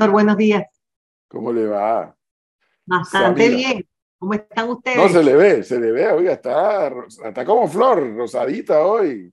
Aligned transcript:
Profesor, 0.00 0.12
buenos 0.12 0.36
días. 0.38 0.66
¿Cómo 1.28 1.52
le 1.52 1.66
va? 1.66 2.16
Bastante 2.86 3.50
bien. 3.50 3.86
¿Cómo 4.18 4.32
están 4.32 4.70
ustedes? 4.70 4.96
No, 4.96 5.08
se 5.10 5.22
le 5.22 5.36
ve, 5.36 5.62
se 5.62 5.78
le 5.78 5.92
ve, 5.92 6.10
oiga, 6.10 6.32
está, 6.32 6.90
está 7.22 7.44
como 7.44 7.68
flor, 7.68 8.16
rosadita 8.16 8.80
hoy. 8.80 9.30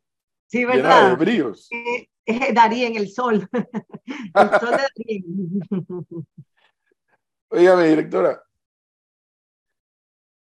Sí, 0.48 0.66
¿verdad? 0.66 1.18
De 1.18 2.08
Darí 2.54 2.84
en 2.84 2.98
el 2.98 3.10
sol. 3.10 3.48
el 3.54 4.50
sol 4.60 4.72
de 4.72 4.84
Darí. 5.06 5.26
Oígame, 7.48 7.88
directora, 7.88 8.44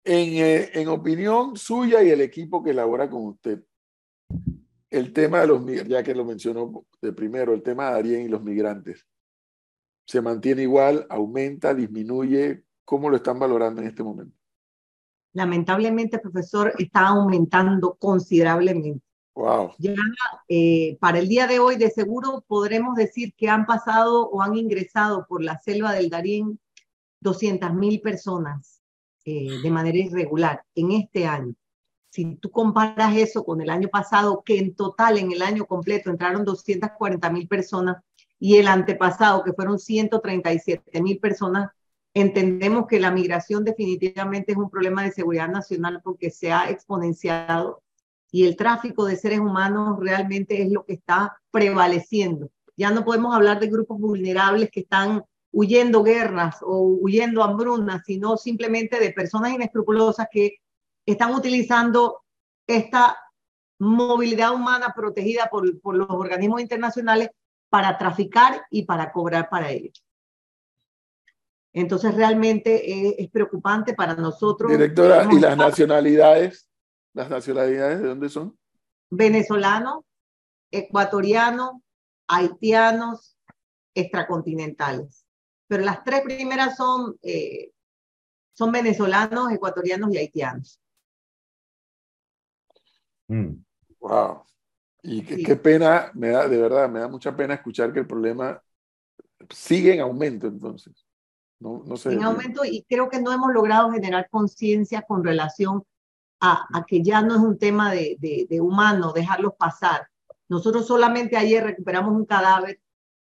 en, 0.04 0.44
eh, 0.44 0.70
en, 0.74 0.88
opinión 0.88 1.56
suya 1.56 2.02
y 2.02 2.10
el 2.10 2.20
equipo 2.20 2.62
que 2.62 2.72
elabora 2.72 3.08
con 3.08 3.24
usted, 3.24 3.64
el 4.90 5.14
tema 5.14 5.40
de 5.40 5.46
los 5.46 5.64
ya 5.88 6.02
que 6.02 6.14
lo 6.14 6.26
mencionó 6.26 6.84
de 7.00 7.12
primero, 7.14 7.54
el 7.54 7.62
tema 7.62 7.86
de 7.86 7.92
Darien 7.92 8.26
y 8.26 8.28
los 8.28 8.42
migrantes, 8.42 9.06
¿se 10.10 10.20
mantiene 10.20 10.62
igual, 10.62 11.06
aumenta, 11.08 11.72
disminuye? 11.72 12.64
¿Cómo 12.84 13.08
lo 13.08 13.14
están 13.14 13.38
valorando 13.38 13.80
en 13.80 13.86
este 13.86 14.02
momento? 14.02 14.36
Lamentablemente, 15.32 16.18
profesor, 16.18 16.72
está 16.78 17.06
aumentando 17.06 17.94
considerablemente. 17.94 19.04
Wow. 19.36 19.70
Ya 19.78 19.94
eh, 20.48 20.98
para 21.00 21.20
el 21.20 21.28
día 21.28 21.46
de 21.46 21.60
hoy, 21.60 21.76
de 21.76 21.90
seguro 21.90 22.44
podremos 22.48 22.96
decir 22.96 23.34
que 23.36 23.48
han 23.48 23.66
pasado 23.66 24.28
o 24.28 24.42
han 24.42 24.56
ingresado 24.56 25.26
por 25.28 25.44
la 25.44 25.60
selva 25.60 25.92
del 25.92 26.10
Darién 26.10 26.58
200 27.20 27.72
mil 27.74 28.00
personas 28.00 28.82
eh, 29.24 29.60
de 29.62 29.70
manera 29.70 29.96
irregular 29.96 30.64
en 30.74 30.90
este 30.90 31.24
año. 31.24 31.54
Si 32.10 32.34
tú 32.34 32.50
comparas 32.50 33.16
eso 33.16 33.44
con 33.44 33.60
el 33.60 33.70
año 33.70 33.86
pasado, 33.86 34.42
que 34.44 34.58
en 34.58 34.74
total 34.74 35.18
en 35.18 35.30
el 35.30 35.42
año 35.42 35.66
completo 35.66 36.10
entraron 36.10 36.44
240 36.44 37.30
mil 37.30 37.46
personas, 37.46 38.02
y 38.40 38.56
el 38.56 38.66
antepasado, 38.66 39.44
que 39.44 39.52
fueron 39.52 39.78
137 39.78 41.02
mil 41.02 41.20
personas, 41.20 41.70
entendemos 42.14 42.86
que 42.88 42.98
la 42.98 43.10
migración 43.12 43.64
definitivamente 43.64 44.52
es 44.52 44.58
un 44.58 44.70
problema 44.70 45.04
de 45.04 45.12
seguridad 45.12 45.48
nacional 45.48 46.00
porque 46.02 46.30
se 46.30 46.50
ha 46.50 46.70
exponenciado 46.70 47.82
y 48.32 48.46
el 48.46 48.56
tráfico 48.56 49.04
de 49.04 49.16
seres 49.16 49.40
humanos 49.40 49.98
realmente 50.00 50.62
es 50.62 50.72
lo 50.72 50.84
que 50.84 50.94
está 50.94 51.36
prevaleciendo. 51.50 52.50
Ya 52.76 52.90
no 52.90 53.04
podemos 53.04 53.34
hablar 53.34 53.60
de 53.60 53.68
grupos 53.68 54.00
vulnerables 54.00 54.70
que 54.70 54.80
están 54.80 55.22
huyendo 55.52 56.02
guerras 56.02 56.58
o 56.62 56.80
huyendo 57.00 57.42
hambrunas, 57.42 58.02
sino 58.06 58.36
simplemente 58.36 58.98
de 58.98 59.12
personas 59.12 59.52
inescrupulosas 59.52 60.28
que 60.30 60.58
están 61.04 61.34
utilizando 61.34 62.22
esta 62.66 63.18
movilidad 63.78 64.54
humana 64.54 64.92
protegida 64.94 65.48
por, 65.50 65.80
por 65.80 65.96
los 65.96 66.08
organismos 66.08 66.60
internacionales 66.60 67.30
para 67.70 67.96
traficar 67.96 68.66
y 68.70 68.84
para 68.84 69.10
cobrar 69.12 69.48
para 69.48 69.70
ellos. 69.70 70.04
Entonces 71.72 72.14
realmente 72.14 73.22
es, 73.22 73.30
preocupante 73.30 73.94
para 73.94 74.14
nosotros. 74.14 74.72
Directora, 74.72 75.28
¿y 75.30 75.38
las 75.38 75.56
nacionalidades? 75.56 76.68
¿Las 77.14 77.30
nacionalidades 77.30 78.00
de 78.00 78.08
dónde 78.08 78.28
son? 78.28 78.58
Venezolanos, 79.08 80.04
ecuatorianos, 80.70 81.74
haitianos, 82.26 83.38
extracontinentales. 83.94 85.24
Pero 85.68 85.84
las 85.84 86.02
tres 86.02 86.22
primeras 86.22 86.76
son, 86.76 87.16
eh, 87.22 87.70
son 88.52 88.72
venezolanos, 88.72 89.52
ecuatorianos 89.52 90.12
y 90.12 90.18
haitianos. 90.18 90.80
Wow. 94.00 94.42
Y 95.02 95.22
qué, 95.22 95.56
pena, 95.56 96.10
me 96.14 96.28
da, 96.28 96.46
de 96.48 96.60
verdad, 96.60 96.88
me 96.88 97.00
da 97.00 97.08
mucha 97.08 97.34
pena 97.34 97.54
escuchar 97.54 97.92
que 97.92 98.00
el 98.00 98.06
problema 98.06 98.62
sigue 99.48 99.94
en 99.94 100.00
aumento 100.00 100.46
entonces. 100.46 101.06
No, 101.58 101.82
no 101.86 101.94
en 102.04 102.22
aumento 102.22 102.64
y 102.64 102.84
creo 102.88 103.08
que 103.10 103.20
no 103.20 103.32
hemos 103.32 103.52
logrado 103.52 103.90
generar 103.90 104.28
conciencia 104.30 105.02
con 105.02 105.22
relación 105.22 105.84
a, 106.40 106.66
a, 106.72 106.84
que 106.84 107.02
ya 107.02 107.20
no 107.20 107.34
es 107.34 107.40
un 107.40 107.58
tema 107.58 107.92
de, 107.92 108.16
de, 108.18 108.46
de 108.48 108.60
humano 108.60 109.12
dejarlos 109.12 109.54
pasar. 109.58 110.08
Nosotros 110.48 110.86
solamente 110.86 111.36
ayer 111.36 111.62
recuperamos 111.62 112.14
un 112.14 112.24
cadáver 112.24 112.80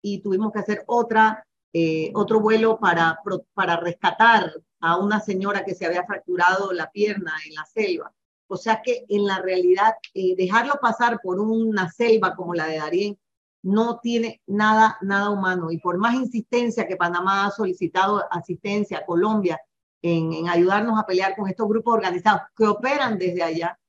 y 0.01 0.21
tuvimos 0.21 0.51
que 0.51 0.59
hacer 0.59 0.83
otra, 0.85 1.47
eh, 1.73 2.11
otro 2.13 2.39
vuelo 2.39 2.77
para, 2.79 3.19
para 3.53 3.77
rescatar 3.77 4.51
a 4.81 4.97
una 4.97 5.19
señora 5.19 5.65
que 5.65 5.73
se 5.73 5.85
había 5.85 6.05
fracturado 6.05 6.71
la 6.73 6.91
pierna 6.91 7.33
en 7.47 7.55
la 7.55 7.65
selva. 7.65 8.13
O 8.47 8.57
sea 8.57 8.81
que 8.83 9.05
en 9.09 9.25
la 9.25 9.39
realidad, 9.39 9.95
eh, 10.13 10.35
dejarlo 10.35 10.75
pasar 10.81 11.19
por 11.21 11.39
una 11.39 11.91
selva 11.91 12.35
como 12.35 12.53
la 12.53 12.67
de 12.67 12.77
Darién 12.77 13.19
no 13.63 13.99
tiene 13.99 14.41
nada, 14.45 14.97
nada 15.01 15.31
humano. 15.31 15.71
Y 15.71 15.79
por 15.79 15.97
más 15.97 16.13
insistencia 16.13 16.87
que 16.87 16.97
Panamá 16.97 17.45
ha 17.45 17.51
solicitado 17.51 18.23
asistencia 18.31 18.99
a 18.99 19.05
Colombia 19.05 19.59
en, 20.01 20.47
ayudarnos 20.47 20.99
a 20.99 21.05
pelear 21.05 21.35
con 21.35 21.49
estos 21.49 21.67
grupos 21.67 21.95
organizados 21.95 22.41
que 22.55 22.67
operan 22.67 23.17
desde 23.17 23.41
allá, 23.41 23.79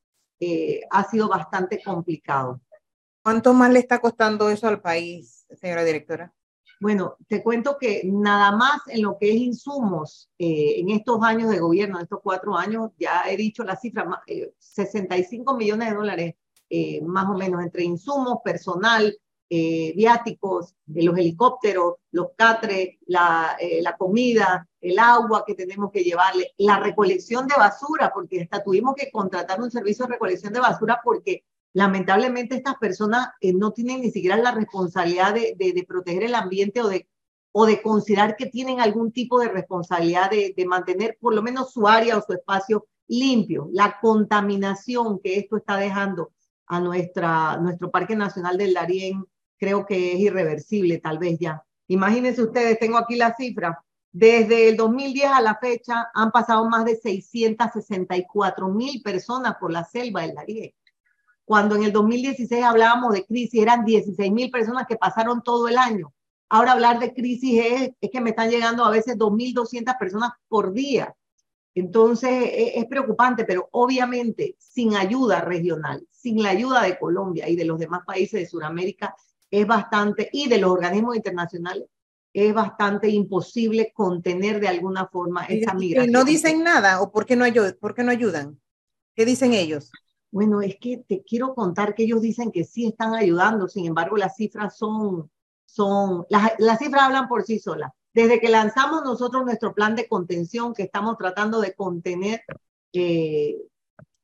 eh, 0.41 0.81
ha 0.91 1.05
sido 1.05 1.29
bastante 1.29 1.83
complicado. 1.83 2.61
¿Cuánto 3.23 3.53
más 3.53 3.71
le 3.71 3.81
está 3.81 3.99
costando 3.99 4.49
eso 4.49 4.67
al 4.69 4.81
país, 4.81 5.47
señora 5.61 5.85
directora? 5.85 6.33
Bueno, 6.79 7.17
te 7.27 7.43
cuento 7.43 7.79
que 7.79 8.03
nada 8.05 8.53
más 8.53 8.83
en 8.89 9.03
lo 9.03 9.17
que 9.19 9.31
es 9.31 9.37
insumos, 9.37 10.29
eh, 10.39 10.79
en 10.79 10.91
estos 10.91 11.23
años 11.23 11.49
de 11.51 11.59
gobierno, 11.59 11.97
en 11.97 12.03
estos 12.03 12.21
cuatro 12.23 12.55
años, 12.55 12.91
ya 12.99 13.23
he 13.27 13.37
dicho 13.37 13.65
la 13.65 13.77
cifra, 13.77 14.23
65 14.59 15.53
eh, 15.53 15.57
millones 15.57 15.89
de 15.89 15.95
dólares 15.95 16.35
eh, 16.69 17.01
más 17.03 17.27
o 17.31 17.35
menos 17.35 17.63
entre 17.63 17.85
insumos, 17.85 18.39
personal, 18.45 19.17
viáticos, 19.49 20.75
los 20.87 21.17
helicópteros, 21.17 21.95
los 22.11 22.31
catres, 22.37 22.97
la, 23.07 23.57
la 23.81 23.97
comida, 23.97 24.69
el 24.81 24.99
agua 24.99 25.45
que 25.47 25.55
tenemos 25.55 25.93
que 25.93 26.03
llevarle, 26.03 26.53
la 26.59 26.81
recolección 26.81 27.47
de 27.47 27.55
basura, 27.55 28.11
porque 28.13 28.43
hasta 28.43 28.65
tuvimos 28.65 28.97
que 28.97 29.09
contratar 29.09 29.61
un 29.61 29.71
servicio 29.71 30.05
de 30.05 30.15
recolección 30.15 30.53
de 30.53 30.59
basura 30.59 31.01
porque 31.03 31.45
lamentablemente 31.77 32.55
estas 32.55 32.77
personas 32.77 33.29
eh, 33.39 33.53
no 33.53 33.71
tienen 33.71 34.01
ni 34.01 34.11
siquiera 34.11 34.39
la 34.39 34.51
responsabilidad 34.51 35.35
de, 35.35 35.85
proteger 35.87 36.23
el 36.23 36.35
ambiente 36.35 36.81
o 36.81 36.89
de, 37.67 37.83
considerar 37.83 38.35
que 38.35 38.47
tienen 38.47 38.81
algún 38.81 39.13
tipo 39.13 39.39
de 39.39 39.49
responsabilidad 39.49 40.31
de, 40.31 40.67
mantener 40.67 41.19
por 41.21 41.35
lo 41.35 41.43
menos 41.43 41.75
su 41.75 41.87
área 41.87 42.17
o 42.17 42.23
su 42.23 42.33
espacio 42.33 42.87
limpio. 43.09 43.69
La 43.73 43.99
contaminación 44.01 45.21
que 45.23 45.37
esto 45.37 45.59
está 45.59 45.77
dejando 45.77 46.33
a 46.67 46.81
nuestro 46.81 47.91
Parque 47.91 48.17
Nacional 48.17 48.57
del 48.57 48.73
Darién 48.73 49.27
creo 49.59 49.85
que 49.85 50.15
es 50.15 50.21
irreversible, 50.21 50.99
tal 50.99 51.19
vez 51.19 51.39
ya. 51.39 51.63
Imagínense 51.89 52.43
ustedes, 52.43 52.79
tengo 52.79 52.97
aquí 52.97 53.17
la 53.17 53.35
cifra. 53.37 53.85
Desde 54.13 54.71
el 54.71 54.79
2010 54.79 55.31
a 55.31 55.43
la 55.43 55.57
fecha 55.57 56.09
han 56.15 56.31
pasado 56.31 56.67
más 56.71 56.87
de 56.87 56.97
664 56.97 58.69
mil 58.69 59.03
personas 59.03 59.57
por 59.61 59.71
la 59.71 59.85
selva 59.85 60.23
del 60.23 60.35
Darién 60.35 60.73
cuando 61.47 61.77
en 61.77 61.85
el 61.85 61.93
2016 61.93 62.63
hablábamos 62.63 63.15
de 63.15 63.25
crisis, 63.25 63.63
eran 63.63 63.85
16 63.85 64.33
mil 64.33 64.51
personas 64.51 64.85
que 64.87 64.97
pasaron 64.97 65.43
todo 65.43 65.69
el 65.69 65.79
año. 65.79 66.13
Ahora 66.49 66.73
hablar 66.73 66.99
de 66.99 67.15
crisis 67.15 67.65
es, 67.65 67.91
es 68.01 68.11
que 68.11 68.21
me 68.21 68.31
están 68.31 68.51
llegando 68.51 68.85
a 68.85 68.91
veces 68.91 69.17
2.200 69.17 69.97
personas 69.97 70.33
por 70.49 70.73
día. 70.73 71.15
Entonces 71.75 72.51
es, 72.53 72.73
es, 72.75 72.87
preocupante, 72.87 73.45
pero 73.45 73.69
obviamente 73.71 74.57
sin 74.59 74.97
ayuda 74.97 75.41
regional, 75.41 76.05
sin 76.11 76.43
la 76.43 76.51
ayuda 76.51 76.83
de 76.83 76.99
Colombia 76.99 77.49
y 77.49 77.55
de 77.55 77.65
los 77.65 77.79
demás 77.79 78.01
países 78.05 78.41
de 78.41 78.47
Sudamérica, 78.47 79.15
es 79.49 79.67
bastante, 79.69 80.29
y 80.33 80.49
de 80.49 80.59
los 80.59 80.73
organismos 80.73 81.15
internacionales, 81.15 81.87
es 82.33 82.53
bastante 82.53 83.09
imposible 83.09 83.93
contener 83.95 84.59
de 84.59 84.69
alguna 84.69 85.07
forma 85.07 85.45
esa 85.45 85.75
migración. 85.75 86.11
¿Y 86.11 86.13
no 86.13 86.25
dicen 86.25 86.65
nada 86.65 87.01
o 87.01 87.13
por 87.13 87.25
qué 87.25 87.37
no, 87.37 87.45
ayudan? 87.45 87.77
¿Por 87.81 87.95
qué 87.95 88.03
no 88.03 88.11
ayudan? 88.11 88.61
¿Qué 89.15 89.25
dicen 89.25 89.55
ellos? 89.55 89.93
Bueno, 90.37 90.61
es 90.61 90.77
que 90.79 90.99
te 90.99 91.23
quiero 91.23 91.55
contar 91.55 91.95
que 91.95 92.03
ellos 92.03 92.21
dicen 92.21 92.53
que 92.53 92.63
sí 92.65 92.89
están 92.89 93.15
ayudando, 93.15 93.69
sin 93.69 93.87
embargo 93.87 94.19
las 94.19 94.37
cifras 94.37 94.77
son, 94.77 95.31
son, 95.65 96.27
las, 96.29 96.53
las 96.59 96.79
cifras 96.79 97.05
hablan 97.05 97.27
por 97.27 97.45
sí 97.45 97.59
solas. 97.59 97.91
Desde 98.13 98.39
que 98.39 98.51
lanzamos 98.51 99.03
nosotros 99.03 99.47
nuestro 99.47 99.73
plan 99.73 99.97
de 99.97 100.07
contención, 100.07 100.75
que 100.75 100.83
estamos 100.83 101.17
tratando 101.17 101.59
de 101.63 101.73
contener, 101.73 102.43
eh, 102.93 103.57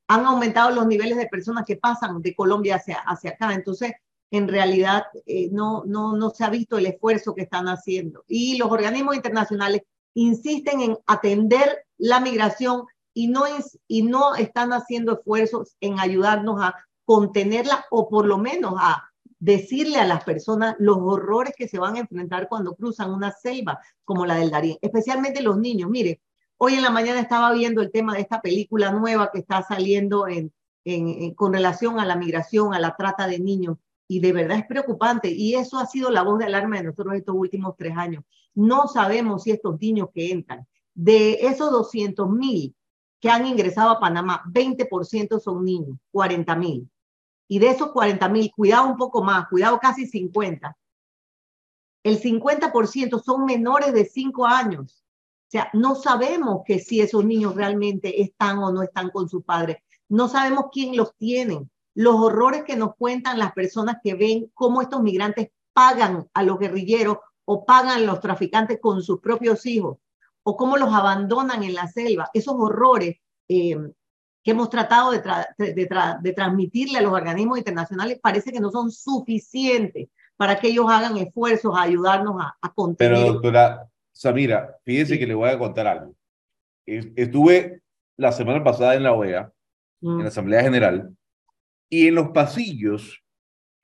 han 0.06 0.26
aumentado 0.26 0.70
los 0.73 0.87
niveles 0.87 1.17
de 1.17 1.29
personas 1.29 1.64
que 1.64 1.76
pasan 1.76 2.20
de 2.20 2.35
Colombia 2.35 2.76
hacia, 2.76 2.99
hacia 2.99 3.31
acá. 3.31 3.55
Entonces, 3.55 3.93
en 4.31 4.49
realidad 4.49 5.05
eh, 5.25 5.49
no, 5.50 5.82
no, 5.87 6.14
no 6.14 6.29
se 6.29 6.44
ha 6.44 6.50
visto 6.50 6.76
el 6.76 6.85
esfuerzo 6.85 7.35
que 7.35 7.44
están 7.44 7.69
haciendo. 7.69 8.23
Y 8.29 8.59
los 8.59 8.70
organismos 8.70 9.17
internacionales 9.17 9.81
insisten 10.12 10.82
en 10.82 10.99
atender 11.06 11.87
la 11.97 12.20
migración 12.20 12.85
y 13.14 13.29
no, 13.29 13.47
es, 13.47 13.79
y 13.88 14.03
no 14.03 14.35
están 14.35 14.73
haciendo 14.73 15.12
esfuerzos 15.12 15.76
en 15.81 16.00
ayudarnos 16.00 16.61
a 16.62 16.75
contenerla 17.05 17.85
o 17.91 18.09
por 18.09 18.26
lo 18.26 18.38
menos 18.38 18.75
a 18.79 19.11
decirle 19.38 19.99
a 19.99 20.06
las 20.06 20.23
personas 20.23 20.76
los 20.79 20.99
horrores 20.99 21.55
que 21.56 21.67
se 21.67 21.79
van 21.79 21.97
a 21.97 22.00
enfrentar 22.00 22.49
cuando 22.49 22.76
cruzan 22.76 23.12
una 23.12 23.32
selva 23.32 23.81
como 24.05 24.25
la 24.25 24.37
del 24.37 24.50
Darién, 24.50 24.79
especialmente 24.81 25.43
los 25.43 25.59
niños. 25.59 25.91
Mire, 25.91 26.20
hoy 26.59 26.75
en 26.75 26.82
la 26.82 26.91
mañana 26.91 27.20
estaba 27.20 27.53
viendo 27.53 27.82
el 27.82 27.91
tema 27.91 28.14
de 28.14 28.20
esta 28.20 28.41
película 28.41 28.93
nueva 28.93 29.31
que 29.32 29.41
está 29.41 29.62
saliendo 29.62 30.29
en, 30.29 30.53
en, 30.85 31.35
con 31.35 31.53
relación 31.53 31.99
a 31.99 32.06
la 32.06 32.14
migración, 32.17 32.73
a 32.73 32.79
la 32.79 32.94
trata 32.97 33.26
de 33.26 33.41
niños, 33.41 33.79
y 34.06 34.20
de 34.20 34.32
verdad 34.32 34.59
es 34.59 34.67
preocupante. 34.67 35.29
Y 35.31 35.55
eso 35.55 35.79
ha 35.79 35.87
sido 35.87 36.11
la 36.11 36.23
voz 36.23 36.38
de 36.38 36.44
alarma 36.44 36.76
de 36.76 36.85
nosotros 36.85 37.17
estos 37.17 37.35
últimos 37.35 37.75
tres 37.76 37.97
años. 37.97 38.23
No 38.55 38.87
sabemos 38.87 39.43
si 39.43 39.50
estos 39.50 39.81
niños 39.81 40.09
que 40.14 40.31
entran, 40.31 40.67
de 40.94 41.47
esos 41.47 41.73
200 41.73 42.31
mil 42.31 42.76
que 43.23 43.31
han 43.31 43.47
ingresado 43.47 43.91
a 43.91 44.01
Panamá, 44.01 44.43
20% 44.47 45.39
son 45.41 45.65
niños, 45.65 45.97
40 46.11 46.57
mil. 46.57 46.91
Y 47.47 47.61
de 47.61 47.69
esos 47.69 47.93
40 47.93 48.29
mil, 48.29 48.51
cuidado 48.51 48.89
un 48.89 48.97
poco 48.97 49.23
más, 49.23 49.47
cuidado 49.49 49.79
casi 49.79 50.09
50. 50.09 50.77
El 52.03 52.21
50% 52.21 53.23
son 53.23 53.45
menores 53.45 53.93
de 53.93 54.07
5 54.07 54.45
años. 54.45 55.05
O 55.47 55.51
sea, 55.53 55.71
no 55.73 55.95
sabemos 55.95 56.63
que 56.67 56.81
si 56.81 57.01
esos 57.01 57.25
niños 57.25 57.55
realmente 57.55 58.23
están 58.23 58.59
o 58.59 58.73
no 58.73 58.83
están 58.83 59.11
con 59.11 59.29
sus 59.29 59.45
padres. 59.45 59.77
No 60.09 60.27
sabemos 60.27 60.65
quién 60.73 60.97
los 60.97 61.15
tiene. 61.17 61.69
Los 61.95 62.17
horrores 62.17 62.65
que 62.65 62.75
nos 62.75 62.97
cuentan 62.97 63.39
las 63.39 63.53
personas 63.53 63.99
que 64.03 64.15
ven 64.15 64.51
cómo 64.53 64.83
estos 64.83 65.01
migrantes 65.01 65.51
pagan 65.73 66.27
a 66.35 66.43
los 66.43 66.59
guerrilleros 66.59 67.19
o 67.45 67.65
pagan 67.65 68.03
a 68.03 68.05
los 68.05 68.19
traficantes 68.19 68.81
con 68.81 69.01
sus 69.01 69.21
propios 69.21 69.65
hijos 69.65 69.99
o 70.43 70.56
cómo 70.56 70.77
los 70.77 70.93
abandonan 70.93 71.62
en 71.62 71.75
la 71.75 71.89
selva, 71.89 72.31
esos 72.35 72.55
horrores 72.56 73.17
eh, 73.49 73.77
que 74.43 74.50
hemos 74.50 74.71
tratado 74.71 75.12
de, 75.12 75.23
de, 75.59 76.33
transmitirle 76.33 76.99
a 76.99 77.03
los 77.03 77.12
organismos 77.12 77.59
internacionales, 77.59 78.19
parece 78.21 78.50
que 78.50 78.61
no 78.61 78.71
son 78.71 78.91
suficientes 78.91 80.09
para 80.37 80.59
que 80.59 80.69
ellos 80.69 80.87
hagan 80.89 81.17
esfuerzos 81.17 81.77
a 81.77 81.83
ayudarnos 81.83 82.35
a, 82.41 82.56
a 82.61 82.73
contener. 82.73 83.19
Pero 83.19 83.33
doctora 83.35 83.89
Samira, 84.12 84.77
fíjese 84.85 85.19
que 85.19 85.27
le 85.27 85.35
voy 85.35 85.49
a 85.49 85.59
contar 85.59 85.87
algo. 85.87 86.15
Estuve 86.85 87.83
la 88.17 88.33
semana 88.33 88.65
pasada 88.65 88.97
en 88.97 89.05
la 89.05 89.12
OEA, 89.12 89.53
en 90.03 90.19
la 90.19 90.25
mm. 90.25 90.27
Asamblea 90.27 90.62
General, 90.62 91.17
y 91.88 92.09
en 92.09 92.15
los 92.17 92.31
pasillos, 92.31 93.23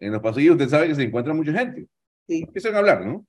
en 0.01 0.13
los 0.13 0.23
pasillos 0.23 0.57
usted 0.57 0.69
sabe 0.69 0.89
que 0.89 0.95
se 0.97 1.03
encuentra 1.05 1.35
mucha 1.35 1.53
gente. 1.53 1.87
Sí. 2.27 2.43
Empiezan 2.43 2.75
a 2.75 2.79
hablar, 2.79 3.07
¿no? 3.07 3.25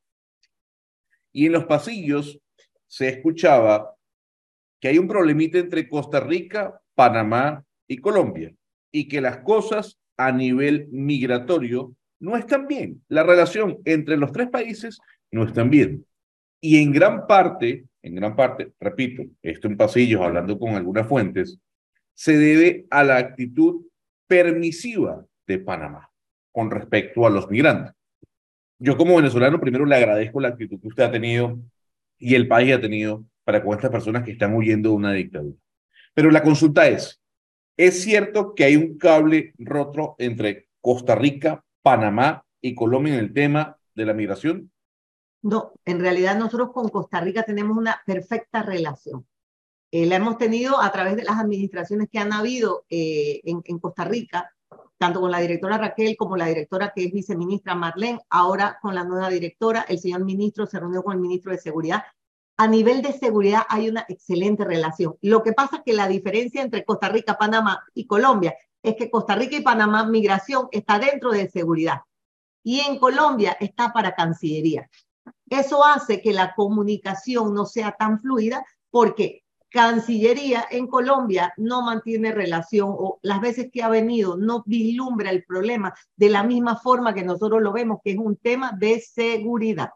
Y 1.32 1.46
en 1.46 1.52
los 1.52 1.66
pasillos 1.66 2.40
se 2.90 3.08
escuchaba 3.08 3.96
que 4.82 4.90
hay 4.90 4.98
un 4.98 5.08
problemita 5.08 5.60
entre 5.60 5.88
Costa 5.88 6.20
Rica, 6.20 6.82
Panamá 6.96 7.64
y 7.88 7.98
Colombia, 8.00 8.54
y 8.92 9.08
que 9.08 9.22
las 9.22 9.38
cosas 9.38 10.00
a 10.18 10.32
nivel 10.32 10.88
migratorio 10.92 11.96
no 12.20 12.36
están 12.36 12.68
bien. 12.68 13.02
La 13.08 13.24
relación 13.24 13.78
entre 13.86 14.18
los 14.18 14.32
tres 14.32 14.50
países 14.50 15.00
no 15.32 15.44
están 15.44 15.70
bien. 15.70 16.06
Y 16.60 16.82
en 16.82 16.92
gran 16.92 17.28
parte, 17.28 17.86
en 18.02 18.16
gran 18.16 18.36
parte, 18.36 18.74
repito, 18.80 19.24
esto 19.42 19.68
en 19.68 19.78
pasillos, 19.78 20.22
hablando 20.22 20.58
con 20.58 20.72
algunas 20.72 21.08
fuentes, 21.08 21.58
se 22.14 22.38
debe 22.38 22.86
a 22.90 23.04
la 23.04 23.18
actitud 23.18 23.86
permisiva 24.28 25.24
de 25.48 25.60
Panamá 25.60 26.10
con 26.52 26.72
respecto 26.72 27.26
a 27.26 27.30
los 27.30 27.50
migrantes. 27.50 27.94
Yo 28.80 28.98
como 28.98 29.16
venezolano 29.16 29.60
primero 29.60 29.86
le 29.86 29.96
agradezco 29.96 30.42
la 30.42 30.50
actitud 30.50 30.80
que 30.82 30.88
usted 30.88 31.04
ha 31.04 31.12
tenido 31.12 31.60
y 32.20 32.36
el 32.36 32.48
país 32.48 32.76
ha 32.76 32.82
tenido 32.82 33.26
para 33.44 33.64
con 33.64 33.74
estas 33.74 33.90
personas 33.90 34.24
que 34.24 34.32
están 34.32 34.54
huyendo 34.54 34.90
de 34.90 34.96
una 34.96 35.14
dictadura. 35.14 35.58
Pero 36.14 36.30
la 36.30 36.44
consulta 36.44 36.88
es, 36.88 37.22
¿es 37.78 38.04
cierto 38.04 38.54
que 38.54 38.66
hay 38.66 38.76
un 38.76 38.98
cable 38.98 39.54
roto 39.58 40.16
entre 40.20 40.68
Costa 40.82 41.16
Rica, 41.16 41.64
Panamá 41.82 42.46
y 42.62 42.76
Colombia 42.76 43.14
en 43.14 43.22
el 43.22 43.34
tema 43.34 43.78
de 43.96 44.06
la 44.06 44.14
migración? 44.14 44.72
No, 45.42 45.72
en 45.86 46.00
realidad 46.00 46.38
nosotros 46.38 46.72
con 46.74 46.90
Costa 46.90 47.22
Rica 47.22 47.44
tenemos 47.44 47.78
una 47.78 48.02
perfecta 48.06 48.62
relación. 48.62 49.26
Eh, 49.92 50.06
la 50.06 50.18
hemos 50.18 50.38
tenido 50.38 50.80
a 50.80 50.92
través 50.92 51.16
de 51.16 51.24
las 51.24 51.40
administraciones 51.40 52.10
que 52.12 52.20
han 52.20 52.34
habido 52.34 52.86
eh, 52.90 53.42
en, 53.46 53.62
en, 53.66 53.80
Costa 53.80 54.04
Rica, 54.04 54.52
tanto 55.00 55.22
con 55.22 55.32
la 55.32 55.40
directora 55.40 55.78
Raquel 55.78 56.18
como 56.18 56.36
la 56.36 56.48
directora 56.48 56.92
que 56.94 57.06
es 57.06 57.12
viceministra 57.14 57.74
Marlene, 57.74 58.20
ahora 58.30 58.78
con 58.82 58.94
la 58.94 59.06
nueva 59.06 59.30
directora, 59.30 59.86
el 59.88 59.98
señor 59.98 60.26
ministro 60.26 60.68
se 60.68 60.78
reunió 60.78 61.02
con 61.04 61.14
el 61.14 61.22
ministro 61.22 61.54
de 61.54 61.58
Seguridad. 61.58 62.04
A 62.58 62.68
nivel 62.68 63.02
de 63.02 63.14
seguridad 63.14 63.64
hay 63.70 63.88
una 63.88 64.06
excelente 64.10 64.66
relación. 64.66 65.16
Lo 65.22 65.42
que 65.42 65.54
pasa 65.54 65.78
es 65.78 65.84
que 65.86 65.94
la 65.94 66.10
diferencia 66.10 66.62
entre 66.62 66.84
Costa 66.84 67.08
Rica, 67.08 67.38
Panamá 67.38 67.82
y 67.94 68.06
Colombia 68.06 68.54
es 68.84 68.96
que 68.98 69.10
Costa 69.10 69.36
Rica 69.36 69.56
y 69.56 69.62
Panamá 69.62 70.06
migración 70.06 70.68
está 70.72 71.00
dentro 71.00 71.32
de 71.32 71.50
seguridad 71.50 72.02
y 72.62 72.82
en 72.82 73.00
Colombia 73.00 73.56
está 73.62 73.94
para 73.94 74.14
Cancillería. 74.14 74.90
Eso 75.50 75.86
hace 75.86 76.22
que 76.22 76.34
la 76.34 76.54
comunicación 76.54 77.54
no 77.54 77.66
sea 77.66 77.94
tan 77.94 78.20
fluida 78.20 78.66
porque 78.92 79.44
Cancillería 79.72 80.66
en 80.72 80.88
Colombia 80.88 81.54
no 81.58 81.84
mantiene 81.84 82.32
relación 82.32 82.90
o 82.90 83.20
las 83.22 83.40
veces 83.40 83.70
que 83.72 83.84
ha 83.84 83.90
venido 83.90 84.36
no 84.36 84.64
vislumbra 84.66 85.30
el 85.30 85.44
problema 85.44 85.94
de 86.16 86.30
la 86.30 86.44
misma 86.44 86.78
forma 86.78 87.14
que 87.14 87.24
nosotros 87.24 87.62
lo 87.62 87.72
vemos, 87.72 88.00
que 88.04 88.12
es 88.12 88.18
un 88.18 88.36
tema 88.38 88.72
de 88.78 89.00
seguridad. 89.00 89.90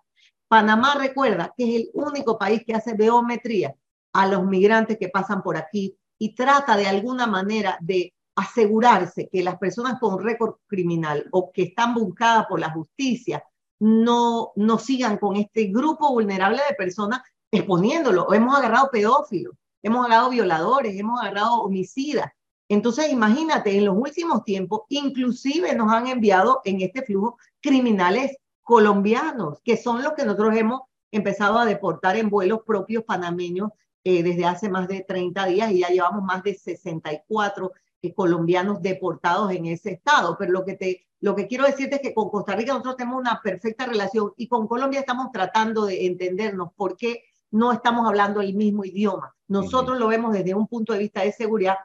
Panamá 0.47 0.95
recuerda 0.99 1.51
que 1.57 1.63
es 1.63 1.81
el 1.81 1.89
único 1.93 2.37
país 2.37 2.63
que 2.65 2.75
hace 2.75 2.93
biometría 2.93 3.73
a 4.13 4.27
los 4.27 4.45
migrantes 4.45 4.97
que 4.99 5.09
pasan 5.09 5.41
por 5.41 5.57
aquí 5.57 5.97
y 6.19 6.35
trata 6.35 6.77
de 6.77 6.87
alguna 6.87 7.25
manera 7.25 7.77
de 7.81 8.13
asegurarse 8.35 9.27
que 9.31 9.43
las 9.43 9.57
personas 9.57 9.99
con 9.99 10.23
récord 10.23 10.55
criminal 10.67 11.27
o 11.31 11.51
que 11.51 11.63
están 11.63 11.95
buscadas 11.95 12.45
por 12.47 12.59
la 12.59 12.71
justicia 12.71 13.43
no, 13.79 14.51
no 14.55 14.77
sigan 14.77 15.17
con 15.17 15.35
este 15.35 15.65
grupo 15.65 16.11
vulnerable 16.11 16.61
de 16.69 16.75
personas 16.75 17.21
exponiéndolo. 17.51 18.31
Hemos 18.33 18.55
agarrado 18.55 18.89
pedófilos, 18.91 19.55
hemos 19.83 20.06
agarrado 20.06 20.31
violadores, 20.31 20.97
hemos 20.97 21.21
agarrado 21.21 21.62
homicidas. 21.62 22.31
Entonces, 22.69 23.12
imagínate, 23.12 23.77
en 23.77 23.85
los 23.85 23.95
últimos 23.95 24.44
tiempos, 24.44 24.81
inclusive 24.89 25.75
nos 25.75 25.91
han 25.91 26.07
enviado 26.07 26.62
en 26.63 26.81
este 26.81 27.03
flujo 27.03 27.38
criminales 27.62 28.38
colombianos, 28.63 29.59
que 29.63 29.77
son 29.77 30.01
los 30.01 30.13
que 30.13 30.25
nosotros 30.25 30.56
hemos 30.56 30.81
empezado 31.12 31.59
a 31.59 31.65
deportar 31.65 32.15
en 32.18 32.30
vuelos 32.30 32.62
propios 32.65 33.03
panameños 33.03 33.69
eh, 34.03 34.24
desde 34.24 34.45
hace 34.45 34.69
más 34.69 34.88
de 34.88 35.01
30 35.01 35.45
días 35.45 35.71
y 35.71 35.80
ya 35.80 35.89
llevamos 35.89 36.24
más 36.24 36.41
de 36.44 36.56
64 36.56 37.71
eh, 38.01 38.13
colombianos 38.13 38.81
deportados 38.81 39.51
en 39.51 39.65
ese 39.65 39.91
estado. 39.91 40.36
Pero 40.39 40.53
lo 40.53 40.65
que, 40.65 40.74
te, 40.74 41.06
lo 41.19 41.36
que 41.36 41.47
quiero 41.47 41.65
decirte 41.65 41.95
es 41.95 42.01
que 42.01 42.13
con 42.13 42.29
Costa 42.29 42.56
Rica 42.56 42.71
nosotros 42.71 42.97
tenemos 42.97 43.19
una 43.19 43.41
perfecta 43.44 43.86
relación 43.86 44.33
y 44.38 44.47
con 44.47 44.68
Colombia 44.68 45.01
estamos 45.01 45.31
tratando 45.31 45.86
de 45.86 46.06
entendernos 46.06 46.74
por 46.75 46.97
qué 46.97 47.24
no 47.53 47.71
estamos 47.71 48.07
hablando 48.07 48.41
el 48.41 48.55
mismo 48.55 48.83
idioma. 48.83 49.33
Nosotros 49.47 50.00
lo 50.00 50.07
vemos 50.07 50.33
desde 50.33 50.55
un 50.55 50.67
punto 50.67 50.94
de 50.94 51.00
vista 51.00 51.23
de 51.23 51.31
seguridad, 51.31 51.75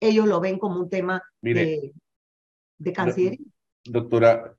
ellos 0.00 0.26
lo 0.26 0.40
ven 0.40 0.58
como 0.58 0.80
un 0.80 0.88
tema 0.88 1.22
de, 1.42 1.92
de 2.78 2.92
cancillería. 2.92 3.46
Doctora, 3.84 4.56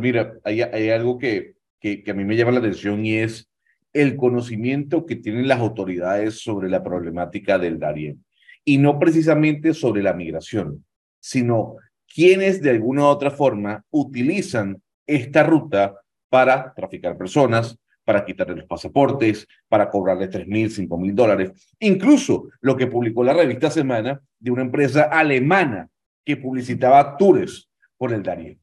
mira, 0.00 0.34
hay, 0.44 0.62
hay 0.62 0.90
algo 0.90 1.18
que, 1.18 1.56
que, 1.78 2.02
que 2.02 2.10
a 2.10 2.14
mí 2.14 2.24
me 2.24 2.36
llama 2.36 2.52
la 2.52 2.60
atención 2.60 3.04
y 3.04 3.16
es 3.16 3.50
el 3.92 4.16
conocimiento 4.16 5.04
que 5.04 5.16
tienen 5.16 5.46
las 5.46 5.60
autoridades 5.60 6.40
sobre 6.40 6.70
la 6.70 6.82
problemática 6.82 7.58
del 7.58 7.78
Darién 7.78 8.24
y 8.64 8.78
no 8.78 8.98
precisamente 8.98 9.74
sobre 9.74 10.02
la 10.02 10.14
migración, 10.14 10.84
sino 11.20 11.76
quienes 12.06 12.62
de 12.62 12.70
alguna 12.70 13.02
u 13.02 13.06
otra 13.06 13.30
forma 13.30 13.84
utilizan 13.90 14.80
esta 15.06 15.42
ruta 15.42 15.94
para 16.30 16.72
traficar 16.74 17.16
personas, 17.16 17.78
para 18.08 18.24
quitarle 18.24 18.56
los 18.56 18.64
pasaportes, 18.64 19.46
para 19.68 19.90
cobrarle 19.90 20.28
tres 20.28 20.46
mil, 20.46 20.70
cinco 20.70 20.96
mil 20.96 21.14
dólares. 21.14 21.74
Incluso 21.78 22.48
lo 22.62 22.74
que 22.74 22.86
publicó 22.86 23.22
la 23.22 23.34
revista 23.34 23.70
Semana 23.70 24.18
de 24.38 24.50
una 24.50 24.62
empresa 24.62 25.02
alemana 25.02 25.90
que 26.24 26.38
publicitaba 26.38 27.18
tours 27.18 27.68
por 27.98 28.14
el 28.14 28.22
Darién. 28.22 28.58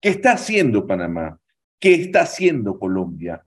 ¿Qué 0.00 0.08
está 0.08 0.32
haciendo 0.32 0.86
Panamá? 0.86 1.38
¿Qué 1.78 1.92
está 1.92 2.22
haciendo 2.22 2.78
Colombia 2.78 3.44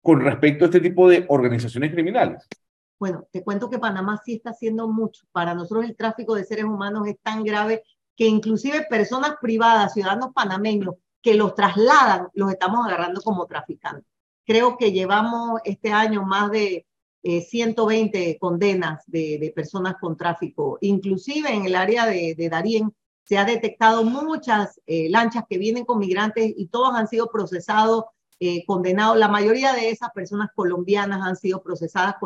con 0.00 0.20
respecto 0.20 0.64
a 0.64 0.68
este 0.68 0.80
tipo 0.80 1.08
de 1.08 1.26
organizaciones 1.28 1.90
criminales? 1.90 2.46
Bueno, 2.96 3.26
te 3.32 3.42
cuento 3.42 3.68
que 3.68 3.80
Panamá 3.80 4.22
sí 4.24 4.34
está 4.34 4.50
haciendo 4.50 4.86
mucho. 4.86 5.24
Para 5.32 5.52
nosotros 5.52 5.84
el 5.84 5.96
tráfico 5.96 6.36
de 6.36 6.44
seres 6.44 6.66
humanos 6.66 7.08
es 7.08 7.18
tan 7.20 7.42
grave 7.42 7.82
que 8.16 8.24
inclusive 8.24 8.86
personas 8.88 9.34
privadas, 9.40 9.94
ciudadanos 9.94 10.32
panameños, 10.32 10.94
que 11.22 11.34
los 11.34 11.54
trasladan, 11.54 12.28
los 12.34 12.50
estamos 12.50 12.86
agarrando 12.86 13.20
como 13.22 13.46
traficantes. 13.46 14.06
Creo 14.44 14.76
que 14.76 14.92
llevamos 14.92 15.60
este 15.64 15.92
año 15.92 16.24
más 16.24 16.50
de 16.50 16.86
120 17.22 18.30
eh, 18.30 18.38
condenas 18.38 19.04
de, 19.06 19.52
personas 19.54 19.94
con 20.00 20.16
tráfico. 20.16 20.78
Inclusive 20.80 21.54
en 21.54 21.64
el 21.66 21.76
área 21.76 22.06
de, 22.06 22.34
de 22.36 22.48
Darién 22.48 22.92
se 23.24 23.38
ha 23.38 23.44
detectado 23.44 24.04
muchas 24.04 24.80
eh, 24.86 25.08
lanchas 25.08 25.44
que 25.48 25.58
vienen 25.58 25.84
con 25.84 25.98
migrantes 25.98 26.52
y 26.56 26.66
todos 26.66 26.94
han 26.94 27.08
sido 27.08 27.30
procesados, 27.30 28.04
eh, 28.40 28.64
condenados. 28.66 29.16
La 29.16 29.28
mayoría 29.28 29.72
de 29.72 29.90
esas 29.90 30.10
personas 30.10 30.50
colombianas 30.54 31.22
han 31.22 31.36
sido 31.36 31.62
procesadas 31.62 32.16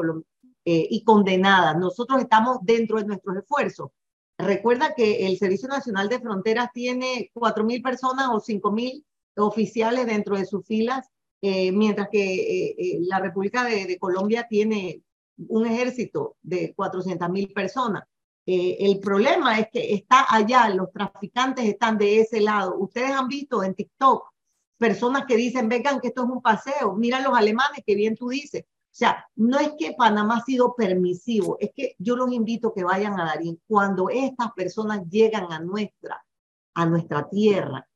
eh, 0.65 0.87
y 0.91 1.05
condenadas. 1.05 1.77
Nosotros 1.77 2.21
estamos 2.21 2.59
dentro 2.63 2.99
de 2.99 3.05
nuestros 3.05 3.37
esfuerzos. 3.37 3.91
Recuerda 4.39 4.95
que 4.95 5.27
el 5.27 5.39
Servicio 5.39 5.69
Nacional 5.69 6.09
de 6.09 6.21
Fronteras 6.21 6.71
tiene 6.73 7.31
4.000 7.35 7.83
personas 7.83 8.29
o 8.29 8.41
5.000 8.41 9.05
oficiales 9.37 10.07
dentro 10.07 10.37
de 10.37 10.45
sus 10.45 10.67
filas, 10.67 11.09
eh, 11.41 11.73
mientras 11.73 12.09
que 12.11 12.71
eh, 12.79 12.99
la 13.01 13.19
República 13.19 13.65
de, 13.65 13.99
Colombia 13.99 14.47
tiene 14.49 15.03
un 15.49 15.67
ejército 15.67 16.37
de 16.43 16.75
400.000 16.75 17.55
personas. 17.55 18.05
Eh, 18.47 18.77
el 18.81 19.01
problema 19.01 19.59
es 19.59 19.69
que 19.73 19.95
está 19.95 20.27
allá, 20.29 20.69
los 20.69 20.93
traficantes 20.93 21.65
están 21.65 21.99
de 21.99 22.21
ese 22.21 22.41
lado. 22.41 22.77
Ustedes 22.79 23.11
han 23.11 23.29
visto 23.29 23.63
en 23.65 23.75
TikTok 23.75 24.31
personas 24.79 25.25
que 25.27 25.37
dicen, 25.37 25.69
vengan, 25.69 26.01
que 26.01 26.09
esto 26.09 26.25
es 26.25 26.31
un 26.31 26.43
paseo. 26.43 26.95
Mira 26.95 27.21
los 27.21 27.37
alemanes, 27.37 27.83
que 27.85 27.95
bien 27.95 28.15
tú 28.15 28.29
dices. 28.29 28.65
Sea, 28.97 29.29
no 29.35 29.59
es 29.59 29.73
que 29.79 29.93
Panamá 29.93 30.39
ha 30.39 30.45
sido 30.47 30.75
permisivo, 30.75 31.59
es 31.61 31.71
que 31.75 31.97
yo 31.99 32.17
los 32.17 32.33
invito 32.33 32.69
a 32.69 32.75
que 32.75 32.83
vayan 32.83 33.21
a 33.21 33.27
Darín. 33.27 33.61
Cuando 33.67 34.09
estas 34.09 34.53
personas 34.53 35.03
llegan 35.11 35.53
a 35.53 35.61
nuestra, 35.61 36.25
a 36.73 36.87
nuestra 36.87 37.29
tierra, 37.29 37.87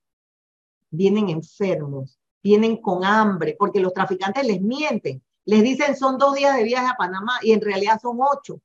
vienen 0.90 1.30
enfermos, 1.30 2.18
vienen 2.42 2.82
con 2.82 3.02
hambre, 3.02 3.56
porque 3.58 3.80
los 3.80 3.94
traficantes 3.94 4.46
les 4.46 4.60
mienten. 4.60 5.22
Les 5.46 5.62
dicen 5.62 5.96
son 5.96 6.18
dos 6.18 6.34
días 6.34 6.54
de 6.54 6.64
viaje 6.64 6.88
a 6.88 6.96
Panamá 6.98 7.38
y 7.40 7.52
en 7.52 7.62
realidad 7.62 7.98
son 7.98 8.18
ocho. 8.20 8.60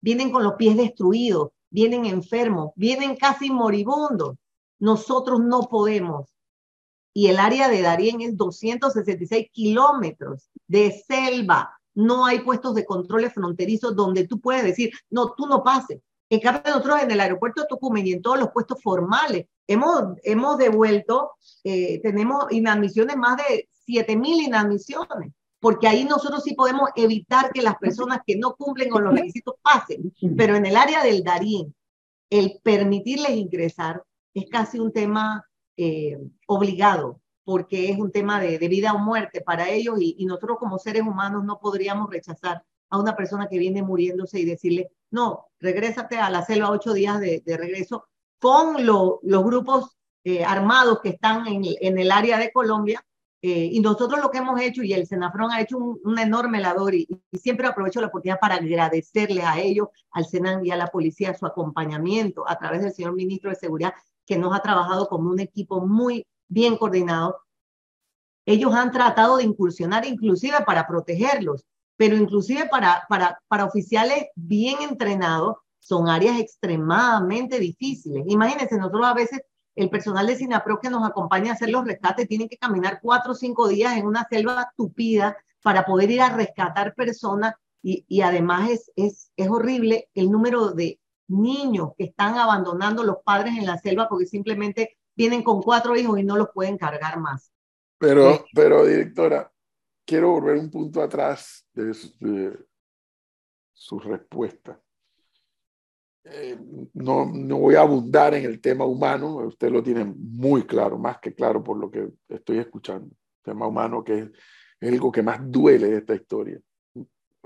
Vienen 0.00 0.30
con 0.30 0.44
los 0.44 0.54
pies 0.54 0.76
destruidos, 0.76 1.50
vienen 1.68 2.04
enfermos, 2.04 2.70
vienen 2.76 3.16
casi 3.16 3.50
moribundos. 3.50 4.36
Nosotros 4.78 5.40
no 5.40 5.62
podemos. 5.62 6.32
Y 7.16 7.28
el 7.28 7.38
área 7.38 7.70
de 7.70 7.80
Darién 7.80 8.20
es 8.20 8.36
266 8.36 9.48
kilómetros 9.50 10.50
de 10.66 11.02
selva. 11.08 11.74
No 11.94 12.26
hay 12.26 12.40
puestos 12.40 12.74
de 12.74 12.84
control 12.84 13.30
fronterizos 13.30 13.96
donde 13.96 14.28
tú 14.28 14.38
puedes 14.38 14.62
decir, 14.62 14.90
no, 15.08 15.32
tú 15.32 15.46
no 15.46 15.64
pases. 15.64 16.02
En 16.28 16.40
cambio, 16.40 16.64
nosotros 16.66 17.00
en 17.00 17.10
el 17.10 17.20
aeropuerto 17.20 17.62
de 17.62 17.68
Tucumán 17.68 18.06
y 18.06 18.12
en 18.12 18.20
todos 18.20 18.38
los 18.38 18.50
puestos 18.50 18.82
formales 18.82 19.46
hemos, 19.66 20.18
hemos 20.24 20.58
devuelto, 20.58 21.30
eh, 21.64 22.02
tenemos 22.02 22.52
inadmisiones, 22.52 23.16
más 23.16 23.38
de 23.38 23.66
7.000 23.88 24.48
inadmisiones, 24.48 25.32
porque 25.58 25.88
ahí 25.88 26.04
nosotros 26.04 26.42
sí 26.44 26.54
podemos 26.54 26.90
evitar 26.96 27.50
que 27.50 27.62
las 27.62 27.78
personas 27.78 28.20
que 28.26 28.36
no 28.36 28.56
cumplen 28.56 28.90
con 28.90 29.04
los 29.04 29.14
requisitos 29.14 29.54
pasen. 29.62 30.12
Pero 30.36 30.54
en 30.54 30.66
el 30.66 30.76
área 30.76 31.02
del 31.02 31.24
Darín, 31.24 31.74
el 32.28 32.60
permitirles 32.62 33.30
ingresar 33.30 34.02
es 34.34 34.50
casi 34.50 34.78
un 34.78 34.92
tema 34.92 35.45
eh, 35.76 36.18
obligado, 36.46 37.20
porque 37.44 37.90
es 37.90 37.98
un 37.98 38.10
tema 38.10 38.40
de, 38.40 38.58
vida 38.68 38.92
o 38.92 38.98
muerte 38.98 39.40
para 39.40 39.68
ellos 39.70 39.96
y, 40.00 40.24
nosotros 40.26 40.58
como 40.58 40.78
seres 40.78 41.02
humanos 41.02 41.44
no 41.44 41.60
podríamos 41.60 42.10
rechazar 42.10 42.64
a 42.90 42.98
una 42.98 43.14
persona 43.14 43.48
que 43.48 43.58
viene 43.58 43.82
muriéndose 43.82 44.40
y 44.40 44.44
decirle, 44.44 44.90
no, 45.10 45.46
regrésate 45.60 46.18
a 46.18 46.30
la 46.30 46.44
selva 46.44 46.70
ocho 46.70 46.92
días 46.92 47.20
de, 47.20 47.42
regreso 47.46 48.08
con 48.38 48.84
los 48.84 49.44
grupos 49.44 49.96
eh, 50.24 50.44
armados 50.44 50.98
que 51.00 51.10
están 51.10 51.46
en, 51.46 51.98
el 51.98 52.10
área 52.10 52.36
de 52.36 52.50
Colombia. 52.50 53.00
Eh, 53.42 53.68
y 53.70 53.78
nosotros 53.78 54.20
lo 54.20 54.30
que 54.30 54.38
hemos 54.38 54.60
hecho, 54.60 54.82
y 54.82 54.92
el 54.92 55.06
Senafrón 55.06 55.52
ha 55.52 55.60
hecho 55.60 55.78
un, 55.78 56.18
enorme 56.18 56.58
labor, 56.58 56.96
y, 56.96 57.06
siempre 57.32 57.68
aprovecho 57.68 58.00
la 58.00 58.08
oportunidad 58.08 58.40
para 58.40 58.56
agradecerle 58.56 59.42
a 59.42 59.60
ellos, 59.60 59.86
al 60.10 60.26
Senan 60.26 60.66
y 60.66 60.72
a 60.72 60.76
la 60.76 60.88
policía, 60.88 61.32
su 61.34 61.46
acompañamiento 61.46 62.48
a 62.48 62.58
través 62.58 62.82
del 62.82 62.92
señor 62.92 63.12
ministro 63.14 63.50
de 63.50 63.56
Seguridad, 63.56 63.94
que 64.26 64.38
nos 64.38 64.54
ha 64.54 64.60
trabajado 64.60 65.08
como 65.08 65.30
un 65.30 65.40
equipo 65.40 65.86
muy 65.86 66.26
bien 66.48 66.76
coordinado. 66.76 67.40
Ellos 68.44 68.74
han 68.74 68.92
tratado 68.92 69.38
de 69.38 69.44
incursionar 69.44 70.04
inclusive 70.04 70.62
para 70.64 70.86
protegerlos 70.86 71.64
pero 71.96 72.16
inclusive 72.16 72.68
para, 72.68 73.04
para, 73.08 73.40
para 73.48 73.64
oficiales 73.64 74.26
bien 74.34 74.82
entrenados, 74.82 75.56
son 75.78 76.08
áreas 76.08 76.38
extremadamente 76.38 77.58
difíciles. 77.58 78.24
Imagínense, 78.26 78.76
nosotros 78.76 79.06
a 79.06 79.14
veces, 79.14 79.40
el 79.74 79.88
personal 79.88 80.26
de 80.26 80.36
Sinapro 80.36 80.78
que 80.80 80.90
nos 80.90 81.06
acompaña 81.06 81.52
a 81.52 81.54
hacer 81.54 81.70
los 81.70 81.84
rescates, 81.84 82.28
tienen 82.28 82.48
que 82.48 82.56
caminar 82.56 82.98
cuatro 83.00 83.32
o 83.32 83.34
cinco 83.34 83.68
días 83.68 83.96
en 83.96 84.06
una 84.06 84.26
selva 84.28 84.72
tupida 84.76 85.36
para 85.62 85.84
poder 85.84 86.10
ir 86.10 86.20
a 86.20 86.30
rescatar 86.30 86.94
personas 86.94 87.54
y, 87.82 88.04
y 88.08 88.22
además 88.22 88.70
es, 88.70 88.92
es, 88.96 89.30
es 89.36 89.48
horrible 89.48 90.08
el 90.14 90.30
número 90.30 90.72
de 90.72 90.98
niños 91.28 91.90
que 91.96 92.04
están 92.04 92.36
abandonando 92.36 93.02
los 93.02 93.16
padres 93.24 93.56
en 93.56 93.66
la 93.66 93.78
selva 93.78 94.08
porque 94.08 94.26
simplemente 94.26 94.96
vienen 95.14 95.42
con 95.42 95.62
cuatro 95.62 95.96
hijos 95.96 96.18
y 96.18 96.24
no 96.24 96.36
los 96.36 96.48
pueden 96.52 96.76
cargar 96.76 97.18
más. 97.18 97.52
Pero, 97.98 98.44
pero 98.54 98.84
directora, 98.84 99.50
quiero 100.04 100.32
volver 100.32 100.58
un 100.58 100.70
punto 100.70 101.02
atrás 101.02 101.66
de, 101.72 101.94
su 103.72 103.98
respuesta. 103.98 104.80
Eh, 106.24 106.58
no, 106.94 107.26
no 107.26 107.58
voy 107.58 107.76
a 107.76 107.82
abundar 107.82 108.34
en 108.34 108.44
el 108.44 108.60
tema 108.60 108.84
humano, 108.84 109.36
usted 109.36 109.70
lo 109.70 109.82
tiene 109.82 110.04
muy 110.04 110.66
claro, 110.66 110.98
más 110.98 111.18
que 111.18 111.34
claro 111.34 111.62
por 111.62 111.78
lo 111.78 111.90
que 111.90 112.08
estoy 112.28 112.58
escuchando. 112.58 113.06
El 113.06 113.52
tema 113.52 113.66
humano 113.66 114.02
que 114.02 114.18
es, 114.18 114.30
es 114.80 114.92
algo 114.92 115.12
que 115.12 115.22
más 115.22 115.40
duele 115.42 115.88
de 115.88 115.98
esta 115.98 116.14
historia. 116.14 116.60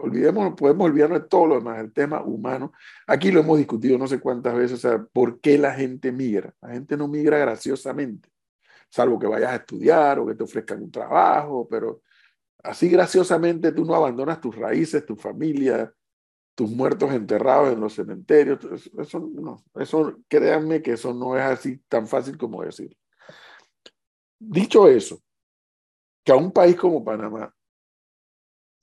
Olvidemos, 0.03 0.55
podemos 0.57 0.87
olvidarnos 0.87 1.23
de 1.23 1.29
todo 1.29 1.47
lo 1.47 1.55
demás, 1.57 1.81
el 1.81 1.93
tema 1.93 2.23
humano. 2.23 2.73
Aquí 3.07 3.31
lo 3.31 3.41
hemos 3.41 3.59
discutido 3.59 3.99
no 3.99 4.07
sé 4.07 4.21
cuántas 4.21 4.55
veces, 4.55 4.85
o 4.85 4.89
sea, 4.89 5.03
¿por 5.13 5.41
qué 5.41 5.59
la 5.59 5.73
gente 5.75 6.13
migra? 6.13 6.55
La 6.61 6.71
gente 6.71 6.97
no 6.97 7.09
migra 7.09 7.39
graciosamente, 7.39 8.29
salvo 8.89 9.19
que 9.19 9.27
vayas 9.27 9.53
a 9.53 9.57
estudiar 9.57 10.19
o 10.19 10.27
que 10.27 10.35
te 10.35 10.45
ofrezcan 10.45 10.83
un 10.83 10.91
trabajo, 10.91 11.69
pero 11.69 12.03
Así 12.63 12.89
graciosamente 12.89 13.73
tú 13.73 13.85
no 13.85 13.95
abandonas 13.95 14.41
tus 14.41 14.55
raíces, 14.55 15.07
tu 15.07 15.17
familia, 15.17 15.93
tus 16.55 16.71
muertos 16.71 17.13
enterrados 17.13 17.73
en 17.73 17.81
los 17.81 17.95
cementerios. 17.95 18.59
Eso, 18.99 19.21
no, 19.21 19.65
eso 19.75 20.17
créanme 20.29 20.83
que 20.83 20.93
eso 20.93 21.15
no 21.15 21.37
es 21.37 21.43
así 21.43 21.79
tan 21.89 22.07
fácil 22.07 22.37
como 22.37 22.63
decir. 22.63 22.97
Dicho 24.39 24.89
eso, 24.89 25.23
que 26.25 26.33
a 26.33 26.37
un 26.37 26.53
país 26.53 26.77
como 26.77 27.05
Panamá 27.05 27.55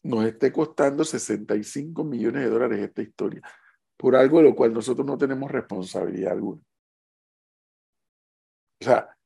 nos 0.07 0.25
esté 0.25 0.51
costando 0.51 1.03
65 1.03 2.03
millones 2.03 2.43
de 2.43 2.49
dólares 2.49 2.79
esta 2.79 3.01
historia, 3.01 3.41
por 3.95 4.15
algo 4.15 4.37
de 4.37 4.45
lo 4.45 4.55
cual 4.55 4.73
nosotros 4.73 5.05
no 5.05 5.17
tenemos 5.17 5.51
responsabilidad 5.51 6.33
alguna. 6.33 6.61
O 8.79 8.85
sea, 8.85 9.17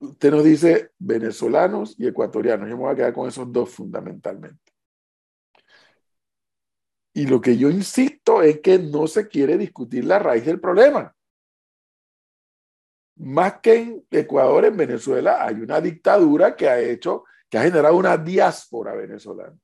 Usted 0.00 0.30
nos 0.30 0.44
dice 0.44 0.92
venezolanos 0.98 1.94
y 1.98 2.06
ecuatorianos. 2.06 2.68
Yo 2.68 2.76
me 2.76 2.84
voy 2.84 2.92
a 2.92 2.96
quedar 2.96 3.12
con 3.12 3.28
esos 3.28 3.52
dos 3.52 3.70
fundamentalmente. 3.70 4.72
Y 7.12 7.26
lo 7.26 7.40
que 7.40 7.56
yo 7.56 7.68
insisto 7.68 8.42
es 8.42 8.60
que 8.60 8.78
no 8.78 9.06
se 9.06 9.28
quiere 9.28 9.58
discutir 9.58 10.04
la 10.06 10.18
raíz 10.18 10.46
del 10.46 10.58
problema. 10.58 11.14
Más 13.16 13.60
que 13.60 13.76
en 13.76 14.06
Ecuador, 14.10 14.64
en 14.64 14.76
Venezuela, 14.76 15.44
hay 15.44 15.56
una 15.56 15.80
dictadura 15.82 16.56
que 16.56 16.68
ha 16.68 16.80
hecho, 16.80 17.24
que 17.50 17.58
ha 17.58 17.62
generado 17.62 17.96
una 17.96 18.16
diáspora 18.16 18.94
venezolana. 18.94 19.58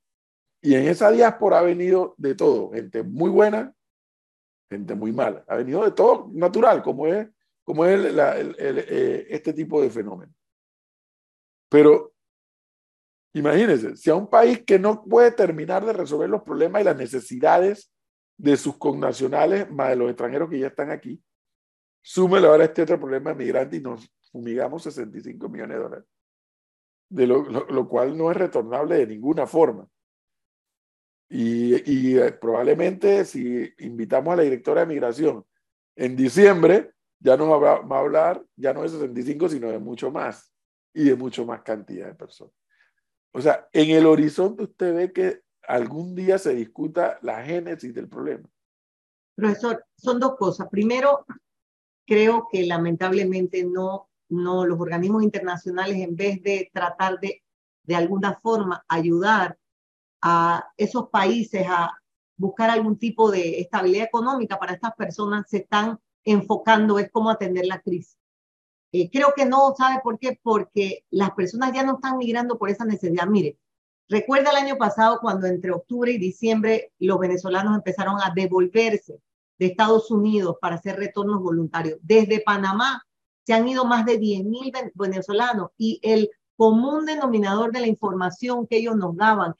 Y 0.66 0.74
en 0.74 0.88
esa 0.88 1.12
diáspora 1.12 1.60
ha 1.60 1.62
venido 1.62 2.16
de 2.18 2.34
todo, 2.34 2.72
gente 2.72 3.04
muy 3.04 3.30
buena, 3.30 3.72
gente 4.68 4.96
muy 4.96 5.12
mala. 5.12 5.44
Ha 5.46 5.54
venido 5.54 5.84
de 5.84 5.92
todo 5.92 6.28
natural, 6.32 6.82
como 6.82 7.06
es 7.06 7.28
como 7.62 7.84
es 7.84 8.00
eh, 8.58 9.26
este 9.30 9.52
tipo 9.52 9.80
de 9.80 9.90
fenómeno. 9.90 10.34
Pero 11.68 12.14
imagínense, 13.32 13.96
si 13.96 14.10
a 14.10 14.16
un 14.16 14.28
país 14.28 14.64
que 14.64 14.76
no 14.76 15.04
puede 15.04 15.30
terminar 15.30 15.86
de 15.86 15.92
resolver 15.92 16.28
los 16.28 16.42
problemas 16.42 16.82
y 16.82 16.86
las 16.86 16.96
necesidades 16.96 17.92
de 18.36 18.56
sus 18.56 18.76
connacionales, 18.76 19.70
más 19.70 19.90
de 19.90 19.96
los 19.96 20.10
extranjeros 20.10 20.50
que 20.50 20.58
ya 20.58 20.66
están 20.66 20.90
aquí, 20.90 21.22
súmele 22.02 22.48
ahora 22.48 22.64
este 22.64 22.82
otro 22.82 22.98
problema 22.98 23.30
de 23.30 23.36
migrantes 23.36 23.78
y 23.78 23.82
nos 23.84 24.12
fumigamos 24.32 24.82
65 24.82 25.48
millones 25.48 25.76
de 25.76 25.82
dólares, 25.84 26.06
de 27.08 27.26
lo, 27.28 27.88
cual 27.88 28.18
no 28.18 28.32
es 28.32 28.36
retornable 28.36 28.96
de 28.96 29.06
ninguna 29.06 29.46
forma. 29.46 29.88
Y, 31.28 31.74
y, 31.90 32.18
eh, 32.18 32.32
probablemente 32.32 33.24
si 33.24 33.68
invitamos 33.78 34.32
a 34.32 34.36
la 34.36 34.42
directora 34.44 34.82
de 34.82 34.86
migración 34.86 35.44
en 35.96 36.14
diciembre, 36.14 36.92
ya 37.18 37.36
no 37.36 37.60
va, 37.60 37.74
a 37.74 37.98
hablar 37.98 38.44
ya 38.54 38.72
no 38.72 38.82
de 38.82 38.88
65, 38.90 39.48
sino 39.48 39.68
de 39.68 39.78
mucho 39.78 40.10
más 40.10 40.52
y 40.94 41.04
de 41.04 41.16
mucho 41.16 41.44
más 41.44 41.62
cantidad 41.62 42.06
de 42.06 42.14
personas. 42.14 42.54
O 43.32 43.40
sea, 43.40 43.68
en 43.72 43.90
el 43.90 44.06
horizonte 44.06 44.64
usted 44.64 44.94
ve 44.94 45.12
que 45.12 45.40
algún 45.66 46.14
día 46.14 46.38
se 46.38 46.54
discuta 46.54 47.18
la 47.22 47.42
génesis 47.42 47.92
del 47.92 48.08
problema. 48.08 48.48
Profesor, 49.34 49.84
son 49.96 50.20
dos 50.20 50.36
cosas. 50.36 50.68
Primero, 50.70 51.26
creo 52.06 52.48
que 52.50 52.64
lamentablemente 52.64 53.64
no, 53.64 54.08
no 54.28 54.64
los 54.64 54.80
organismos 54.80 55.22
internacionales, 55.22 55.96
en 55.96 56.16
vez 56.16 56.42
de 56.42 56.70
tratar 56.72 57.18
de, 57.20 57.42
de 57.82 57.94
alguna 57.94 58.38
forma, 58.40 58.84
ayudar 58.88 59.58
a 60.22 60.64
esos 60.76 61.08
países 61.10 61.66
a 61.68 61.92
buscar 62.36 62.70
algún 62.70 62.98
tipo 62.98 63.30
de 63.30 63.60
estabilidad 63.60 64.04
económica 64.04 64.58
para 64.58 64.74
estas 64.74 64.94
personas, 64.94 65.46
se 65.48 65.58
están 65.58 65.98
enfocando 66.24 66.98
es 66.98 67.10
cómo 67.10 67.30
atender 67.30 67.66
la 67.66 67.80
crisis. 67.80 68.18
Eh, 68.92 69.10
creo 69.10 69.32
que 69.34 69.46
no, 69.46 69.74
¿sabe 69.76 70.00
por 70.02 70.18
qué? 70.18 70.38
Porque 70.42 71.04
las 71.10 71.30
personas 71.32 71.72
ya 71.72 71.82
no 71.82 71.94
están 71.94 72.18
migrando 72.18 72.58
por 72.58 72.70
esa 72.70 72.84
necesidad. 72.84 73.26
Mire, 73.26 73.58
recuerda 74.08 74.50
el 74.50 74.56
año 74.56 74.76
pasado 74.76 75.18
cuando 75.20 75.46
entre 75.46 75.72
octubre 75.72 76.12
y 76.12 76.18
diciembre 76.18 76.92
los 76.98 77.18
venezolanos 77.18 77.76
empezaron 77.76 78.16
a 78.20 78.32
devolverse 78.34 79.20
de 79.58 79.66
Estados 79.66 80.10
Unidos 80.10 80.56
para 80.60 80.76
hacer 80.76 80.96
retornos 80.96 81.42
voluntarios. 81.42 81.98
Desde 82.02 82.40
Panamá 82.40 83.02
se 83.44 83.54
han 83.54 83.68
ido 83.68 83.84
más 83.84 84.04
de 84.04 84.18
10.000 84.18 84.92
venezolanos 84.94 85.70
y 85.78 86.00
el 86.02 86.30
común 86.56 87.04
denominador 87.04 87.72
de 87.72 87.80
la 87.80 87.86
información 87.86 88.66
que 88.66 88.78
ellos 88.78 88.96
nos 88.96 89.16
daban 89.16 89.54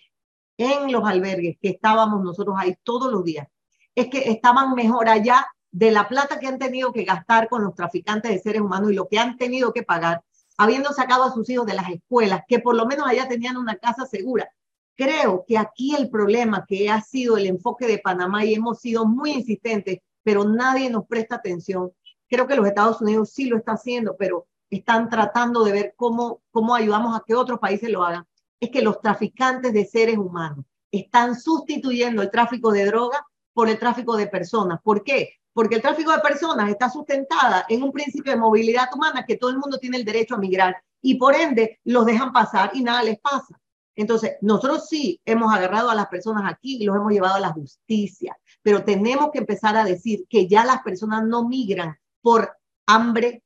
en 0.58 0.90
los 0.90 1.04
albergues, 1.04 1.56
que 1.60 1.68
estábamos 1.68 2.22
nosotros 2.22 2.56
ahí 2.58 2.76
todos 2.82 3.12
los 3.12 3.24
días, 3.24 3.48
es 3.94 4.08
que 4.08 4.30
estaban 4.30 4.74
mejor 4.74 5.08
allá 5.08 5.46
de 5.70 5.90
la 5.90 6.08
plata 6.08 6.38
que 6.38 6.46
han 6.46 6.58
tenido 6.58 6.92
que 6.92 7.04
gastar 7.04 7.48
con 7.48 7.62
los 7.62 7.74
traficantes 7.74 8.30
de 8.30 8.38
seres 8.38 8.62
humanos 8.62 8.90
y 8.90 8.94
lo 8.94 9.08
que 9.08 9.18
han 9.18 9.36
tenido 9.36 9.72
que 9.72 9.82
pagar, 9.82 10.22
habiendo 10.56 10.92
sacado 10.92 11.24
a 11.24 11.32
sus 11.32 11.48
hijos 11.50 11.66
de 11.66 11.74
las 11.74 11.90
escuelas, 11.90 12.42
que 12.48 12.60
por 12.60 12.74
lo 12.74 12.86
menos 12.86 13.06
allá 13.06 13.28
tenían 13.28 13.56
una 13.56 13.76
casa 13.76 14.06
segura. 14.06 14.48
Creo 14.96 15.44
que 15.46 15.58
aquí 15.58 15.94
el 15.94 16.08
problema 16.08 16.64
que 16.66 16.88
ha 16.88 17.02
sido 17.02 17.36
el 17.36 17.46
enfoque 17.46 17.86
de 17.86 17.98
Panamá 17.98 18.44
y 18.44 18.54
hemos 18.54 18.80
sido 18.80 19.04
muy 19.04 19.32
insistentes, 19.32 19.98
pero 20.22 20.44
nadie 20.44 20.88
nos 20.88 21.06
presta 21.06 21.36
atención. 21.36 21.92
Creo 22.28 22.46
que 22.46 22.56
los 22.56 22.66
Estados 22.66 23.00
Unidos 23.02 23.30
sí 23.30 23.44
lo 23.44 23.58
está 23.58 23.72
haciendo, 23.72 24.16
pero 24.16 24.46
están 24.70 25.10
tratando 25.10 25.62
de 25.62 25.72
ver 25.72 25.94
cómo, 25.96 26.40
cómo 26.50 26.74
ayudamos 26.74 27.14
a 27.14 27.22
que 27.26 27.34
otros 27.34 27.58
países 27.58 27.90
lo 27.90 28.02
hagan. 28.02 28.26
Es 28.60 28.70
que 28.70 28.82
los 28.82 29.00
traficantes 29.00 29.72
de 29.72 29.84
seres 29.84 30.16
humanos 30.16 30.64
están 30.90 31.38
sustituyendo 31.38 32.22
el 32.22 32.30
tráfico 32.30 32.72
de 32.72 32.86
drogas 32.86 33.20
por 33.52 33.68
el 33.68 33.78
tráfico 33.78 34.16
de 34.16 34.26
personas. 34.26 34.80
¿Por 34.82 35.02
qué? 35.02 35.34
Porque 35.52 35.76
el 35.76 35.82
tráfico 35.82 36.12
de 36.12 36.18
personas 36.18 36.68
está 36.68 36.90
sustentada 36.90 37.64
en 37.68 37.82
un 37.82 37.92
principio 37.92 38.32
de 38.32 38.38
movilidad 38.38 38.88
humana 38.94 39.24
que 39.26 39.36
todo 39.36 39.50
el 39.50 39.58
mundo 39.58 39.78
tiene 39.78 39.96
el 39.96 40.04
derecho 40.04 40.34
a 40.34 40.38
migrar 40.38 40.76
y 41.00 41.14
por 41.14 41.34
ende 41.34 41.80
los 41.84 42.04
dejan 42.04 42.32
pasar 42.32 42.70
y 42.74 42.82
nada 42.82 43.02
les 43.02 43.18
pasa. 43.18 43.58
Entonces, 43.94 44.32
nosotros 44.42 44.86
sí 44.88 45.20
hemos 45.24 45.52
agarrado 45.54 45.88
a 45.88 45.94
las 45.94 46.08
personas 46.08 46.42
aquí 46.52 46.76
y 46.76 46.84
los 46.84 46.96
hemos 46.96 47.12
llevado 47.12 47.36
a 47.36 47.40
la 47.40 47.52
justicia, 47.52 48.36
pero 48.62 48.84
tenemos 48.84 49.30
que 49.32 49.38
empezar 49.38 49.76
a 49.76 49.84
decir 49.84 50.26
que 50.28 50.46
ya 50.46 50.64
las 50.64 50.82
personas 50.82 51.24
no 51.24 51.48
migran 51.48 51.96
por 52.20 52.58
hambre 52.86 53.42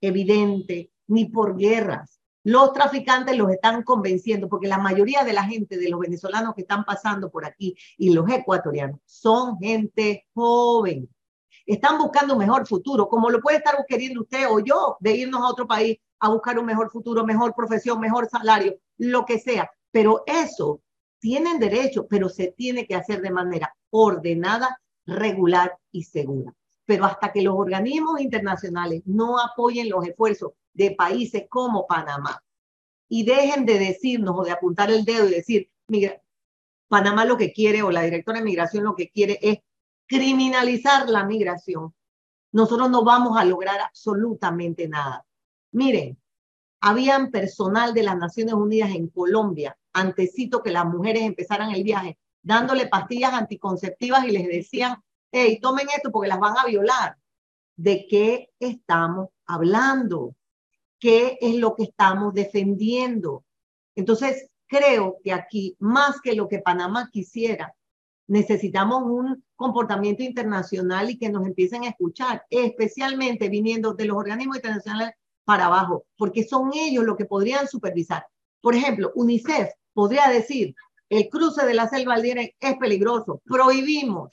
evidente 0.00 0.92
ni 1.08 1.24
por 1.24 1.56
guerras, 1.56 2.19
los 2.44 2.72
traficantes 2.72 3.36
los 3.36 3.50
están 3.50 3.82
convenciendo, 3.82 4.48
porque 4.48 4.68
la 4.68 4.78
mayoría 4.78 5.24
de 5.24 5.32
la 5.32 5.44
gente, 5.44 5.76
de 5.76 5.88
los 5.88 6.00
venezolanos 6.00 6.54
que 6.54 6.62
están 6.62 6.84
pasando 6.84 7.30
por 7.30 7.44
aquí 7.44 7.76
y 7.98 8.12
los 8.12 8.28
ecuatorianos, 8.30 9.00
son 9.04 9.58
gente 9.58 10.26
joven. 10.34 11.08
Están 11.66 11.98
buscando 11.98 12.34
un 12.34 12.40
mejor 12.40 12.66
futuro, 12.66 13.08
como 13.08 13.30
lo 13.30 13.40
puede 13.40 13.58
estar 13.58 13.84
queriendo 13.86 14.22
usted 14.22 14.46
o 14.48 14.60
yo, 14.60 14.96
de 15.00 15.12
irnos 15.12 15.42
a 15.42 15.48
otro 15.48 15.66
país 15.66 15.98
a 16.18 16.28
buscar 16.28 16.58
un 16.58 16.66
mejor 16.66 16.90
futuro, 16.90 17.24
mejor 17.24 17.54
profesión, 17.54 18.00
mejor 18.00 18.28
salario, 18.28 18.76
lo 18.98 19.24
que 19.24 19.38
sea. 19.38 19.70
Pero 19.90 20.24
eso 20.26 20.80
tienen 21.18 21.58
derecho, 21.58 22.06
pero 22.08 22.28
se 22.28 22.52
tiene 22.52 22.86
que 22.86 22.94
hacer 22.94 23.20
de 23.20 23.30
manera 23.30 23.74
ordenada, 23.90 24.80
regular 25.06 25.76
y 25.92 26.04
segura. 26.04 26.54
Pero 26.90 27.04
hasta 27.04 27.30
que 27.30 27.40
los 27.40 27.54
organismos 27.54 28.20
internacionales 28.20 29.02
no 29.04 29.38
apoyen 29.38 29.88
los 29.88 30.04
esfuerzos 30.04 30.54
de 30.72 30.90
países 30.90 31.44
como 31.48 31.86
Panamá 31.86 32.42
y 33.08 33.22
dejen 33.22 33.64
de 33.64 33.78
decirnos 33.78 34.34
o 34.36 34.42
de 34.42 34.50
apuntar 34.50 34.90
el 34.90 35.04
dedo 35.04 35.28
y 35.28 35.34
decir, 35.34 35.70
Panamá 36.88 37.24
lo 37.24 37.36
que 37.36 37.52
quiere 37.52 37.84
o 37.84 37.92
la 37.92 38.02
directora 38.02 38.40
de 38.40 38.44
migración 38.44 38.82
lo 38.82 38.96
que 38.96 39.08
quiere 39.08 39.38
es 39.40 39.60
criminalizar 40.08 41.08
la 41.08 41.24
migración, 41.24 41.94
nosotros 42.50 42.90
no 42.90 43.04
vamos 43.04 43.38
a 43.38 43.44
lograr 43.44 43.78
absolutamente 43.78 44.88
nada. 44.88 45.24
Miren, 45.70 46.20
habían 46.80 47.30
personal 47.30 47.94
de 47.94 48.02
las 48.02 48.18
Naciones 48.18 48.54
Unidas 48.54 48.90
en 48.90 49.06
Colombia, 49.10 49.78
antecito 49.92 50.60
que 50.60 50.72
las 50.72 50.86
mujeres 50.86 51.22
empezaran 51.22 51.70
el 51.70 51.84
viaje, 51.84 52.18
dándole 52.42 52.88
pastillas 52.88 53.32
anticonceptivas 53.32 54.24
y 54.24 54.32
les 54.32 54.48
decían, 54.48 55.00
hey, 55.32 55.58
tomen 55.60 55.88
esto 55.94 56.10
porque 56.10 56.28
las 56.28 56.40
van 56.40 56.58
a 56.58 56.66
violar. 56.66 57.16
¿De 57.76 58.06
qué 58.08 58.50
estamos 58.58 59.28
hablando? 59.46 60.34
qué 61.00 61.38
es 61.40 61.56
lo 61.56 61.74
que 61.74 61.84
estamos 61.84 62.34
defendiendo. 62.34 63.44
Entonces, 63.96 64.50
creo 64.68 65.16
que 65.24 65.32
aquí, 65.32 65.74
más 65.80 66.20
que 66.20 66.34
lo 66.34 66.46
que 66.46 66.60
Panamá 66.60 67.08
quisiera, 67.10 67.74
necesitamos 68.28 69.02
un 69.02 69.42
comportamiento 69.56 70.22
internacional 70.22 71.10
y 71.10 71.18
que 71.18 71.30
nos 71.30 71.44
empiecen 71.44 71.82
a 71.82 71.88
escuchar, 71.88 72.44
especialmente 72.50 73.48
viniendo 73.48 73.94
de 73.94 74.04
los 74.04 74.16
organismos 74.16 74.56
internacionales 74.56 75.14
para 75.44 75.66
abajo, 75.66 76.04
porque 76.16 76.44
son 76.44 76.70
ellos 76.74 77.04
los 77.04 77.16
que 77.16 77.24
podrían 77.24 77.66
supervisar. 77.66 78.24
Por 78.60 78.76
ejemplo, 78.76 79.10
UNICEF 79.16 79.70
podría 79.92 80.28
decir, 80.28 80.74
el 81.08 81.28
cruce 81.28 81.66
de 81.66 81.74
la 81.74 81.88
selva 81.88 82.14
al 82.14 82.26
es 82.26 82.76
peligroso, 82.78 83.42
prohibimos, 83.44 84.28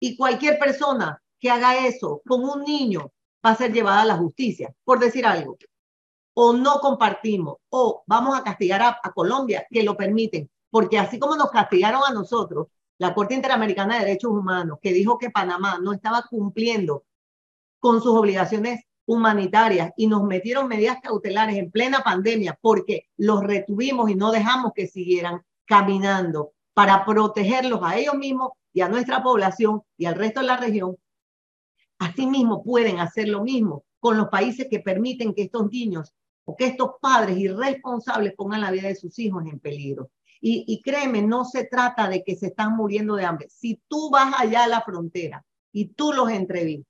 y 0.00 0.16
cualquier 0.16 0.58
persona 0.58 1.22
que 1.38 1.50
haga 1.50 1.86
eso 1.86 2.22
con 2.26 2.44
un 2.44 2.62
niño 2.64 3.12
va 3.44 3.50
a 3.50 3.56
ser 3.56 3.72
llevada 3.72 4.02
a 4.02 4.06
la 4.06 4.16
justicia, 4.16 4.74
por 4.84 4.98
decir 4.98 5.26
algo 5.26 5.56
o 6.40 6.52
no 6.52 6.78
compartimos 6.78 7.56
o 7.68 8.04
vamos 8.06 8.38
a 8.38 8.44
castigar 8.44 8.80
a, 8.80 9.12
Colombia 9.12 9.66
que 9.68 9.82
lo 9.82 9.96
permiten, 9.96 10.48
porque 10.70 10.96
así 10.96 11.18
como 11.18 11.34
nos 11.34 11.50
castigaron 11.50 12.02
a 12.06 12.12
nosotros, 12.12 12.68
la 12.96 13.12
Corte 13.12 13.34
Interamericana 13.34 13.94
de 13.94 14.04
Derechos 14.04 14.30
Humanos, 14.30 14.78
que 14.80 14.92
dijo 14.92 15.18
que 15.18 15.30
Panamá 15.30 15.80
no 15.82 15.92
estaba 15.92 16.22
cumpliendo 16.30 17.02
con 17.80 18.00
sus 18.00 18.14
obligaciones 18.14 18.84
humanitarias 19.04 19.90
y 19.96 20.06
nos 20.06 20.22
metieron 20.22 20.68
medidas 20.68 20.98
cautelares 21.02 21.56
en 21.56 21.72
plena 21.72 22.04
pandemia 22.04 22.56
porque 22.60 23.08
los 23.16 23.42
retuvimos 23.42 24.08
y 24.08 24.14
no 24.14 24.30
dejamos 24.30 24.70
que 24.76 24.86
siguieran 24.86 25.42
caminando 25.64 26.52
para 26.72 27.04
protegerlos 27.04 27.80
a 27.82 27.96
ellos 27.96 28.14
mismos 28.14 28.50
y 28.72 28.80
a 28.80 28.88
nuestra 28.88 29.22
población 29.22 29.82
y 29.96 30.06
al 30.06 30.14
resto 30.14 30.40
de 30.40 30.46
la 30.46 30.56
región. 30.56 30.96
Asimismo 31.98 32.62
pueden 32.62 33.00
hacer 33.00 33.28
lo 33.28 33.42
mismo 33.42 33.84
con 33.98 34.16
los 34.16 34.28
países 34.28 34.68
que 34.70 34.80
permiten 34.80 35.34
que 35.34 35.42
estos 35.42 35.70
niños 35.70 36.14
o 36.44 36.56
que 36.56 36.66
estos 36.66 36.92
padres 37.00 37.36
irresponsables 37.36 38.34
pongan 38.34 38.60
la 38.60 38.70
vida 38.70 38.88
de 38.88 38.94
sus 38.94 39.18
hijos 39.18 39.44
en 39.46 39.58
peligro. 39.58 40.10
Y, 40.40 40.64
y, 40.68 40.80
créeme, 40.82 41.20
no 41.20 41.44
se 41.44 41.64
trata 41.64 42.08
de 42.08 42.22
que 42.22 42.36
se 42.36 42.46
están 42.46 42.76
muriendo 42.76 43.16
de 43.16 43.24
hambre. 43.24 43.48
Si 43.50 43.82
tú 43.88 44.08
vas 44.10 44.32
allá 44.38 44.64
a 44.64 44.68
la 44.68 44.82
frontera 44.82 45.44
y 45.72 45.86
tú 45.86 46.12
los 46.12 46.30
entrevistas, 46.30 46.86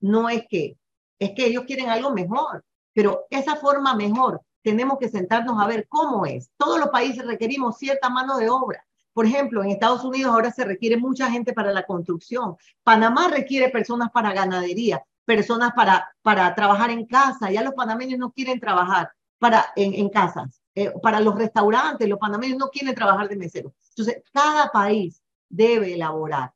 no 0.00 0.28
es 0.28 0.44
que, 0.48 0.78
es 1.18 1.32
que 1.32 1.46
ellos 1.46 1.64
quieren 1.66 1.90
algo 1.90 2.10
mejor, 2.10 2.64
pero 2.92 3.26
esa 3.30 3.56
forma 3.56 3.94
mejor 3.94 4.42
tenemos 4.62 4.98
que 4.98 5.08
sentarnos 5.08 5.60
a 5.60 5.66
ver 5.66 5.86
cómo 5.88 6.24
es. 6.26 6.50
Todos 6.56 6.78
los 6.78 6.88
países 6.88 7.24
requerimos 7.24 7.78
cierta 7.78 8.10
mano 8.10 8.36
de 8.38 8.48
obra. 8.48 8.84
Por 9.12 9.26
ejemplo, 9.26 9.62
en 9.62 9.70
Estados 9.70 10.04
Unidos 10.04 10.32
ahora 10.32 10.50
se 10.50 10.64
requiere 10.64 10.96
mucha 10.96 11.30
gente 11.30 11.52
para 11.52 11.72
la 11.72 11.84
construcción. 11.84 12.56
Panamá 12.82 13.28
requiere 13.28 13.68
personas 13.68 14.10
para 14.10 14.32
ganadería 14.32 15.02
personas 15.24 15.72
para, 15.74 16.14
para 16.22 16.54
trabajar 16.54 16.90
en 16.90 17.06
casa. 17.06 17.50
Ya 17.50 17.62
los 17.62 17.74
panameños 17.74 18.18
no 18.18 18.32
quieren 18.32 18.60
trabajar 18.60 19.12
para, 19.38 19.66
en, 19.76 19.94
en 19.94 20.08
casas. 20.08 20.60
Eh, 20.74 20.92
para 21.02 21.20
los 21.20 21.34
restaurantes, 21.34 22.08
los 22.08 22.18
panameños 22.18 22.58
no 22.58 22.68
quieren 22.68 22.94
trabajar 22.94 23.28
de 23.28 23.36
mesero. 23.36 23.74
Entonces, 23.90 24.22
cada 24.32 24.70
país 24.70 25.22
debe 25.48 25.94
elaborar 25.94 26.52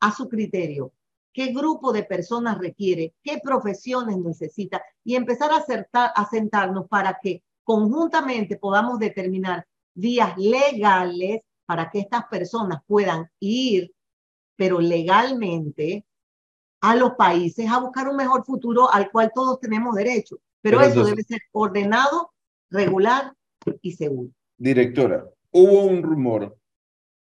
a 0.00 0.12
su 0.12 0.28
criterio 0.28 0.92
qué 1.32 1.52
grupo 1.52 1.92
de 1.92 2.02
personas 2.02 2.58
requiere, 2.58 3.14
qué 3.22 3.38
profesiones 3.42 4.16
necesita 4.16 4.82
y 5.04 5.16
empezar 5.16 5.52
a, 5.52 5.58
acertar, 5.58 6.10
a 6.14 6.28
sentarnos 6.28 6.88
para 6.88 7.18
que 7.22 7.42
conjuntamente 7.62 8.56
podamos 8.56 8.98
determinar 8.98 9.66
vías 9.94 10.36
legales 10.38 11.42
para 11.66 11.90
que 11.90 12.00
estas 12.00 12.24
personas 12.26 12.80
puedan 12.86 13.28
ir, 13.40 13.92
pero 14.56 14.80
legalmente, 14.80 16.06
a 16.80 16.94
los 16.94 17.14
países 17.14 17.68
a 17.70 17.80
buscar 17.80 18.08
un 18.08 18.16
mejor 18.16 18.44
futuro 18.44 18.92
al 18.92 19.10
cual 19.10 19.30
todos 19.34 19.60
tenemos 19.60 19.94
derecho. 19.94 20.38
Pero, 20.62 20.80
eso 20.80 21.04
debe 21.04 21.22
ser 21.22 21.40
ordenado, 21.52 22.32
regular 22.70 23.32
y 23.82 23.92
seguro. 23.92 24.30
Directora, 24.56 25.26
hubo 25.52 25.84
un 25.84 26.02
rumor, 26.02 26.56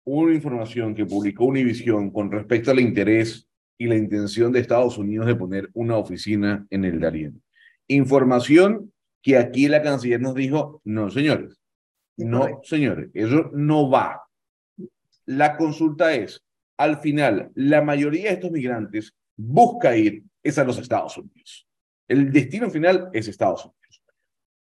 una 0.06 0.34
información 0.34 0.96
que 0.96 1.06
publicó 1.06 1.46
Univision 1.46 2.12
con 2.12 2.32
respecto 2.32 2.72
al 2.72 2.80
interés 2.80 3.48
y 3.78 3.88
la 3.88 3.96
intención 3.96 4.52
de 4.52 4.60
Estados 4.60 4.98
Unidos 4.98 5.28
de 5.28 5.36
poner 5.36 5.70
una 5.74 5.98
oficina 5.98 6.66
en 6.70 6.86
el 6.86 7.00
Darién. 7.00 7.42
Información 7.88 8.94
que 9.22 9.38
aquí 9.38 9.68
la 9.68 9.82
canciller 9.82 10.22
nos 10.22 10.36
dijo, 10.36 10.82
no, 10.86 11.10
señores, 11.10 11.60
no, 12.18 12.62
señores, 12.64 13.10
eso 13.14 13.50
no 13.54 13.90
va. 13.90 14.22
La 15.26 15.58
consulta 15.58 16.14
es, 16.14 16.44
al 16.78 16.98
final, 16.98 17.52
la 17.56 17.82
mayoría 17.82 18.30
de 18.30 18.36
estos 18.36 18.52
migrantes 18.52 19.16
busca 19.36 19.96
ir 19.96 20.24
es 20.44 20.58
a 20.58 20.64
los 20.64 20.78
Estados 20.78 21.18
Unidos. 21.18 21.68
El 22.08 22.32
destino 22.32 22.70
final 22.70 23.10
es 23.14 23.28
Estados 23.28 23.66
Unidos. 23.66 24.04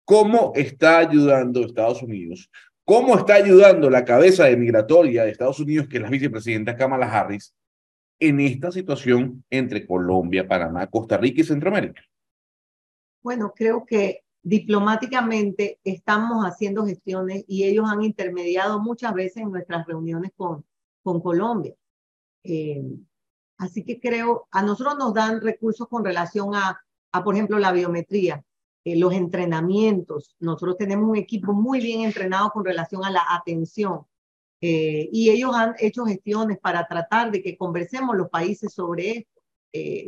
¿Cómo 0.04 0.52
está 0.56 0.98
ayudando 1.00 1.66
Estados 1.66 2.02
Unidos? 2.02 2.50
¿Cómo 2.84 3.18
está 3.18 3.36
ayudando 3.36 3.90
la 3.90 4.06
cabeza 4.06 4.46
de 4.46 4.58
migratoria 4.58 5.24
de 5.24 5.32
Estados 5.32 5.60
Unidos, 5.60 5.88
que 5.88 5.98
es 5.98 6.04
la 6.04 6.10
vicepresidenta 6.10 6.76
Kamala 6.76 7.12
Harris, 7.12 7.56
en 8.20 8.40
esta 8.40 8.72
situación 8.72 9.44
entre 9.50 9.86
Colombia, 9.86 10.48
Panamá, 10.48 10.88
Costa 10.88 11.18
Rica 11.18 11.42
y 11.42 11.44
Centroamérica? 11.44 12.02
Bueno, 13.24 13.54
creo 13.56 13.86
que 13.86 14.25
diplomáticamente 14.46 15.80
estamos 15.84 16.46
haciendo 16.46 16.86
gestiones 16.86 17.44
y 17.48 17.64
ellos 17.66 17.86
han 17.90 18.04
intermediado 18.04 18.80
muchas 18.80 19.14
veces 19.14 19.38
en 19.44 19.52
nuestras 19.52 19.86
reuniones 19.88 20.32
con, 20.38 20.64
con 21.04 21.20
Colombia. 21.22 21.76
Eh, 22.44 22.84
Así 23.58 23.86
que 23.86 24.02
creo, 24.02 24.48
a 24.52 24.62
nosotros 24.62 24.98
nos 24.98 25.14
dan 25.14 25.40
recursos 25.40 25.88
con 25.88 26.04
relación 26.04 26.54
a, 26.56 26.78
a 27.14 27.24
por 27.24 27.36
ejemplo, 27.36 27.58
la 27.58 27.72
biometría, 27.72 28.44
eh, 28.84 28.98
los 28.98 29.14
entrenamientos. 29.14 30.36
Nosotros 30.40 30.76
tenemos 30.78 31.10
un 31.10 31.16
equipo 31.16 31.54
muy 31.54 31.80
bien 31.80 32.02
entrenado 32.02 32.50
con 32.52 32.66
relación 32.66 33.06
a 33.06 33.12
la 33.12 33.24
atención. 33.30 34.02
eh, 34.62 35.10
y 35.12 35.30
ellos 35.30 35.56
han 35.56 35.74
hecho 35.80 36.06
gestiones 36.06 36.60
para 36.60 36.86
tratar 36.88 37.32
de 37.32 37.42
que 37.42 37.58
conversemos 37.58 38.16
los 38.18 38.30
países 38.30 38.74
sobre 38.74 39.10
esto. 39.20 39.42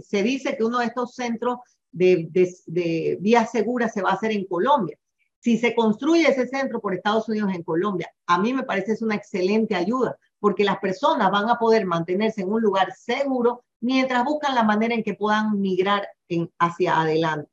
Se 0.09 0.23
dice 0.23 0.55
que 0.57 0.63
uno 0.63 0.79
de 0.79 0.85
estos 0.85 1.13
centros 1.13 1.59
de, 1.97 2.27
de, 2.29 2.55
de 2.67 3.17
vías 3.19 3.51
seguras 3.51 3.93
se 3.93 4.01
va 4.01 4.11
a 4.11 4.13
hacer 4.13 4.31
en 4.31 4.45
Colombia. 4.45 4.97
Si 5.39 5.57
se 5.57 5.73
construye 5.73 6.27
ese 6.27 6.47
centro 6.47 6.79
por 6.79 6.93
Estados 6.93 7.29
Unidos 7.29 7.53
en 7.53 7.63
Colombia, 7.63 8.11
a 8.25 8.39
mí 8.39 8.53
me 8.53 8.63
parece 8.63 8.93
es 8.93 9.01
una 9.01 9.15
excelente 9.15 9.75
ayuda, 9.75 10.17
porque 10.39 10.63
las 10.63 10.77
personas 10.79 11.31
van 11.31 11.49
a 11.49 11.57
poder 11.57 11.85
mantenerse 11.85 12.41
en 12.41 12.51
un 12.51 12.61
lugar 12.61 12.93
seguro 12.93 13.63
mientras 13.79 14.23
buscan 14.23 14.55
la 14.55 14.63
manera 14.63 14.95
en 14.95 15.03
que 15.03 15.13
puedan 15.13 15.59
migrar 15.59 16.07
en, 16.27 16.51
hacia 16.59 17.01
adelante. 17.01 17.49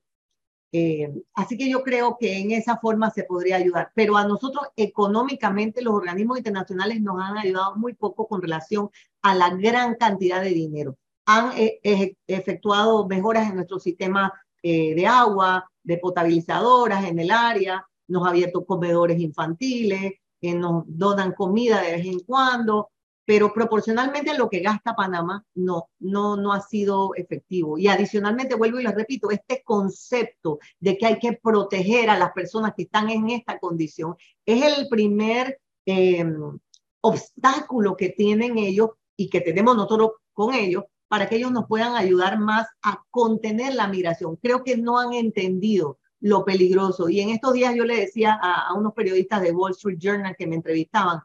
Eh, 0.73 1.09
así 1.35 1.57
que 1.57 1.71
yo 1.71 1.85
creo 1.85 2.17
que 2.19 2.39
en 2.39 2.51
esa 2.51 2.79
forma 2.79 3.11
se 3.11 3.23
podría 3.23 3.57
ayudar, 3.57 3.93
pero 3.95 4.17
a 4.17 4.27
nosotros 4.27 4.67
económicamente 4.75 5.83
los 5.83 5.95
organismos 5.95 6.39
internacionales 6.39 7.01
nos 7.01 7.21
han 7.23 7.39
ayudado 7.39 7.77
muy 7.77 7.95
poco 7.95 8.27
con 8.27 8.43
relación 8.43 8.91
a 9.23 9.37
la 9.37 9.51
gran 9.51 9.95
cantidad 9.95 10.43
de 10.43 10.51
dinero. 10.51 10.97
Han 11.27 11.53
eh, 11.57 12.17
efectuado 12.27 13.07
mejoras 13.07 13.49
en 13.49 13.57
nuestro 13.57 13.79
sistema 13.79 14.33
eh, 14.63 14.95
de 14.95 15.07
agua, 15.07 15.71
de 15.83 15.99
potabilizadoras 15.99 17.05
en 17.05 17.19
el 17.19 17.31
área, 17.31 17.87
nos 18.09 18.27
ha 18.27 18.31
abierto 18.31 18.65
comedores 18.65 19.21
infantiles, 19.21 20.15
nos 20.43 20.85
donan 20.87 21.33
comida 21.33 21.81
de 21.81 21.93
vez 21.93 22.07
en 22.07 22.21
cuando, 22.21 22.91
pero 23.25 23.53
proporcionalmente 23.53 24.37
lo 24.37 24.51
que 24.51 24.61
gasta 24.61 24.95
Panamá 24.95 25.45
no, 25.55 25.89
no, 25.99 26.37
no 26.37 26.53
ha 26.53 26.61
sido 26.61 27.15
efectivo. 27.15 27.79
Y 27.79 27.89
adicionalmente, 27.89 28.55
vuelvo 28.55 28.81
y 28.81 28.83
lo 28.83 28.93
repito, 28.93 29.31
este 29.31 29.63
concepto 29.65 30.59
de 30.79 30.99
que 30.99 31.07
hay 31.07 31.19
que 31.19 31.33
proteger 31.43 32.11
a 32.11 32.19
las 32.19 32.33
personas 32.33 32.75
que 32.77 32.83
están 32.83 33.09
en 33.09 33.31
esta 33.31 33.59
condición 33.59 34.17
es 34.45 34.63
el 34.63 34.89
primer 34.89 35.59
em, 35.87 36.59
obstáculo 37.01 37.97
que 37.97 38.11
tienen 38.11 38.59
ellos 38.59 38.91
y 39.17 39.31
que 39.31 39.41
tenemos 39.41 39.77
nosotros 39.77 40.13
con 40.33 40.55
ellos 40.55 40.85
para 41.09 41.29
que 41.29 41.37
ellos 41.37 41.53
nos 41.53 41.67
puedan 41.67 41.97
ayudar 41.97 42.39
más 42.39 42.67
a 42.83 43.05
contener 43.11 43.75
la 43.75 43.89
migración. 43.89 44.37
Creo 44.37 44.65
que 44.65 44.77
no 44.77 44.99
han 44.99 45.13
entendido 45.13 45.99
lo 46.21 46.45
peligroso. 46.45 47.09
Y 47.09 47.21
en 47.21 47.31
estos 47.31 47.53
días 47.53 47.75
yo 47.75 47.85
le 47.85 47.97
decía 47.97 48.39
a, 48.41 48.69
a 48.69 48.75
unos 48.75 48.95
periodistas 48.95 49.43
de 49.43 49.53
Wall 49.53 49.73
Street 49.73 49.99
Journal 49.99 50.35
que 50.37 50.47
me 50.47 50.57
entrevistaban, 50.57 51.21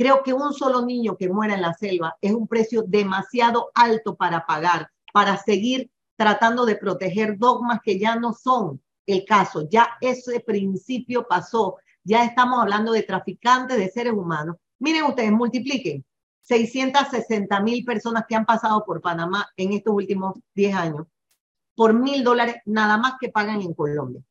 Creo 0.00 0.22
que 0.22 0.32
un 0.32 0.54
solo 0.54 0.80
niño 0.80 1.18
que 1.18 1.28
muera 1.28 1.52
en 1.52 1.60
la 1.60 1.74
selva 1.74 2.16
es 2.22 2.32
un 2.32 2.48
precio 2.48 2.82
demasiado 2.86 3.70
alto 3.74 4.16
para 4.16 4.46
pagar, 4.46 4.90
para 5.12 5.36
seguir 5.36 5.90
tratando 6.16 6.64
de 6.64 6.76
proteger 6.76 7.36
dogmas 7.36 7.80
que 7.84 7.98
ya 7.98 8.16
no 8.16 8.32
son 8.32 8.80
el 9.04 9.26
caso. 9.26 9.68
Ya 9.68 9.90
ese 10.00 10.40
principio 10.40 11.26
pasó. 11.28 11.76
Ya 12.02 12.24
estamos 12.24 12.60
hablando 12.60 12.92
de 12.92 13.02
traficantes 13.02 13.76
de 13.76 13.90
seres 13.90 14.14
humanos. 14.14 14.56
Miren 14.78 15.04
ustedes, 15.04 15.32
multipliquen 15.32 16.02
660 16.50 17.60
mil 17.60 17.84
personas 17.84 18.24
que 18.28 18.34
han 18.34 18.44
pasado 18.44 18.84
por 18.84 19.00
Panamá 19.00 19.48
en 19.56 19.72
estos 19.72 19.94
últimos 19.94 20.34
10 20.54 20.74
años 20.74 21.06
por 21.74 21.94
mil 21.94 22.24
dólares 22.24 22.56
nada 22.66 22.98
más 22.98 23.14
que 23.20 23.30
pagan 23.30 23.62
en 23.62 23.72
Colombia 23.74 24.22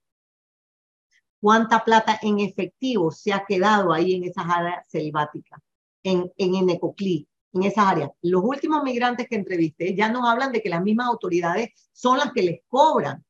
cuánta 1.40 1.84
plata 1.84 2.20
en 2.22 2.40
efectivo 2.40 3.12
se 3.12 3.34
ha 3.34 3.46
quedado 3.46 3.94
ahí 3.94 4.16
en 4.16 4.26
esas 4.26 4.46
áreas 4.48 4.86
selváticas, 4.88 5.60
en, 6.04 6.32
en 6.38 6.56
Enecoclí, 6.56 7.28
en 7.54 7.64
esas 7.64 7.86
áreas. 7.86 8.12
Los 8.22 8.44
últimos 8.44 8.84
migrantes 8.84 9.28
que 9.28 9.36
entrevisté 9.36 9.96
ya 9.96 10.10
nos 10.10 10.28
hablan 10.28 10.52
de 10.52 10.62
que 10.62 10.70
las 10.70 10.84
mismas 10.84 11.08
autoridades 11.08 11.70
son 11.92 12.18
las 12.18 12.32
que 12.34 12.44
les 12.44 12.60
cobran. 12.68 13.24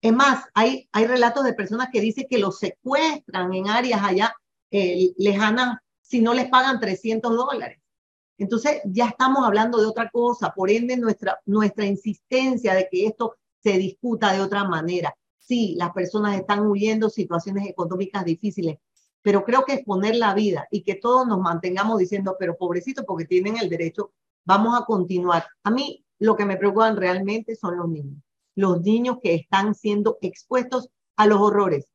Es 0.00 0.12
más, 0.12 0.44
hay, 0.54 0.88
hay 0.92 1.06
relatos 1.06 1.44
de 1.44 1.52
personas 1.52 1.88
que 1.92 2.00
dicen 2.00 2.26
que 2.28 2.38
los 2.38 2.58
secuestran 2.58 3.52
en 3.52 3.68
áreas 3.68 4.02
allá 4.02 4.34
eh, 4.70 5.12
lejanas 5.18 5.78
si 6.00 6.20
no 6.22 6.32
les 6.32 6.48
pagan 6.48 6.80
300 6.80 7.36
dólares. 7.36 7.79
Entonces 8.40 8.80
ya 8.84 9.06
estamos 9.06 9.46
hablando 9.46 9.78
de 9.78 9.86
otra 9.86 10.10
cosa, 10.10 10.52
por 10.52 10.70
ende 10.70 10.96
nuestra, 10.96 11.40
nuestra 11.46 11.86
insistencia 11.86 12.74
de 12.74 12.88
que 12.90 13.06
esto 13.06 13.36
se 13.62 13.78
discuta 13.78 14.32
de 14.32 14.40
otra 14.40 14.64
manera 14.64 15.14
sí, 15.50 15.74
las 15.76 15.90
personas 15.92 16.38
están 16.38 16.64
huyendo 16.64 17.10
situaciones 17.10 17.68
económicas 17.68 18.24
difíciles, 18.24 18.78
pero 19.20 19.44
creo 19.44 19.64
que 19.64 19.74
es 19.74 19.84
poner 19.84 20.14
la 20.14 20.32
vida 20.32 20.68
y 20.70 20.84
que 20.84 20.94
todos 20.94 21.26
nos 21.26 21.40
mantengamos 21.40 21.98
diciendo, 21.98 22.36
pero 22.38 22.56
pobrecito, 22.56 23.04
porque 23.04 23.24
tienen 23.24 23.56
el 23.58 23.68
derecho, 23.68 24.12
vamos 24.44 24.80
a 24.80 24.84
continuar. 24.84 25.44
A 25.64 25.72
mí 25.72 26.04
lo 26.20 26.36
que 26.36 26.44
me 26.44 26.56
preocupan 26.56 26.96
realmente 26.96 27.56
son 27.56 27.78
los 27.78 27.88
niños, 27.88 28.22
los 28.54 28.80
niños 28.82 29.16
que 29.20 29.34
están 29.34 29.74
siendo 29.74 30.18
expuestos 30.20 30.88
a 31.16 31.26
los 31.26 31.40
horrores. 31.40 31.90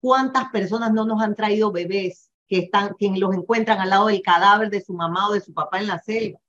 ¿Cuántas 0.00 0.48
personas 0.48 0.90
no 0.90 1.04
nos 1.04 1.20
han 1.20 1.34
traído 1.34 1.70
bebés 1.70 2.27
que, 2.48 2.58
están, 2.58 2.94
que 2.98 3.10
los 3.16 3.34
encuentran 3.34 3.78
al 3.78 3.90
lado 3.90 4.06
del 4.06 4.22
cadáver 4.22 4.70
de 4.70 4.80
su 4.80 4.94
mamá 4.94 5.28
o 5.28 5.32
de 5.32 5.40
su 5.40 5.52
papá 5.52 5.78
en 5.78 5.86
la 5.86 5.98
selva? 5.98 6.40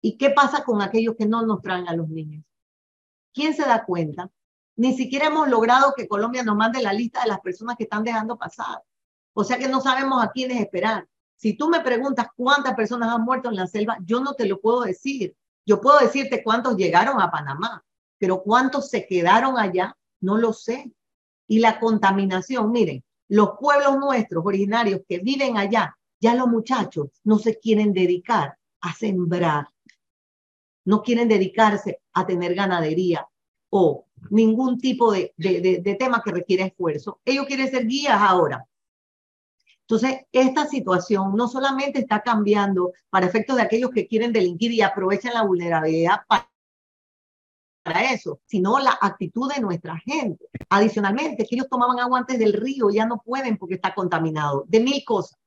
¿Y 0.00 0.16
qué 0.16 0.30
pasa 0.30 0.64
con 0.64 0.82
aquellos 0.82 1.16
que 1.16 1.26
no 1.26 1.44
nos 1.44 1.60
traen 1.62 1.88
a 1.88 1.94
los 1.94 2.08
niños? 2.08 2.44
¿Quién 3.34 3.54
se 3.54 3.62
da 3.62 3.84
cuenta? 3.84 4.30
Ni 4.76 4.94
siquiera 4.94 5.26
hemos 5.26 5.48
logrado 5.48 5.94
que 5.96 6.06
Colombia 6.06 6.42
nos 6.42 6.56
mande 6.56 6.82
la 6.82 6.92
lista 6.92 7.22
de 7.22 7.28
las 7.28 7.40
personas 7.40 7.76
que 7.76 7.84
están 7.84 8.04
dejando 8.04 8.38
pasar. 8.38 8.82
O 9.34 9.42
sea 9.42 9.58
que 9.58 9.68
no 9.68 9.80
sabemos 9.80 10.22
a 10.22 10.30
quiénes 10.30 10.60
esperar. 10.60 11.06
Si 11.36 11.56
tú 11.56 11.68
me 11.68 11.80
preguntas 11.80 12.28
cuántas 12.36 12.74
personas 12.74 13.10
han 13.10 13.22
muerto 13.22 13.48
en 13.48 13.56
la 13.56 13.66
selva, 13.66 13.98
yo 14.04 14.20
no 14.20 14.34
te 14.34 14.46
lo 14.46 14.60
puedo 14.60 14.82
decir. 14.82 15.36
Yo 15.66 15.80
puedo 15.80 15.98
decirte 15.98 16.42
cuántos 16.42 16.76
llegaron 16.76 17.20
a 17.20 17.30
Panamá, 17.30 17.84
pero 18.18 18.42
cuántos 18.42 18.88
se 18.88 19.06
quedaron 19.06 19.58
allá, 19.58 19.96
no 20.20 20.38
lo 20.38 20.52
sé. 20.52 20.92
Y 21.48 21.58
la 21.58 21.78
contaminación, 21.78 22.70
miren, 22.70 23.04
los 23.28 23.50
pueblos 23.60 23.98
nuestros 23.98 24.44
originarios 24.44 25.00
que 25.08 25.18
viven 25.18 25.56
allá, 25.56 25.96
ya 26.20 26.34
los 26.34 26.48
muchachos 26.48 27.08
no 27.24 27.38
se 27.38 27.58
quieren 27.58 27.92
dedicar 27.92 28.56
a 28.80 28.94
sembrar, 28.94 29.68
no 30.84 31.02
quieren 31.02 31.28
dedicarse 31.28 32.00
a 32.12 32.26
tener 32.26 32.54
ganadería 32.54 33.26
o 33.70 34.06
ningún 34.30 34.78
tipo 34.78 35.12
de, 35.12 35.34
de, 35.36 35.96
tema 35.98 36.22
que 36.24 36.30
requiere 36.30 36.64
esfuerzo. 36.64 37.20
Ellos 37.24 37.46
quieren 37.46 37.70
ser 37.70 37.86
guías 37.86 38.18
ahora. 38.18 38.66
Entonces, 39.82 40.20
esta 40.32 40.66
situación 40.66 41.36
no 41.36 41.48
solamente 41.48 42.00
está 42.00 42.20
cambiando 42.20 42.92
para 43.10 43.26
efectos 43.26 43.56
de 43.56 43.62
aquellos 43.62 43.90
que 43.90 44.06
quieren 44.06 44.32
delinquir 44.32 44.72
y 44.72 44.82
aprovechan 44.82 45.34
la 45.34 45.42
vulnerabilidad 45.42 46.20
para, 46.26 46.48
para 47.86 48.12
eso, 48.12 48.40
sino 48.44 48.78
la 48.78 48.98
actitud 49.00 49.50
de 49.52 49.60
nuestra 49.60 49.96
gente. 49.98 50.44
Adicionalmente, 50.68 51.46
que 51.46 51.54
ellos 51.54 51.68
tomaban 51.70 52.00
agua 52.00 52.18
antes 52.18 52.38
del 52.38 52.52
río, 52.52 52.90
ya 52.90 53.06
no 53.06 53.22
pueden 53.24 53.56
porque 53.56 53.76
está 53.76 53.94
contaminado, 53.94 54.64
de 54.66 54.80
mil 54.80 55.04
cosas. 55.04 55.38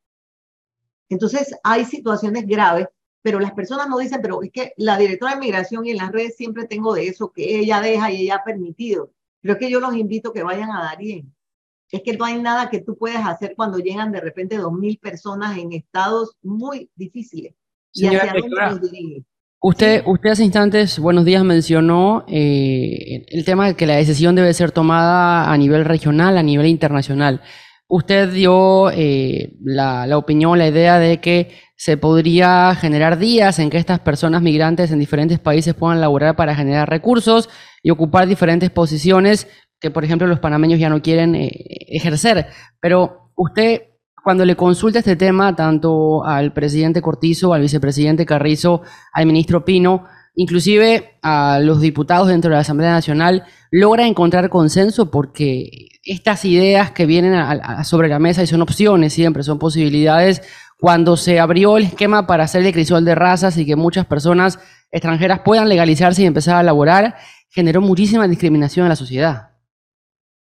Entonces, 1.09 1.53
hay 1.63 1.85
situaciones 1.85 2.45
graves 2.47 2.87
pero 3.21 3.39
las 3.39 3.51
personas 3.51 3.89
no 3.89 3.97
dicen, 3.97 4.21
pero 4.21 4.41
es 4.41 4.51
que 4.51 4.73
la 4.77 4.97
directora 4.97 5.33
de 5.33 5.41
migración 5.41 5.85
y 5.85 5.91
en 5.91 5.97
las 5.97 6.11
redes 6.11 6.37
siempre 6.37 6.65
tengo 6.65 6.93
de 6.93 7.07
eso, 7.07 7.31
que 7.31 7.59
ella 7.59 7.81
deja 7.81 8.11
y 8.11 8.23
ella 8.23 8.35
ha 8.35 8.43
permitido. 8.43 9.11
Pero 9.41 9.53
es 9.53 9.59
que 9.59 9.69
yo 9.69 9.79
los 9.79 9.95
invito 9.95 10.29
a 10.29 10.33
que 10.33 10.43
vayan 10.43 10.71
a 10.71 10.83
Darien. 10.83 11.33
Es 11.91 12.01
que 12.03 12.15
no 12.15 12.25
hay 12.25 12.41
nada 12.41 12.69
que 12.69 12.81
tú 12.81 12.97
puedas 12.97 13.25
hacer 13.27 13.55
cuando 13.55 13.79
llegan 13.79 14.11
de 14.11 14.21
repente 14.21 14.57
dos 14.57 14.71
mil 14.71 14.97
personas 14.99 15.57
en 15.57 15.73
estados 15.73 16.37
muy 16.41 16.89
difíciles. 16.95 17.55
Señora 17.91 18.33
Usted, 19.61 20.03
usted 20.05 20.29
hace 20.29 20.45
instantes, 20.45 20.99
buenos 20.99 21.25
días, 21.25 21.43
mencionó 21.43 22.23
eh, 22.29 23.25
el 23.27 23.43
tema 23.43 23.67
de 23.67 23.73
que 23.75 23.85
la 23.85 23.97
decisión 23.97 24.33
debe 24.33 24.53
ser 24.53 24.71
tomada 24.71 25.51
a 25.51 25.57
nivel 25.57 25.83
regional, 25.83 26.37
a 26.37 26.43
nivel 26.43 26.67
internacional. 26.67 27.41
Usted 27.89 28.31
dio 28.31 28.89
eh, 28.89 29.57
la, 29.61 30.07
la 30.07 30.17
opinión, 30.17 30.57
la 30.57 30.69
idea 30.69 30.97
de 30.97 31.19
que 31.19 31.49
se 31.75 31.97
podría 31.97 32.73
generar 32.75 33.17
días 33.17 33.59
en 33.59 33.69
que 33.69 33.77
estas 33.77 33.99
personas 33.99 34.41
migrantes 34.41 34.91
en 34.91 34.99
diferentes 34.99 35.39
países 35.39 35.73
puedan 35.73 35.99
laborar 35.99 36.37
para 36.37 36.55
generar 36.55 36.89
recursos 36.89 37.49
y 37.83 37.89
ocupar 37.89 38.27
diferentes 38.27 38.69
posiciones 38.69 39.45
que, 39.81 39.91
por 39.91 40.05
ejemplo, 40.05 40.25
los 40.25 40.39
panameños 40.39 40.79
ya 40.79 40.87
no 40.87 41.01
quieren 41.01 41.35
eh, 41.35 41.51
ejercer. 41.89 42.47
Pero 42.79 43.31
usted, 43.35 43.81
cuando 44.23 44.45
le 44.45 44.55
consulta 44.55 44.99
este 44.99 45.15
tema, 45.15 45.55
tanto 45.55 46.25
al 46.25 46.53
presidente 46.53 47.01
Cortizo, 47.01 47.53
al 47.53 47.61
vicepresidente 47.61 48.25
Carrizo, 48.25 48.81
al 49.13 49.25
ministro 49.25 49.65
Pino, 49.65 50.05
inclusive 50.35 51.19
a 51.21 51.59
los 51.59 51.81
diputados 51.81 52.27
dentro 52.27 52.49
de 52.49 52.55
la 52.55 52.61
Asamblea 52.61 52.91
Nacional, 52.91 53.43
logra 53.71 54.07
encontrar 54.07 54.49
consenso 54.49 55.11
porque 55.11 55.89
estas 56.03 56.45
ideas 56.45 56.91
que 56.91 57.05
vienen 57.05 57.35
sobre 57.83 58.07
la 58.07 58.19
mesa 58.19 58.43
y 58.43 58.47
son 58.47 58.61
opciones 58.61 59.13
siempre, 59.13 59.43
son 59.43 59.59
posibilidades, 59.59 60.41
cuando 60.79 61.17
se 61.17 61.39
abrió 61.39 61.77
el 61.77 61.83
esquema 61.83 62.25
para 62.25 62.45
hacer 62.45 62.65
el 62.65 62.71
crisol 62.71 63.03
de 63.03 63.15
razas 63.15 63.57
y 63.57 63.65
que 63.65 63.75
muchas 63.75 64.05
personas 64.05 64.59
extranjeras 64.91 65.41
puedan 65.43 65.67
legalizarse 65.67 66.23
y 66.23 66.25
empezar 66.25 66.55
a 66.55 66.63
laborar, 66.63 67.15
generó 67.49 67.81
muchísima 67.81 68.27
discriminación 68.27 68.85
en 68.85 68.89
la 68.89 68.95
sociedad. 68.95 69.48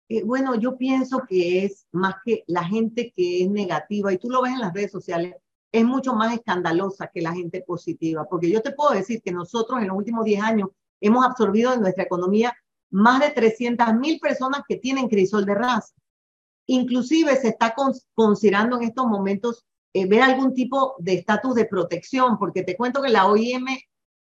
Eh, 0.09 0.23
bueno, 0.25 0.55
yo 0.55 0.77
pienso 0.79 1.25
que 1.29 1.65
es 1.65 1.87
más 1.93 2.17
que 2.25 2.45
la 2.47 2.65
gente 2.65 3.13
que 3.15 3.43
es 3.43 3.51
negativa, 3.51 4.13
y 4.13 4.19
tú 4.19 4.31
lo 4.31 4.43
ves 4.43 4.53
en 4.53 4.61
las 4.61 4.73
redes 4.73 4.91
sociales, 4.91 5.37
es 5.71 5.85
mucho 5.85 6.15
más 6.15 6.35
escandalosa 6.35 7.11
que 7.13 7.21
la 7.21 7.35
gente 7.35 7.63
positiva, 7.63 8.27
porque 8.29 8.51
yo 8.51 8.63
te 8.63 8.73
puedo 8.73 8.93
decir 8.93 9.21
que 9.23 9.33
nosotros 9.33 9.81
en 9.81 9.89
los 9.89 9.97
últimos 9.97 10.25
10 10.25 10.43
años 10.43 10.71
hemos 11.01 11.25
absorbido 11.27 11.75
en 11.75 11.83
nuestra 11.83 12.05
economía 12.05 12.55
más 12.91 13.21
de 13.21 13.31
300 13.31 13.95
mil 13.95 14.19
personas 14.19 14.63
que 14.67 14.77
tienen 14.77 15.09
crisol 15.09 15.45
de 15.45 15.55
raza. 15.55 15.95
Inclusive 16.67 17.37
se 17.37 17.49
está 17.49 17.75
considerando 18.15 18.77
en 18.77 18.85
estos 18.85 19.07
momentos 19.07 19.67
eh, 19.93 20.07
ver 20.07 20.23
algún 20.23 20.55
tipo 20.55 20.95
de 20.99 21.15
estatus 21.15 21.55
de 21.55 21.67
protección, 21.67 22.39
porque 22.39 22.63
te 22.63 22.77
cuento 22.77 23.03
que 23.03 23.11
la 23.11 23.27
OIM 23.27 23.67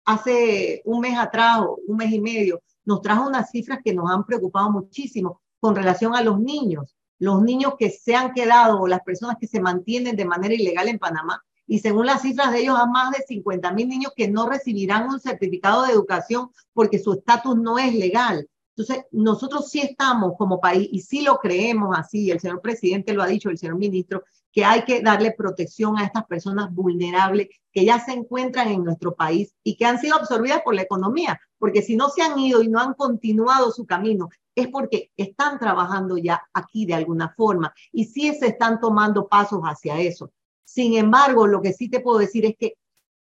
hace 0.06 0.80
un 0.86 1.00
mes 1.00 1.18
atrás 1.18 1.60
o 1.60 1.78
un 1.86 1.96
mes 1.98 2.12
y 2.12 2.20
medio 2.20 2.62
nos 2.86 3.02
trajo 3.02 3.26
unas 3.26 3.50
cifras 3.50 3.80
que 3.84 3.92
nos 3.92 4.10
han 4.10 4.24
preocupado 4.24 4.70
muchísimo 4.70 5.42
con 5.66 5.74
relación 5.74 6.14
a 6.14 6.22
los 6.22 6.38
niños, 6.38 6.94
los 7.18 7.42
niños 7.42 7.74
que 7.76 7.90
se 7.90 8.14
han 8.14 8.32
quedado 8.32 8.80
o 8.80 8.86
las 8.86 9.00
personas 9.00 9.36
que 9.40 9.48
se 9.48 9.58
mantienen 9.58 10.14
de 10.14 10.24
manera 10.24 10.54
ilegal 10.54 10.86
en 10.86 11.00
Panamá. 11.00 11.42
Y 11.66 11.80
según 11.80 12.06
las 12.06 12.22
cifras 12.22 12.52
de 12.52 12.60
ellos, 12.60 12.78
hay 12.78 12.88
más 12.88 13.10
de 13.10 13.24
50 13.26 13.72
mil 13.72 13.88
niños 13.88 14.12
que 14.14 14.28
no 14.28 14.48
recibirán 14.48 15.08
un 15.08 15.18
certificado 15.18 15.82
de 15.82 15.92
educación 15.92 16.50
porque 16.72 17.00
su 17.00 17.14
estatus 17.14 17.56
no 17.56 17.80
es 17.80 17.92
legal. 17.96 18.48
Entonces, 18.76 19.06
nosotros 19.10 19.68
sí 19.68 19.80
estamos 19.80 20.34
como 20.38 20.60
país 20.60 20.88
y 20.92 21.00
sí 21.00 21.22
lo 21.22 21.38
creemos 21.38 21.98
así, 21.98 22.30
el 22.30 22.38
señor 22.38 22.60
presidente 22.60 23.12
lo 23.12 23.24
ha 23.24 23.26
dicho, 23.26 23.50
el 23.50 23.58
señor 23.58 23.76
ministro, 23.76 24.22
que 24.52 24.64
hay 24.64 24.84
que 24.84 25.00
darle 25.00 25.32
protección 25.32 25.98
a 25.98 26.04
estas 26.04 26.26
personas 26.26 26.72
vulnerables 26.72 27.48
que 27.72 27.84
ya 27.84 27.98
se 27.98 28.12
encuentran 28.12 28.68
en 28.68 28.84
nuestro 28.84 29.16
país 29.16 29.52
y 29.64 29.76
que 29.76 29.84
han 29.84 29.98
sido 29.98 30.14
absorbidas 30.14 30.62
por 30.62 30.76
la 30.76 30.82
economía, 30.82 31.40
porque 31.58 31.82
si 31.82 31.96
no 31.96 32.08
se 32.08 32.22
han 32.22 32.38
ido 32.38 32.62
y 32.62 32.68
no 32.68 32.78
han 32.78 32.94
continuado 32.94 33.72
su 33.72 33.84
camino, 33.84 34.28
es 34.56 34.68
porque 34.68 35.12
están 35.16 35.58
trabajando 35.58 36.18
ya 36.18 36.42
aquí 36.52 36.86
de 36.86 36.94
alguna 36.94 37.32
forma 37.36 37.72
y 37.92 38.06
sí 38.06 38.34
se 38.34 38.48
están 38.48 38.80
tomando 38.80 39.28
pasos 39.28 39.60
hacia 39.62 40.00
eso. 40.00 40.32
Sin 40.64 40.94
embargo, 40.94 41.46
lo 41.46 41.62
que 41.62 41.72
sí 41.72 41.88
te 41.88 42.00
puedo 42.00 42.18
decir 42.18 42.44
es 42.44 42.56
que 42.58 42.74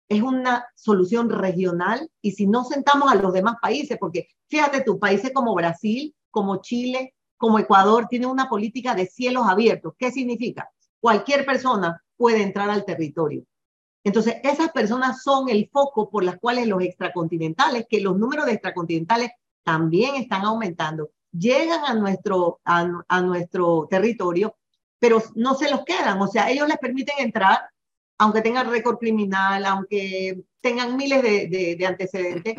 es 0.10 0.22
una 0.22 0.66
solución 0.76 1.30
regional 1.30 2.10
y 2.22 2.32
si 2.32 2.48
no 2.48 2.66
sentamos 2.66 3.12
a 3.12 3.16
los 3.16 3.32
demás 3.32 3.56
países, 3.62 3.98
porque 3.98 4.28
fíjate, 4.48 4.82
tus 4.82 4.98
países 4.98 5.32
como 5.34 5.56
Brasil, 5.56 6.14
como 6.32 6.58
Chile, 6.58 7.14
como 7.38 7.60
Ecuador, 7.60 8.08
tienen 8.10 8.30
una 8.30 8.50
política 8.50 8.96
de 8.96 9.06
cielos 9.06 9.46
abiertos. 9.48 9.94
¿Qué 9.98 10.12
significa? 10.12 10.70
cualquier 11.00 11.46
persona 11.46 12.04
puede 12.18 12.44
entrar 12.44 12.70
al 12.70 12.86
territorio. 12.86 13.44
Entonces, 14.04 14.36
esas 14.44 14.72
personas 14.72 15.24
son 15.24 15.50
el 15.50 15.70
foco 15.70 16.10
por 16.10 16.24
las 16.24 16.38
cuales 16.40 16.68
los 16.68 16.82
extracontinentales, 16.82 17.86
que 17.90 18.02
los 18.02 18.18
números 18.18 18.46
de 18.46 18.54
extracontinentales 18.54 19.32
también 19.64 20.16
están 20.16 20.46
aumentando, 20.46 21.10
llegan 21.32 21.86
a 21.86 21.94
nuestro, 21.94 22.60
a, 22.64 23.22
nuestro 23.22 23.88
territorio, 23.90 24.56
pero 25.00 25.22
no 25.36 25.56
se 25.56 25.70
los 25.70 25.84
quedan. 25.86 26.22
O 26.22 26.28
sea, 26.28 26.50
ellos 26.50 26.68
les 26.68 26.78
permiten 26.78 27.16
entrar, 27.20 27.60
aunque 28.18 28.42
tengan 28.42 28.70
récord 28.70 28.98
criminal, 28.98 29.66
aunque 29.66 30.44
tengan 30.62 30.98
miles 30.98 31.22
de, 31.22 31.76
de, 31.78 31.86
antecedentes, 31.86 32.56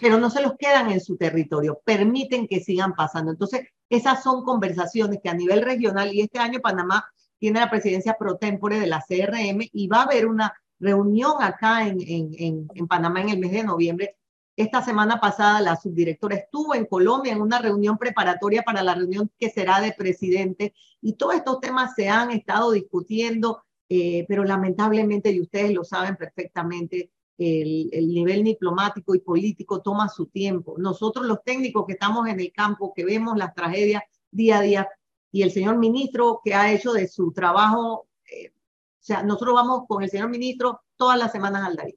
pero 0.00 0.18
no 0.18 0.28
se 0.28 0.42
los 0.42 0.54
quedan 0.58 0.90
en 0.90 1.00
su 1.00 1.16
territorio, 1.16 1.80
permiten 1.84 2.48
que 2.48 2.60
sigan 2.60 2.94
pasando. 2.94 3.30
Entonces, 3.30 3.68
esas 3.88 4.22
son 4.22 4.44
conversaciones 4.44 5.20
que 5.22 5.28
a 5.28 5.34
nivel 5.34 5.62
regional, 5.62 6.12
y 6.12 6.22
este 6.22 6.40
año 6.40 6.60
Panamá 6.60 7.04
tiene 7.38 7.60
la 7.60 7.70
presidencia 7.70 8.16
pro 8.18 8.36
tempore 8.36 8.80
de 8.80 8.86
la 8.86 9.04
CRM 9.06 9.68
y 9.72 9.86
va 9.86 9.98
a 9.98 10.02
haber 10.04 10.26
una 10.26 10.52
reunión 10.80 11.32
acá 11.40 11.86
en, 11.86 11.98
en, 12.00 12.68
en, 12.74 12.86
Panamá 12.88 13.22
en 13.22 13.30
el 13.30 13.38
mes 13.38 13.52
de 13.52 13.64
noviembre. 13.64 14.16
Esta 14.58 14.82
semana 14.82 15.20
pasada 15.20 15.60
la 15.60 15.76
subdirectora 15.76 16.34
estuvo 16.34 16.74
en 16.74 16.84
Colombia 16.86 17.32
en 17.32 17.40
una 17.40 17.60
reunión 17.60 17.96
preparatoria 17.96 18.64
para 18.64 18.82
la 18.82 18.92
reunión 18.92 19.30
que 19.38 19.50
será 19.50 19.80
de 19.80 19.92
presidente 19.92 20.74
y 21.00 21.12
todos 21.12 21.36
estos 21.36 21.60
temas 21.60 21.94
se 21.94 22.08
han 22.08 22.32
estado 22.32 22.72
discutiendo, 22.72 23.62
eh, 23.88 24.26
pero 24.26 24.42
lamentablemente, 24.42 25.30
y 25.30 25.40
ustedes 25.40 25.72
lo 25.72 25.84
saben 25.84 26.16
perfectamente, 26.16 27.12
el, 27.38 27.88
el, 27.92 28.08
nivel 28.08 28.42
diplomático 28.42 29.14
y 29.14 29.20
político 29.20 29.80
toma 29.80 30.08
su 30.08 30.26
tiempo. 30.26 30.74
Nosotros 30.76 31.24
los 31.24 31.44
técnicos 31.44 31.86
que 31.86 31.92
estamos 31.92 32.26
en 32.26 32.40
el 32.40 32.50
campo, 32.50 32.92
que 32.92 33.04
vemos 33.04 33.38
las 33.38 33.54
tragedias 33.54 34.02
día 34.32 34.58
a 34.58 34.62
día, 34.62 34.88
y 35.30 35.42
el 35.42 35.52
señor 35.52 35.78
ministro 35.78 36.40
que 36.44 36.54
ha 36.54 36.72
hecho 36.72 36.92
de 36.92 37.06
su 37.06 37.30
trabajo, 37.30 38.08
eh, 38.28 38.48
o 38.48 39.04
sea, 39.04 39.22
nosotros 39.22 39.54
vamos 39.54 39.82
con 39.86 40.02
el 40.02 40.10
señor 40.10 40.30
ministro 40.30 40.80
todas 40.96 41.16
las 41.16 41.30
semanas 41.30 41.62
al 41.62 41.76
Darío. 41.76 41.94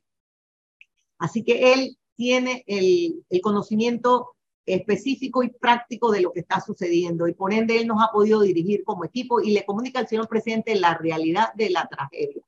Así 1.17 1.43
que 1.43 1.73
él 1.73 1.97
tiene 2.21 2.63
el, 2.67 3.25
conocimiento 3.41 4.35
específico 4.63 5.41
y 5.41 5.49
práctico 5.49 6.11
de 6.11 6.21
lo 6.21 6.31
que 6.31 6.41
está 6.41 6.61
sucediendo 6.61 7.27
y 7.27 7.33
por 7.33 7.51
ende 7.51 7.79
él 7.79 7.87
nos 7.87 7.99
ha 7.99 8.11
podido 8.11 8.41
dirigir 8.41 8.83
como 8.83 9.03
equipo 9.03 9.41
y 9.41 9.53
le 9.53 9.65
comunica 9.65 9.97
al 9.97 10.07
señor 10.07 10.27
presidente 10.27 10.75
la 10.75 10.93
realidad 10.93 11.51
de 11.55 11.71
la 11.71 11.87
tragedia. 11.87 12.43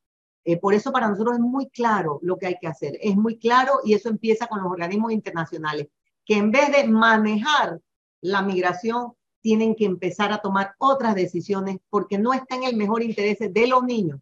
Eh, 0.45 0.57
por 0.57 0.75
eso 0.75 0.91
para 0.91 1.07
nosotros 1.07 1.37
es 1.37 1.41
muy 1.41 1.69
claro 1.69 2.19
lo 2.21 2.37
que 2.37 2.45
hay 2.45 2.57
que 2.61 2.67
hacer, 2.67 2.99
es 3.01 3.15
muy 3.15 3.39
claro 3.39 3.79
y 3.83 3.95
eso 3.95 4.09
empieza 4.09 4.45
con 4.45 4.61
los 4.61 4.71
organismos 4.71 5.11
internacionales, 5.11 5.87
que 6.23 6.37
en 6.37 6.51
vez 6.51 6.71
de 6.71 6.87
manejar 6.87 7.81
la 8.21 8.43
migración, 8.43 9.13
tienen 9.41 9.73
que 9.73 9.85
empezar 9.85 10.31
a 10.31 10.37
tomar 10.37 10.75
otras 10.77 11.15
decisiones 11.15 11.79
porque 11.89 12.19
no 12.19 12.31
está 12.31 12.55
en 12.55 12.63
el 12.63 12.77
mejor 12.77 13.01
interés 13.01 13.39
de 13.39 13.67
los 13.67 13.83
niños, 13.83 14.19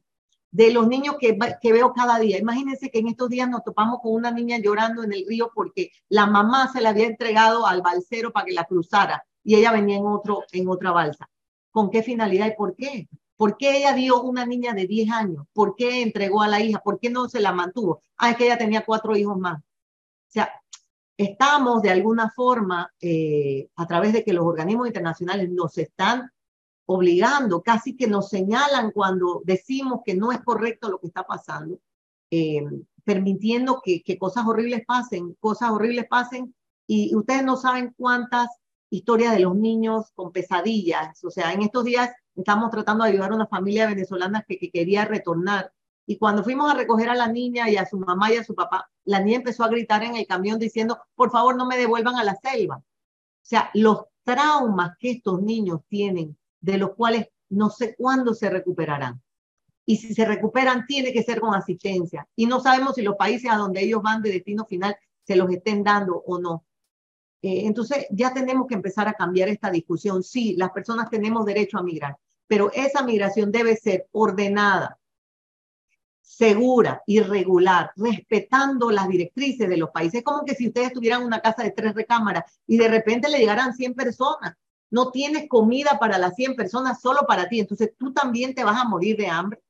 de 0.51 0.71
los 0.71 0.87
niños 0.87 1.15
que, 1.19 1.37
que 1.61 1.73
veo 1.73 1.93
cada 1.93 2.19
día. 2.19 2.37
Imagínense 2.37 2.91
que 2.91 2.99
en 2.99 3.07
estos 3.07 3.29
días 3.29 3.49
nos 3.49 3.63
topamos 3.63 3.99
con 4.01 4.13
una 4.13 4.31
niña 4.31 4.57
llorando 4.59 5.03
en 5.03 5.13
el 5.13 5.25
río 5.27 5.51
porque 5.53 5.91
la 6.09 6.27
mamá 6.27 6.71
se 6.71 6.81
la 6.81 6.89
había 6.89 7.07
entregado 7.07 7.65
al 7.65 7.81
balsero 7.81 8.31
para 8.31 8.45
que 8.45 8.53
la 8.53 8.65
cruzara 8.65 9.25
y 9.43 9.55
ella 9.55 9.71
venía 9.71 9.97
en, 9.97 10.05
otro, 10.05 10.43
en 10.51 10.67
otra 10.69 10.91
balsa. 10.91 11.29
¿Con 11.71 11.89
qué 11.89 12.03
finalidad 12.03 12.47
y 12.47 12.55
por 12.55 12.75
qué? 12.75 13.07
¿Por 13.37 13.57
qué 13.57 13.77
ella 13.77 13.93
dio 13.93 14.21
una 14.21 14.45
niña 14.45 14.73
de 14.73 14.85
10 14.85 15.11
años? 15.11 15.45
¿Por 15.53 15.75
qué 15.75 16.01
entregó 16.01 16.41
a 16.41 16.47
la 16.47 16.61
hija? 16.61 16.79
¿Por 16.79 16.99
qué 16.99 17.09
no 17.09 17.27
se 17.27 17.39
la 17.39 17.53
mantuvo? 17.53 18.03
Ah, 18.17 18.31
es 18.31 18.37
que 18.37 18.45
ella 18.45 18.57
tenía 18.57 18.85
cuatro 18.85 19.15
hijos 19.15 19.37
más. 19.37 19.59
O 19.59 19.63
sea, 20.27 20.51
estamos 21.17 21.81
de 21.81 21.89
alguna 21.89 22.29
forma, 22.29 22.91
eh, 22.99 23.69
a 23.75 23.87
través 23.87 24.13
de 24.13 24.23
que 24.23 24.33
los 24.33 24.45
organismos 24.45 24.87
internacionales 24.87 25.49
nos 25.49 25.77
están 25.77 26.29
obligando, 26.93 27.61
casi 27.61 27.95
que 27.95 28.07
nos 28.07 28.29
señalan 28.29 28.91
cuando 28.91 29.41
decimos 29.45 30.01
que 30.05 30.15
no 30.15 30.31
es 30.31 30.41
correcto 30.41 30.89
lo 30.89 30.99
que 30.99 31.07
está 31.07 31.23
pasando, 31.23 31.79
eh, 32.29 32.63
permitiendo 33.03 33.81
que, 33.83 34.03
que, 34.03 34.17
cosas 34.17 34.45
horribles 34.45 34.83
pasen, 34.85 35.35
cosas 35.39 35.71
horribles 35.71 36.07
pasen, 36.09 36.55
y 36.87 37.15
ustedes 37.15 37.43
no 37.43 37.57
saben 37.57 37.93
cuántas 37.97 38.47
historias 38.89 39.33
de 39.33 39.39
los 39.41 39.55
niños 39.55 40.11
con 40.13 40.31
pesadillas, 40.31 41.23
o 41.23 41.29
sea, 41.29 41.53
en 41.53 41.61
estos 41.61 41.85
días 41.85 42.11
estamos 42.35 42.71
tratando 42.71 43.03
de 43.03 43.11
ayudar 43.11 43.31
a 43.31 43.35
una 43.35 43.47
familia 43.47 43.87
venezolana 43.87 44.43
que, 44.47 44.57
que 44.57 44.71
quería 44.71 45.05
retornar 45.05 45.71
y 46.11 46.17
cuando 46.17 46.43
fuimos 46.43 46.69
a 46.69 46.75
recoger 46.75 47.09
a 47.09 47.15
la 47.15 47.27
niña 47.27 47.69
y 47.69 47.77
a 47.77 47.85
su 47.85 47.97
mamá 47.97 48.33
y 48.33 48.37
a 48.37 48.43
su 48.43 48.55
papá, 48.55 48.89
la 49.05 49.21
niña 49.21 49.37
empezó 49.37 49.63
a 49.63 49.69
gritar 49.69 50.03
en 50.03 50.15
el 50.15 50.27
camión 50.27 50.59
diciendo, 50.59 50.99
por 51.15 51.31
favor, 51.31 51.55
no 51.55 51.65
me 51.65 51.77
devuelvan 51.77 52.15
a 52.15 52.23
la 52.23 52.35
selva. 52.35 52.77
O 52.77 52.83
sea, 53.41 53.71
los 53.73 54.05
traumas 54.23 54.97
que 54.99 55.11
estos 55.11 55.41
niños 55.41 55.81
tienen, 55.87 56.37
de 56.61 56.77
los 56.77 56.95
cuales 56.95 57.27
no 57.49 57.69
sé 57.69 57.95
cuándo 57.95 58.33
se 58.33 58.49
recuperarán. 58.49 59.21
Y 59.85 59.97
si 59.97 60.13
se 60.13 60.25
recuperan, 60.25 60.85
tiene 60.85 61.11
que 61.11 61.23
ser 61.23 61.41
con 61.41 61.53
asistencia. 61.53 62.27
Y 62.35 62.45
no 62.45 62.61
sabemos 62.61 62.95
si 62.95 63.01
los 63.01 63.15
países 63.15 63.51
a 63.51 63.57
donde 63.57 63.81
ellos 63.81 64.01
van 64.01 64.21
de 64.21 64.31
destino 64.31 64.65
final 64.65 64.95
se 65.23 65.35
los 65.35 65.49
estén 65.51 65.83
dando 65.83 66.23
o 66.25 66.39
no. 66.39 66.65
Eh, 67.41 67.65
entonces, 67.65 68.05
ya 68.11 68.33
tenemos 68.33 68.67
que 68.67 68.75
empezar 68.75 69.07
a 69.07 69.13
cambiar 69.13 69.49
esta 69.49 69.71
discusión. 69.71 70.23
Sí, 70.23 70.55
las 70.57 70.71
personas 70.71 71.09
tenemos 71.09 71.45
derecho 71.45 71.77
a 71.77 71.83
migrar, 71.83 72.17
pero 72.47 72.71
esa 72.73 73.03
migración 73.03 73.51
debe 73.51 73.75
ser 73.75 74.07
ordenada, 74.11 74.99
segura 76.21 77.01
y 77.07 77.19
regular, 77.19 77.91
respetando 77.95 78.91
las 78.91 79.07
directrices 79.07 79.67
de 79.67 79.77
los 79.77 79.89
países. 79.89 80.19
Es 80.19 80.23
como 80.23 80.45
que 80.45 80.55
si 80.55 80.67
ustedes 80.67 80.93
tuvieran 80.93 81.23
una 81.23 81.41
casa 81.41 81.63
de 81.63 81.71
tres 81.71 81.95
recámaras 81.95 82.59
y 82.67 82.77
de 82.77 82.87
repente 82.87 83.29
le 83.29 83.39
llegaran 83.39 83.73
100 83.73 83.95
personas, 83.95 84.55
no 84.91 85.11
tienes 85.11 85.47
comida 85.47 85.97
para 85.99 86.17
las 86.17 86.35
100 86.35 86.55
personas, 86.55 87.01
solo 87.01 87.21
para 87.27 87.49
ti. 87.49 87.59
Entonces 87.59 87.93
tú 87.97 88.13
también 88.13 88.53
te 88.53 88.63
vas 88.63 88.79
a 88.79 88.87
morir 88.87 89.17
de 89.17 89.27
hambre. 89.27 89.61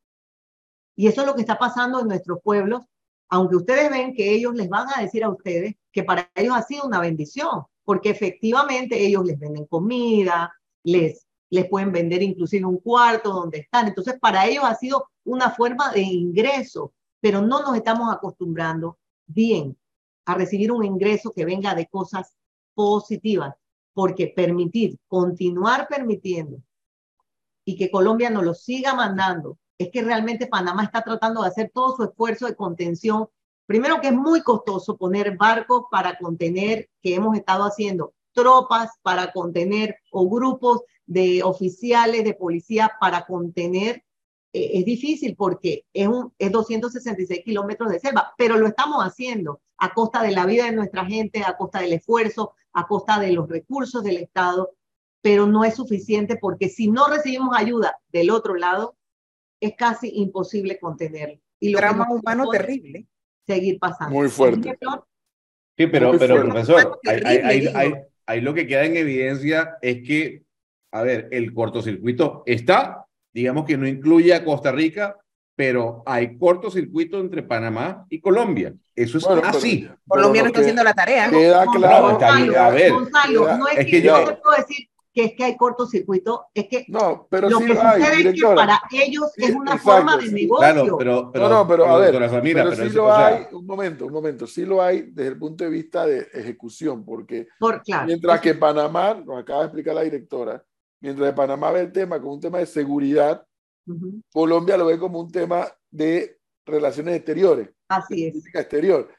Y 0.95 1.07
eso 1.07 1.21
es 1.21 1.27
lo 1.27 1.35
que 1.35 1.41
está 1.41 1.57
pasando 1.57 2.01
en 2.01 2.07
nuestros 2.07 2.39
pueblos, 2.43 2.83
aunque 3.29 3.55
ustedes 3.55 3.89
ven 3.89 4.13
que 4.13 4.33
ellos 4.33 4.53
les 4.53 4.67
van 4.67 4.87
a 4.93 5.01
decir 5.01 5.23
a 5.23 5.29
ustedes 5.29 5.75
que 5.91 6.03
para 6.03 6.29
ellos 6.35 6.55
ha 6.55 6.63
sido 6.63 6.85
una 6.85 6.99
bendición, 6.99 7.63
porque 7.85 8.09
efectivamente 8.09 8.99
ellos 9.05 9.23
les 9.25 9.39
venden 9.39 9.65
comida, 9.65 10.51
les 10.83 11.25
les 11.51 11.67
pueden 11.67 11.91
vender 11.91 12.23
inclusive 12.23 12.65
un 12.65 12.77
cuarto 12.77 13.31
donde 13.31 13.59
están. 13.59 13.87
Entonces, 13.87 14.17
para 14.19 14.47
ellos 14.47 14.63
ha 14.63 14.73
sido 14.75 15.09
una 15.25 15.51
forma 15.51 15.91
de 15.91 16.01
ingreso, 16.01 16.93
pero 17.19 17.41
no 17.41 17.61
nos 17.61 17.75
estamos 17.75 18.11
acostumbrando 18.11 18.97
bien 19.27 19.77
a 20.25 20.33
recibir 20.33 20.71
un 20.71 20.85
ingreso 20.85 21.31
que 21.33 21.45
venga 21.45 21.75
de 21.75 21.87
cosas 21.87 22.35
positivas, 22.73 23.53
porque 23.93 24.27
permitir, 24.27 24.97
continuar 25.07 25.87
permitiendo 25.87 26.57
y 27.65 27.77
que 27.77 27.91
Colombia 27.91 28.29
nos 28.29 28.43
lo 28.43 28.53
siga 28.53 28.93
mandando, 28.93 29.57
es 29.77 29.89
que 29.91 30.01
realmente 30.01 30.47
Panamá 30.47 30.83
está 30.83 31.03
tratando 31.03 31.41
de 31.41 31.49
hacer 31.49 31.71
todo 31.73 31.95
su 31.95 32.03
esfuerzo 32.03 32.47
de 32.47 32.55
contención. 32.55 33.27
Primero 33.65 34.01
que 34.01 34.07
es 34.07 34.13
muy 34.13 34.41
costoso 34.41 34.97
poner 34.97 35.37
barcos 35.37 35.83
para 35.89 36.17
contener, 36.17 36.89
que 37.01 37.15
hemos 37.15 37.37
estado 37.37 37.63
haciendo, 37.63 38.13
tropas 38.33 38.91
para 39.01 39.31
contener 39.31 39.97
o 40.11 40.29
grupos 40.29 40.81
de 41.05 41.43
oficiales 41.43 42.23
de 42.23 42.33
policía 42.33 42.91
para 42.99 43.25
contener 43.25 44.03
eh, 44.53 44.79
es 44.79 44.85
difícil 44.85 45.35
porque 45.35 45.85
es, 45.93 46.07
un, 46.07 46.33
es 46.37 46.51
266 46.51 47.41
kilómetros 47.43 47.89
de 47.89 47.99
selva, 47.99 48.33
pero 48.37 48.57
lo 48.57 48.67
estamos 48.67 49.01
haciendo 49.03 49.61
a 49.77 49.93
costa 49.93 50.21
de 50.21 50.31
la 50.31 50.45
vida 50.45 50.65
de 50.65 50.73
nuestra 50.73 51.05
gente, 51.05 51.43
a 51.43 51.57
costa 51.57 51.79
del 51.79 51.93
esfuerzo, 51.93 52.53
a 52.73 52.87
costa 52.87 53.19
de 53.19 53.31
los 53.31 53.49
recursos 53.49 54.03
del 54.03 54.17
Estado, 54.17 54.75
pero 55.21 55.45
no 55.45 55.63
es 55.63 55.75
suficiente 55.75 56.37
porque 56.37 56.69
si 56.69 56.89
no 56.89 57.07
recibimos 57.07 57.55
ayuda 57.55 57.97
del 58.11 58.31
otro 58.31 58.55
lado, 58.55 58.95
es 59.59 59.75
casi 59.75 60.11
imposible 60.15 60.79
contenerlo. 60.79 61.39
Y 61.59 61.69
lo 61.69 61.77
Drama 61.77 62.07
humano 62.09 62.49
terrible. 62.49 63.07
Seguir 63.45 63.79
pasando. 63.79 64.15
Muy 64.15 64.29
fuerte. 64.29 64.77
Sí, 65.77 65.87
pero, 65.87 66.17
pero 66.17 66.41
profesor, 66.41 66.99
ahí 68.25 68.41
lo 68.41 68.53
que 68.53 68.67
queda 68.67 68.85
en 68.85 68.97
evidencia 68.97 69.77
es 69.81 70.07
que, 70.07 70.43
a 70.91 71.03
ver, 71.03 71.27
el 71.31 71.53
cortocircuito 71.53 72.43
está, 72.45 73.05
digamos 73.33 73.65
que 73.65 73.77
no 73.77 73.87
incluye 73.87 74.33
a 74.33 74.43
Costa 74.43 74.71
Rica, 74.71 75.17
pero 75.61 76.01
hay 76.07 76.39
cortocircuito 76.39 77.19
entre 77.19 77.43
Panamá 77.43 78.07
y 78.09 78.19
Colombia. 78.19 78.73
Eso 78.95 79.19
es 79.19 79.27
así. 79.27 79.87
Colombia 80.07 80.41
no 80.41 80.47
está 80.47 80.61
haciendo 80.61 80.83
la 80.83 80.95
tarea. 80.95 81.29
Queda 81.29 81.67
claro. 81.71 82.17
a 82.19 82.69
ver, 82.71 82.91
Gonzalo, 82.91 83.57
no 83.57 83.67
es, 83.67 83.85
que, 83.85 84.01
yo, 84.01 84.25
te 84.25 84.37
puedo 84.37 84.57
decir 84.57 84.89
que 85.13 85.25
es 85.25 85.33
que 85.37 85.43
hay 85.43 85.55
cortocircuito, 85.55 86.45
es 86.51 86.67
que 86.67 86.85
no, 86.87 87.27
pero 87.29 87.47
lo 87.47 87.59
sí 87.59 87.65
que 87.65 87.71
hay, 87.73 88.01
sucede 88.01 88.29
es 88.29 88.41
que 88.41 88.55
para 88.55 88.81
ellos 88.91 89.31
es 89.37 89.53
una 89.53 89.77
forma 89.77 90.17
de 90.17 90.31
negocio. 90.31 90.73
Claro, 90.73 90.97
pero, 90.97 91.31
pero, 91.31 91.47
no, 91.47 91.55
no, 91.57 91.67
pero 91.67 91.85
a 91.85 91.99
ver, 91.99 92.29
Samira, 92.31 92.63
pero, 92.63 92.75
sí 92.89 92.95
lo 92.95 93.13
hay, 93.13 93.45
un 93.51 93.65
momento, 93.67 94.07
un 94.07 94.13
momento, 94.13 94.47
sí 94.47 94.65
lo 94.65 94.81
hay 94.81 95.11
desde 95.11 95.29
el 95.29 95.37
punto 95.37 95.63
de 95.63 95.69
vista 95.69 96.07
de 96.07 96.27
ejecución, 96.33 97.05
porque 97.05 97.49
Por, 97.59 97.83
claro, 97.83 98.07
mientras 98.07 98.41
que 98.41 98.55
Panamá, 98.55 99.13
nos 99.13 99.39
acaba 99.39 99.59
de 99.59 99.65
explicar 99.67 99.93
la 99.93 100.01
directora, 100.01 100.63
mientras 101.01 101.29
que 101.29 101.35
Panamá 101.35 101.69
ve 101.69 101.81
el 101.81 101.91
tema 101.91 102.19
como 102.19 102.33
un 102.33 102.41
tema 102.41 102.57
de 102.57 102.65
seguridad, 102.65 103.45
Colombia 104.31 104.77
lo 104.77 104.85
ve 104.85 104.99
como 104.99 105.19
un 105.19 105.31
tema 105.31 105.67
de 105.89 106.39
relaciones 106.65 107.15
exteriores. 107.15 107.69
Así 107.87 108.25
es. 108.25 108.31
Política 108.31 108.61
exterior. 108.61 109.09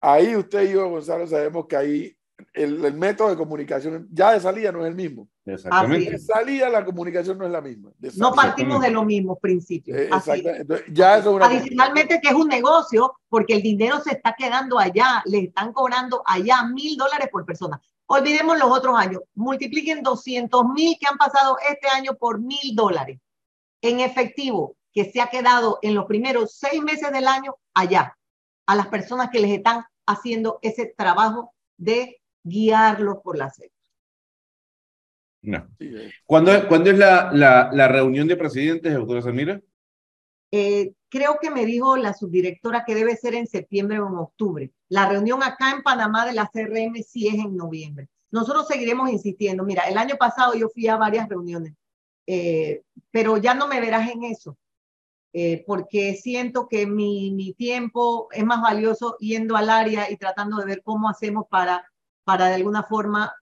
Ahí 0.00 0.36
usted 0.36 0.68
y 0.68 0.72
yo, 0.74 0.88
Gonzalo, 0.88 1.26
sabemos 1.26 1.66
que 1.66 1.76
ahí 1.76 2.16
el, 2.52 2.84
el, 2.84 2.94
método 2.94 3.30
de 3.30 3.36
comunicación 3.36 4.06
ya 4.10 4.32
de 4.32 4.40
salida 4.40 4.70
no 4.70 4.82
es 4.84 4.88
el 4.88 4.94
mismo. 4.94 5.28
Exactamente. 5.44 6.10
De 6.10 6.18
salida 6.18 6.68
la 6.68 6.84
comunicación 6.84 7.38
no 7.38 7.46
es 7.46 7.50
la 7.50 7.60
misma. 7.60 7.92
No 8.16 8.32
partimos 8.32 8.80
de 8.82 8.90
los 8.90 9.06
mismos 9.06 9.38
principios. 9.40 9.96
Eh, 9.96 10.08
exactamente. 10.12 10.84
ya 10.92 11.18
eso 11.18 11.32
una 11.32 11.46
Adicionalmente 11.46 12.20
que 12.20 12.28
es 12.28 12.34
un 12.34 12.48
negocio 12.48 13.14
porque 13.28 13.54
el 13.54 13.62
dinero 13.62 14.00
se 14.00 14.12
está 14.12 14.34
quedando 14.36 14.78
allá, 14.78 15.22
le 15.24 15.44
están 15.44 15.72
cobrando 15.72 16.22
allá 16.26 16.64
mil 16.64 16.96
dólares 16.96 17.28
por 17.30 17.44
persona. 17.46 17.80
Olvidemos 18.06 18.58
los 18.58 18.70
otros 18.70 18.96
años, 18.96 19.22
multipliquen 19.34 20.02
200 20.02 20.66
mil 20.68 20.96
que 21.00 21.06
han 21.10 21.16
pasado 21.16 21.56
este 21.70 21.88
año 21.88 22.14
por 22.14 22.40
mil 22.40 22.74
dólares 22.74 23.18
en 23.82 24.00
efectivo 24.00 24.76
que 24.92 25.10
se 25.10 25.20
ha 25.20 25.28
quedado 25.28 25.78
en 25.82 25.94
los 25.94 26.06
primeros 26.06 26.56
seis 26.56 26.82
meses 26.82 27.12
del 27.12 27.28
año 27.28 27.54
allá, 27.74 28.16
a 28.66 28.74
las 28.74 28.88
personas 28.88 29.30
que 29.30 29.40
les 29.40 29.50
están 29.50 29.84
haciendo 30.06 30.58
ese 30.62 30.94
trabajo 30.96 31.52
de 31.76 32.20
guiarlos 32.42 33.18
por 33.22 33.36
la 33.36 33.50
sede. 33.50 33.72
No. 35.42 35.68
¿Cuándo, 36.24 36.52
es 36.52 36.98
la, 36.98 37.30
la, 37.32 37.70
la, 37.72 37.88
reunión 37.88 38.26
de 38.26 38.36
presidentes, 38.36 38.92
doctora 38.92 39.22
Samira? 39.22 39.60
Eh, 40.50 40.94
creo 41.08 41.38
que 41.40 41.50
me 41.50 41.66
dijo 41.66 41.96
la 41.96 42.14
subdirectora 42.14 42.84
que 42.84 42.94
debe 42.94 43.16
ser 43.16 43.34
en 43.34 43.46
septiembre 43.46 44.00
o 44.00 44.08
en 44.08 44.16
octubre. 44.16 44.72
La 44.88 45.08
reunión 45.08 45.42
acá 45.42 45.70
en 45.70 45.82
Panamá 45.82 46.26
de 46.26 46.32
la 46.32 46.50
CRM 46.52 46.94
sí 47.06 47.28
es 47.28 47.34
en 47.34 47.56
noviembre. 47.56 48.08
Nosotros 48.30 48.66
seguiremos 48.66 49.10
insistiendo. 49.10 49.64
Mira, 49.64 49.82
el 49.84 49.98
año 49.98 50.16
pasado 50.16 50.54
yo 50.54 50.68
fui 50.68 50.88
a 50.88 50.96
varias 50.96 51.28
reuniones, 51.28 51.74
eh, 52.26 52.82
pero 53.10 53.36
ya 53.36 53.54
no 53.54 53.68
me 53.68 53.80
verás 53.80 54.10
en 54.10 54.24
eso, 54.24 54.56
eh, 55.32 55.64
porque 55.66 56.14
siento 56.14 56.68
que 56.68 56.86
mi, 56.86 57.32
mi 57.32 57.52
tiempo 57.52 58.28
es 58.32 58.44
más 58.44 58.62
valioso 58.62 59.16
yendo 59.18 59.56
al 59.56 59.70
área 59.70 60.10
y 60.10 60.16
tratando 60.16 60.56
de 60.58 60.66
ver 60.66 60.82
cómo 60.82 61.08
hacemos 61.08 61.46
para 61.48 61.86
para 62.26 62.48
de 62.48 62.56
alguna 62.56 62.82
forma 62.82 63.32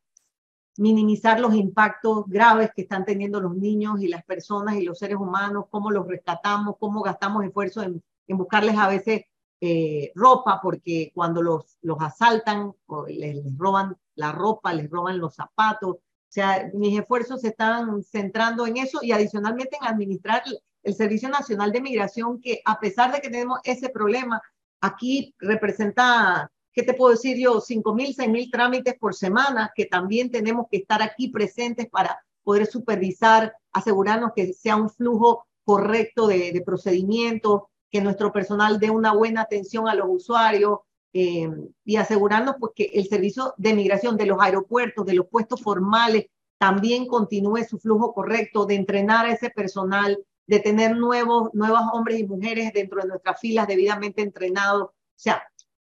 minimizar 0.76 1.40
los 1.40 1.54
impactos 1.54 2.26
graves 2.26 2.70
que 2.76 2.82
están 2.82 3.06
teniendo 3.06 3.40
los 3.40 3.56
niños 3.56 3.98
y 4.02 4.08
las 4.08 4.22
personas 4.24 4.76
y 4.76 4.82
los 4.82 4.98
seres 4.98 5.16
humanos, 5.16 5.66
cómo 5.70 5.90
los 5.90 6.06
rescatamos, 6.06 6.76
cómo 6.78 7.00
gastamos 7.00 7.44
esfuerzo 7.44 7.82
en, 7.82 8.04
buscarles 8.28 8.76
a 8.76 8.88
veces 8.88 9.22
eh, 9.62 10.12
ropa, 10.14 10.60
porque 10.62 11.12
cuando 11.14 11.40
los, 11.40 11.78
los 11.80 11.96
asaltan, 12.02 12.74
les, 13.08 13.42
roban 13.56 13.96
la 14.16 14.32
ropa, 14.32 14.74
les 14.74 14.90
roban 14.90 15.18
los 15.18 15.34
zapatos. 15.34 15.96
Sea, 16.34 16.68
mis 16.74 16.98
esfuerzos 16.98 17.42
se 17.42 17.48
están 17.50 18.02
centrando 18.02 18.66
en 18.66 18.76
eso 18.76 18.98
y 19.02 19.12
adicionalmente 19.12 19.76
en 19.80 19.86
administrar 19.86 20.42
el 20.82 20.94
Servicio 20.96 21.28
Nacional 21.28 21.70
de 21.70 21.80
Migración, 21.80 22.40
que 22.40 22.60
a 22.64 22.80
pesar 22.80 23.12
de 23.12 23.20
que 23.20 23.30
tenemos 23.30 23.60
ese 23.62 23.88
problema, 23.88 24.42
aquí 24.80 25.32
representa 25.38 26.50
¿qué 26.72 26.82
te 26.82 26.94
puedo 26.94 27.12
decir 27.12 27.38
yo? 27.38 27.60
5 27.60 27.94
mil, 27.94 28.16
6 28.16 28.28
mil 28.28 28.50
trámites 28.50 28.96
por 28.98 29.14
semana 29.14 29.70
que 29.76 29.86
también 29.86 30.32
tenemos 30.32 30.66
que 30.68 30.78
estar 30.78 31.02
aquí 31.02 31.28
presentes 31.28 31.88
para 31.88 32.18
poder 32.42 32.66
supervisar, 32.66 33.54
asegurarnos 33.72 34.32
que 34.34 34.52
sea 34.54 34.74
un 34.74 34.90
flujo 34.90 35.46
correcto 35.62 36.26
de, 36.26 36.50
de 36.50 36.62
procedimientos, 36.62 37.62
que 37.92 38.00
nuestro 38.00 38.32
personal 38.32 38.80
dé 38.80 38.90
una 38.90 39.12
buena 39.12 39.42
atención 39.42 39.86
a 39.86 39.94
los 39.94 40.08
usuarios 40.08 40.80
eh, 41.16 41.48
y 41.84 41.96
asegurarnos 41.96 42.56
pues, 42.58 42.72
que 42.74 42.90
el 42.92 43.06
servicio 43.06 43.54
de 43.56 43.72
migración 43.72 44.16
de 44.16 44.26
los 44.26 44.40
aeropuertos, 44.40 45.06
de 45.06 45.14
los 45.14 45.28
puestos 45.28 45.62
formales, 45.62 46.26
también 46.58 47.06
continúe 47.06 47.64
su 47.68 47.78
flujo 47.78 48.12
correcto, 48.12 48.66
de 48.66 48.74
entrenar 48.74 49.26
a 49.26 49.32
ese 49.32 49.50
personal, 49.50 50.18
de 50.46 50.58
tener 50.58 50.96
nuevos, 50.96 51.50
nuevos 51.54 51.82
hombres 51.92 52.18
y 52.18 52.26
mujeres 52.26 52.72
dentro 52.72 53.00
de 53.00 53.08
nuestras 53.08 53.38
filas 53.38 53.68
debidamente 53.68 54.22
entrenados. 54.22 54.88
O 54.88 54.92
sea, 55.14 55.42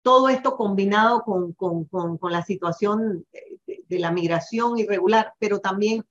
todo 0.02 0.30
esto 0.30 0.56
combinado 0.56 1.22
con, 1.22 1.52
con, 1.52 1.84
con, 1.84 2.32
la 2.32 2.42
situación 2.42 3.26
de, 3.66 3.98
la 3.98 4.12
migración 4.12 4.78
irregular, 4.78 5.34
pero 5.38 5.60
también 5.60 6.04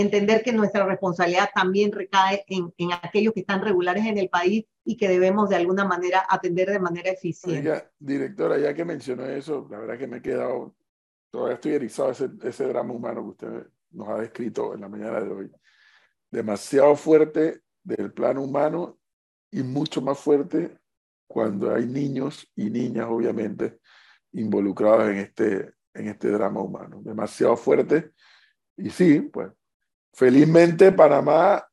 entender 0.00 0.42
que 0.42 0.52
nuestra 0.52 0.86
responsabilidad 0.86 1.50
también 1.54 1.92
recae 1.92 2.44
en, 2.46 2.72
en, 2.76 2.92
aquellos 2.92 3.34
que 3.34 3.40
están 3.40 3.62
regulares 3.62 4.06
en 4.06 4.18
el 4.18 4.28
país 4.28 4.64
y 4.84 4.96
que 4.96 5.08
debemos 5.08 5.48
de 5.48 5.56
alguna 5.56 5.84
manera 5.84 6.24
atender 6.28 6.70
de 6.70 6.78
manera 6.78 7.10
eficiente. 7.10 7.60
Oiga, 7.60 7.90
directora, 7.98 8.58
ya 8.58 8.74
que 8.74 8.84
mencionó 8.84 9.26
eso, 9.26 9.66
la 9.70 9.78
verdad 9.78 9.98
que 9.98 10.06
me 10.06 10.18
he 10.18 10.22
quedado, 10.22 10.76
todavía 11.30 11.54
estoy 11.54 11.72
erizado 11.72 12.10
ese, 12.10 12.30
ese 12.42 12.64
drama 12.66 12.92
humano 12.92 13.22
que 13.22 13.46
usted 13.46 13.66
nos 13.90 14.08
ha 14.08 14.18
descrito 14.18 14.74
en 14.74 14.80
la 14.80 14.88
mañana 14.88 15.20
de 15.20 15.30
hoy. 15.30 15.50
Demasiado 16.30 16.94
fuerte 16.94 17.62
del 17.82 18.12
plano 18.12 18.42
humano 18.42 18.98
y 19.50 19.62
mucho 19.62 20.00
más 20.00 20.18
fuerte 20.18 20.78
cuando 21.26 21.74
hay 21.74 21.86
niños 21.86 22.50
y 22.54 22.70
niñas, 22.70 23.06
obviamente, 23.08 23.78
involucrados 24.32 25.10
en 25.10 25.18
este, 25.18 25.74
en 25.94 26.08
este 26.08 26.30
drama 26.30 26.60
humano. 26.60 27.00
Demasiado 27.02 27.56
fuerte. 27.56 28.12
Y 28.76 28.90
sí, 28.90 29.20
pues, 29.20 29.50
felizmente 30.18 30.90
Panamá 30.90 31.64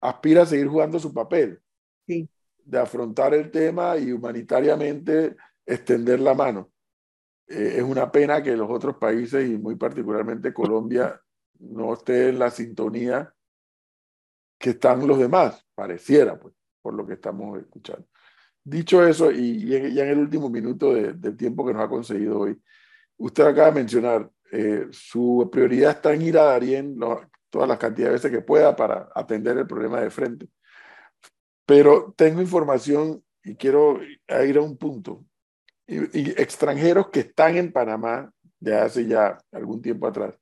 aspira 0.00 0.42
a 0.42 0.46
seguir 0.46 0.68
jugando 0.68 0.98
su 0.98 1.12
papel. 1.12 1.60
Sí. 2.06 2.26
De 2.64 2.78
afrontar 2.78 3.34
el 3.34 3.50
tema 3.50 3.98
y 3.98 4.10
humanitariamente 4.10 5.36
extender 5.66 6.18
la 6.20 6.32
mano. 6.32 6.72
Eh, 7.46 7.74
es 7.76 7.82
una 7.82 8.10
pena 8.10 8.42
que 8.42 8.56
los 8.56 8.70
otros 8.70 8.96
países, 8.96 9.46
y 9.50 9.58
muy 9.58 9.76
particularmente 9.76 10.54
Colombia, 10.54 11.20
no 11.58 11.92
esté 11.92 12.30
en 12.30 12.38
la 12.38 12.50
sintonía 12.50 13.32
que 14.58 14.70
están 14.70 15.06
los 15.06 15.18
demás, 15.18 15.62
pareciera, 15.74 16.40
pues, 16.40 16.54
por 16.80 16.94
lo 16.94 17.06
que 17.06 17.14
estamos 17.14 17.58
escuchando. 17.58 18.06
Dicho 18.64 19.06
eso, 19.06 19.30
y 19.30 19.66
ya 19.66 20.04
en 20.04 20.08
el 20.08 20.18
último 20.18 20.48
minuto 20.48 20.94
del 20.94 21.36
tiempo 21.36 21.66
que 21.66 21.74
nos 21.74 21.82
ha 21.82 21.88
conseguido 21.88 22.40
hoy, 22.40 22.58
usted 23.18 23.44
acaba 23.44 23.68
de 23.68 23.74
mencionar, 23.74 24.30
eh, 24.52 24.86
su 24.90 25.48
prioridad 25.50 25.92
está 25.92 26.14
en 26.14 26.22
ir 26.22 26.38
a 26.38 26.44
Darien 26.44 26.98
todas 27.50 27.68
las 27.68 27.78
cantidades 27.78 28.22
de 28.22 28.28
veces 28.28 28.30
que 28.30 28.46
pueda 28.46 28.74
para 28.76 29.08
atender 29.14 29.56
el 29.58 29.66
problema 29.66 30.00
de 30.00 30.10
frente. 30.10 30.48
Pero 31.64 32.14
tengo 32.16 32.40
información 32.40 33.24
y 33.42 33.56
quiero 33.56 34.00
ir 34.02 34.58
a 34.58 34.60
un 34.60 34.76
punto. 34.76 35.24
Y, 35.86 36.30
extranjeros 36.40 37.10
que 37.10 37.20
están 37.20 37.56
en 37.56 37.72
Panamá 37.72 38.32
de 38.58 38.76
hace 38.76 39.06
ya 39.06 39.38
algún 39.52 39.80
tiempo 39.80 40.06
atrás 40.06 40.34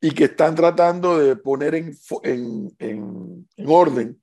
y 0.00 0.10
que 0.10 0.24
están 0.24 0.54
tratando 0.54 1.18
de 1.18 1.36
poner 1.36 1.74
en, 1.74 1.96
en, 2.22 2.74
en, 2.78 3.48
en 3.56 3.66
orden 3.66 4.22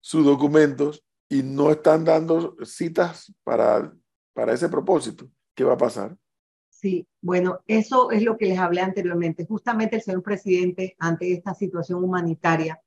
sus 0.00 0.24
documentos 0.24 1.04
y 1.28 1.42
no 1.42 1.70
están 1.70 2.04
dando 2.04 2.56
citas 2.64 3.32
para, 3.44 3.92
para 4.34 4.52
ese 4.52 4.68
propósito. 4.68 5.30
¿Qué 5.54 5.64
va 5.64 5.74
a 5.74 5.78
pasar? 5.78 6.16
Sí, 6.82 7.06
bueno, 7.20 7.60
eso 7.68 8.10
es 8.10 8.24
lo 8.24 8.36
que 8.36 8.46
les 8.46 8.58
hablé 8.58 8.80
anteriormente. 8.80 9.46
Justamente 9.46 9.96
el 9.96 10.02
señor 10.02 10.24
presidente, 10.24 10.96
ante 10.98 11.32
esta 11.32 11.54
situación 11.54 12.02
humanitaria 12.02 12.82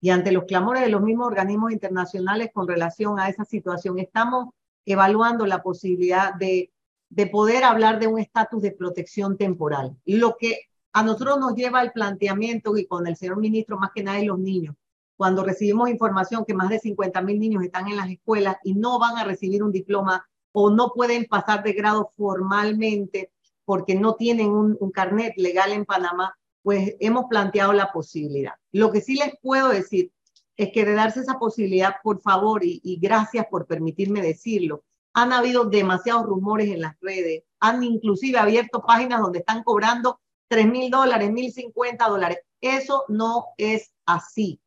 y 0.00 0.10
ante 0.10 0.32
los 0.32 0.46
clamores 0.46 0.82
de 0.82 0.88
los 0.88 1.00
mismos 1.00 1.28
organismos 1.28 1.70
internacionales 1.70 2.50
con 2.52 2.66
relación 2.66 3.20
a 3.20 3.28
esa 3.28 3.44
situación, 3.44 4.00
estamos 4.00 4.48
evaluando 4.84 5.46
la 5.46 5.62
posibilidad 5.62 6.34
de, 6.34 6.72
de 7.08 7.26
poder 7.28 7.62
hablar 7.62 8.00
de 8.00 8.08
un 8.08 8.18
estatus 8.18 8.62
de 8.62 8.72
protección 8.72 9.36
temporal. 9.36 9.96
Lo 10.04 10.36
que 10.36 10.62
a 10.92 11.04
nosotros 11.04 11.38
nos 11.38 11.54
lleva 11.54 11.78
al 11.78 11.92
planteamiento 11.92 12.76
y 12.76 12.86
con 12.86 13.06
el 13.06 13.16
señor 13.16 13.38
ministro, 13.38 13.78
más 13.78 13.92
que 13.94 14.02
nada, 14.02 14.18
y 14.18 14.26
los 14.26 14.40
niños, 14.40 14.74
cuando 15.16 15.44
recibimos 15.44 15.88
información 15.88 16.44
que 16.44 16.54
más 16.54 16.68
de 16.68 16.80
50 16.80 17.22
mil 17.22 17.38
niños 17.38 17.62
están 17.62 17.86
en 17.86 17.96
las 17.96 18.10
escuelas 18.10 18.56
y 18.64 18.74
no 18.74 18.98
van 18.98 19.18
a 19.18 19.24
recibir 19.24 19.62
un 19.62 19.70
diploma 19.70 20.26
o 20.50 20.68
no 20.70 20.92
pueden 20.92 21.26
pasar 21.26 21.62
de 21.62 21.74
grado 21.74 22.12
formalmente 22.16 23.30
porque 23.66 23.94
no 23.94 24.14
tienen 24.14 24.48
un, 24.50 24.90
carnet 24.90 25.34
legal 25.36 25.72
en 25.72 25.84
Panamá, 25.84 26.34
pues 26.62 26.94
hemos 27.00 27.26
planteado 27.28 27.74
la 27.74 27.92
posibilidad. 27.92 28.54
Lo 28.72 28.90
que 28.90 29.02
sí 29.02 29.16
les 29.16 29.34
puedo 29.42 29.68
decir 29.68 30.10
es 30.56 30.70
que 30.72 30.86
de 30.86 30.94
darse 30.94 31.20
esa 31.20 31.38
posibilidad, 31.38 31.96
por 32.02 32.22
favor, 32.22 32.64
y, 32.64 32.80
y 32.82 32.98
gracias 32.98 33.46
por 33.50 33.66
permitirme 33.66 34.22
decirlo, 34.22 34.84
han 35.12 35.32
habido 35.32 35.64
demasiados 35.66 36.24
rumores 36.24 36.70
en 36.70 36.80
las 36.80 36.96
redes, 37.00 37.42
han 37.60 37.82
inclusive 37.82 38.38
abierto 38.38 38.82
páginas 38.86 39.20
donde 39.20 39.40
están 39.40 39.62
cobrando 39.62 40.20
3 40.48 40.66
mil 40.66 40.90
dólares, 40.90 41.30
mil 41.30 41.52
50 41.52 42.08
dólares. 42.08 42.38
Eso 42.60 43.04
no 43.08 43.46
es 43.58 43.92
así. 44.06 44.60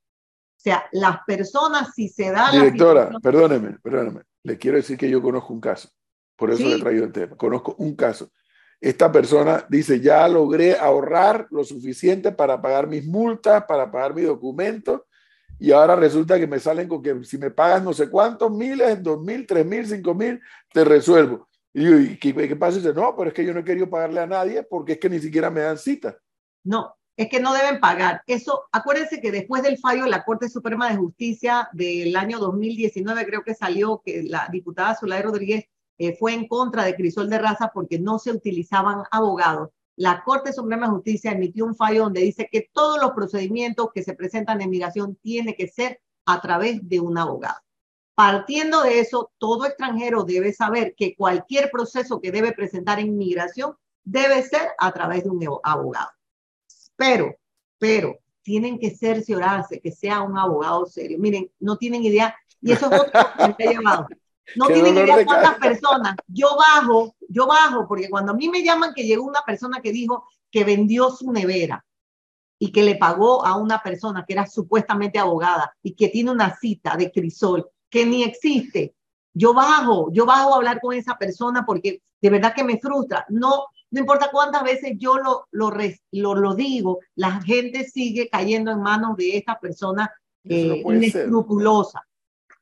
O 0.57 0.61
sea, 0.61 0.85
las 0.91 1.19
personas, 1.25 1.93
si 1.95 2.09
se 2.09 2.31
dan... 2.31 2.51
Directora, 2.51 3.11
perdóneme, 3.21 3.77
perdóneme. 3.81 4.23
Le 4.43 4.57
quiero 4.57 4.77
decir 4.77 4.97
que 4.97 5.09
yo 5.09 5.21
conozco 5.21 5.53
un 5.53 5.61
caso. 5.61 5.89
Por 6.35 6.51
eso 6.51 6.63
le 6.63 6.75
he 6.75 6.79
traído 6.79 7.05
el 7.05 7.11
tema. 7.11 7.35
Conozco 7.37 7.75
un 7.77 7.95
caso. 7.95 8.31
Esta 8.81 9.11
persona 9.11 9.65
dice, 9.69 9.99
ya 9.99 10.27
logré 10.27 10.77
ahorrar 10.77 11.47
lo 11.51 11.63
suficiente 11.63 12.31
para 12.31 12.61
pagar 12.61 12.87
mis 12.87 13.05
multas, 13.05 13.65
para 13.65 13.91
pagar 13.91 14.13
mi 14.13 14.21
documento, 14.21 15.05
y 15.59 15.71
ahora 15.71 15.97
resulta 15.97 16.39
que 16.39 16.47
me 16.47 16.59
salen 16.59 16.87
con 16.87 17.03
que 17.03 17.23
si 17.25 17.37
me 17.37 17.51
pagas 17.51 17.83
no 17.83 17.93
sé 17.93 18.09
cuántos 18.09 18.49
miles, 18.49 19.03
dos 19.03 19.21
mil, 19.21 19.45
tres 19.45 19.65
mil, 19.65 19.85
cinco 19.85 20.15
mil, 20.15 20.39
te 20.71 20.85
resuelvo. 20.85 21.49
Y 21.73 21.93
¿y 21.93 22.17
qué, 22.17 22.33
qué 22.33 22.55
pasa? 22.55 22.77
dice, 22.77 22.93
no, 22.93 23.13
pero 23.15 23.29
es 23.29 23.33
que 23.33 23.45
yo 23.45 23.53
no 23.53 23.59
he 23.59 23.65
querido 23.65 23.89
pagarle 23.89 24.21
a 24.21 24.27
nadie 24.27 24.63
porque 24.63 24.93
es 24.93 24.99
que 24.99 25.09
ni 25.09 25.19
siquiera 25.19 25.49
me 25.49 25.61
dan 25.61 25.77
cita. 25.77 26.17
No, 26.63 26.95
es 27.17 27.29
que 27.29 27.41
no 27.41 27.53
deben 27.53 27.81
pagar. 27.81 28.21
Eso, 28.25 28.63
acuérdense 28.71 29.19
que 29.19 29.31
después 29.31 29.61
del 29.61 29.77
fallo 29.77 30.05
de 30.05 30.09
la 30.09 30.23
Corte 30.23 30.47
Suprema 30.47 30.89
de 30.89 30.95
Justicia 30.95 31.67
del 31.73 32.15
año 32.15 32.39
2019, 32.39 33.25
creo 33.25 33.43
que 33.43 33.53
salió 33.53 34.01
que 34.03 34.23
la 34.23 34.47
diputada 34.49 34.95
Zulay 34.95 35.21
Rodríguez 35.21 35.65
eh, 35.99 36.15
fue 36.17 36.33
en 36.33 36.47
contra 36.47 36.85
de 36.85 36.95
Crisol 36.95 37.29
de 37.29 37.37
Raza 37.37 37.71
porque 37.73 37.99
no 37.99 38.17
se 38.17 38.31
utilizaban 38.31 39.03
abogados. 39.11 39.69
La 39.97 40.23
Corte 40.23 40.53
Suprema 40.53 40.87
de 40.87 40.93
Justicia 40.93 41.33
emitió 41.33 41.65
un 41.65 41.75
fallo 41.75 42.03
donde 42.03 42.21
dice 42.21 42.47
que 42.49 42.69
todos 42.71 43.01
los 43.01 43.11
procedimientos 43.11 43.89
que 43.93 44.01
se 44.01 44.13
presentan 44.13 44.61
en 44.61 44.69
migración 44.69 45.17
tiene 45.21 45.55
que 45.55 45.67
ser 45.67 46.01
a 46.25 46.39
través 46.39 46.87
de 46.87 47.01
un 47.01 47.17
abogado. 47.17 47.59
Partiendo 48.15 48.81
de 48.81 48.99
eso, 48.99 49.31
todo 49.37 49.65
extranjero 49.65 50.23
debe 50.23 50.53
saber 50.53 50.95
que 50.95 51.15
cualquier 51.15 51.69
proceso 51.69 52.21
que 52.21 52.31
debe 52.31 52.53
presentar 52.53 52.99
en 52.99 53.17
migración 53.17 53.75
debe 54.05 54.41
ser 54.43 54.69
a 54.77 54.93
través 54.93 55.23
de 55.23 55.29
un 55.29 55.45
abogado. 55.63 56.11
Pero, 56.95 57.35
pero, 57.77 58.17
tienen 58.41 58.79
que 58.79 58.91
cerciorarse 58.91 59.81
que 59.81 59.91
sea 59.91 60.21
un 60.21 60.37
abogado 60.37 60.85
serio. 60.85 61.19
Miren, 61.19 61.51
no 61.59 61.77
tienen 61.77 62.03
idea, 62.03 62.35
y 62.61 62.71
eso 62.71 62.89
es 62.91 63.01
otro 63.01 63.11
que 63.57 63.63
he 63.65 63.73
llamado. 63.73 64.07
No 64.55 64.67
tienen 64.67 64.97
idea 64.97 65.25
cuántas 65.25 65.55
personas. 65.55 66.15
Yo 66.27 66.49
bajo, 66.57 67.15
yo 67.27 67.47
bajo, 67.47 67.87
porque 67.87 68.09
cuando 68.09 68.31
a 68.31 68.35
mí 68.35 68.49
me 68.49 68.63
llaman 68.63 68.93
que 68.93 69.03
llegó 69.03 69.25
una 69.25 69.41
persona 69.45 69.81
que 69.81 69.91
dijo 69.91 70.25
que 70.51 70.63
vendió 70.63 71.09
su 71.11 71.31
nevera 71.31 71.85
y 72.57 72.71
que 72.71 72.83
le 72.83 72.95
pagó 72.95 73.45
a 73.45 73.55
una 73.55 73.81
persona 73.81 74.25
que 74.25 74.33
era 74.33 74.45
supuestamente 74.45 75.17
abogada 75.19 75.73
y 75.81 75.93
que 75.93 76.09
tiene 76.09 76.31
una 76.31 76.57
cita 76.57 76.97
de 76.97 77.11
crisol 77.11 77.69
que 77.89 78.05
ni 78.05 78.23
existe. 78.23 78.95
Yo 79.33 79.53
bajo, 79.53 80.11
yo 80.11 80.25
bajo 80.25 80.53
a 80.53 80.57
hablar 80.57 80.81
con 80.81 80.93
esa 80.93 81.17
persona 81.17 81.65
porque 81.65 82.01
de 82.21 82.29
verdad 82.29 82.53
que 82.53 82.63
me 82.63 82.79
frustra. 82.79 83.25
No, 83.29 83.65
no 83.91 83.99
importa 83.99 84.29
cuántas 84.31 84.63
veces 84.63 84.93
yo 84.97 85.17
lo, 85.17 85.47
lo, 85.51 85.71
lo, 86.35 86.55
digo, 86.55 86.99
la 87.15 87.41
gente 87.41 87.85
sigue 87.85 88.29
cayendo 88.29 88.71
en 88.71 88.81
manos 88.81 89.15
de 89.15 89.37
esta 89.37 89.59
persona 89.59 90.11
eh, 90.43 90.83
inescrupulosa. 90.85 92.05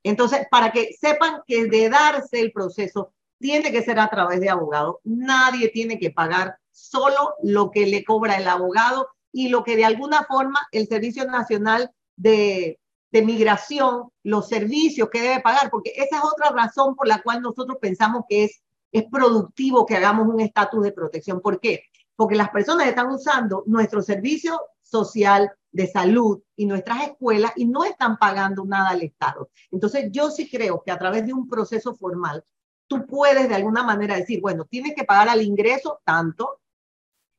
Entonces, 0.03 0.47
para 0.49 0.71
que 0.71 0.93
sepan 0.93 1.41
que 1.45 1.65
de 1.65 1.89
darse 1.89 2.39
el 2.39 2.51
proceso 2.51 3.13
tiene 3.39 3.71
que 3.71 3.83
ser 3.83 3.99
a 3.99 4.09
través 4.09 4.39
de 4.39 4.49
abogado, 4.49 4.99
nadie 5.03 5.69
tiene 5.69 5.99
que 5.99 6.11
pagar 6.11 6.57
solo 6.71 7.35
lo 7.43 7.71
que 7.71 7.85
le 7.85 8.03
cobra 8.03 8.37
el 8.37 8.47
abogado 8.47 9.09
y 9.31 9.49
lo 9.49 9.63
que 9.63 9.75
de 9.75 9.85
alguna 9.85 10.23
forma 10.23 10.59
el 10.71 10.87
Servicio 10.87 11.25
Nacional 11.25 11.91
de, 12.15 12.79
Migración, 13.11 14.11
los 14.21 14.47
servicios 14.47 15.09
que 15.09 15.21
debe 15.21 15.41
pagar, 15.41 15.71
porque 15.71 15.91
esa 15.95 16.17
es 16.17 16.23
otra 16.23 16.51
razón 16.51 16.95
por 16.95 17.07
la 17.07 17.23
cual 17.23 17.41
nosotros 17.41 17.79
pensamos 17.81 18.25
que 18.29 18.43
es 18.43 18.61
es 18.91 19.05
productivo 19.11 19.85
que 19.85 19.95
hagamos 19.95 20.27
un 20.27 20.39
estatus 20.39 20.83
de 20.83 20.91
protección. 20.91 21.41
¿Por 21.41 21.59
qué? 21.59 21.83
Porque 22.15 22.35
las 22.35 22.49
personas 22.49 22.87
están 22.87 23.07
usando 23.07 23.63
nuestro 23.67 24.01
servicio 24.01 24.59
social 24.89 25.51
de 25.71 25.87
salud 25.87 26.41
y 26.55 26.65
nuestras 26.65 27.03
escuelas 27.03 27.53
y 27.55 27.65
no 27.65 27.83
están 27.83 28.17
pagando 28.17 28.65
nada 28.65 28.89
al 28.89 29.03
Estado. 29.03 29.49
Entonces, 29.71 30.09
yo 30.11 30.31
sí 30.31 30.49
creo 30.49 30.81
que 30.83 30.91
a 30.91 30.97
través 30.97 31.25
de 31.25 31.33
un 31.33 31.47
proceso 31.47 31.95
formal, 31.95 32.43
tú 32.87 33.05
puedes 33.05 33.47
de 33.47 33.55
alguna 33.55 33.83
manera 33.83 34.15
decir, 34.15 34.41
bueno, 34.41 34.65
tienes 34.65 34.95
que 34.95 35.03
pagar 35.03 35.29
al 35.29 35.41
ingreso 35.41 35.99
tanto, 36.03 36.61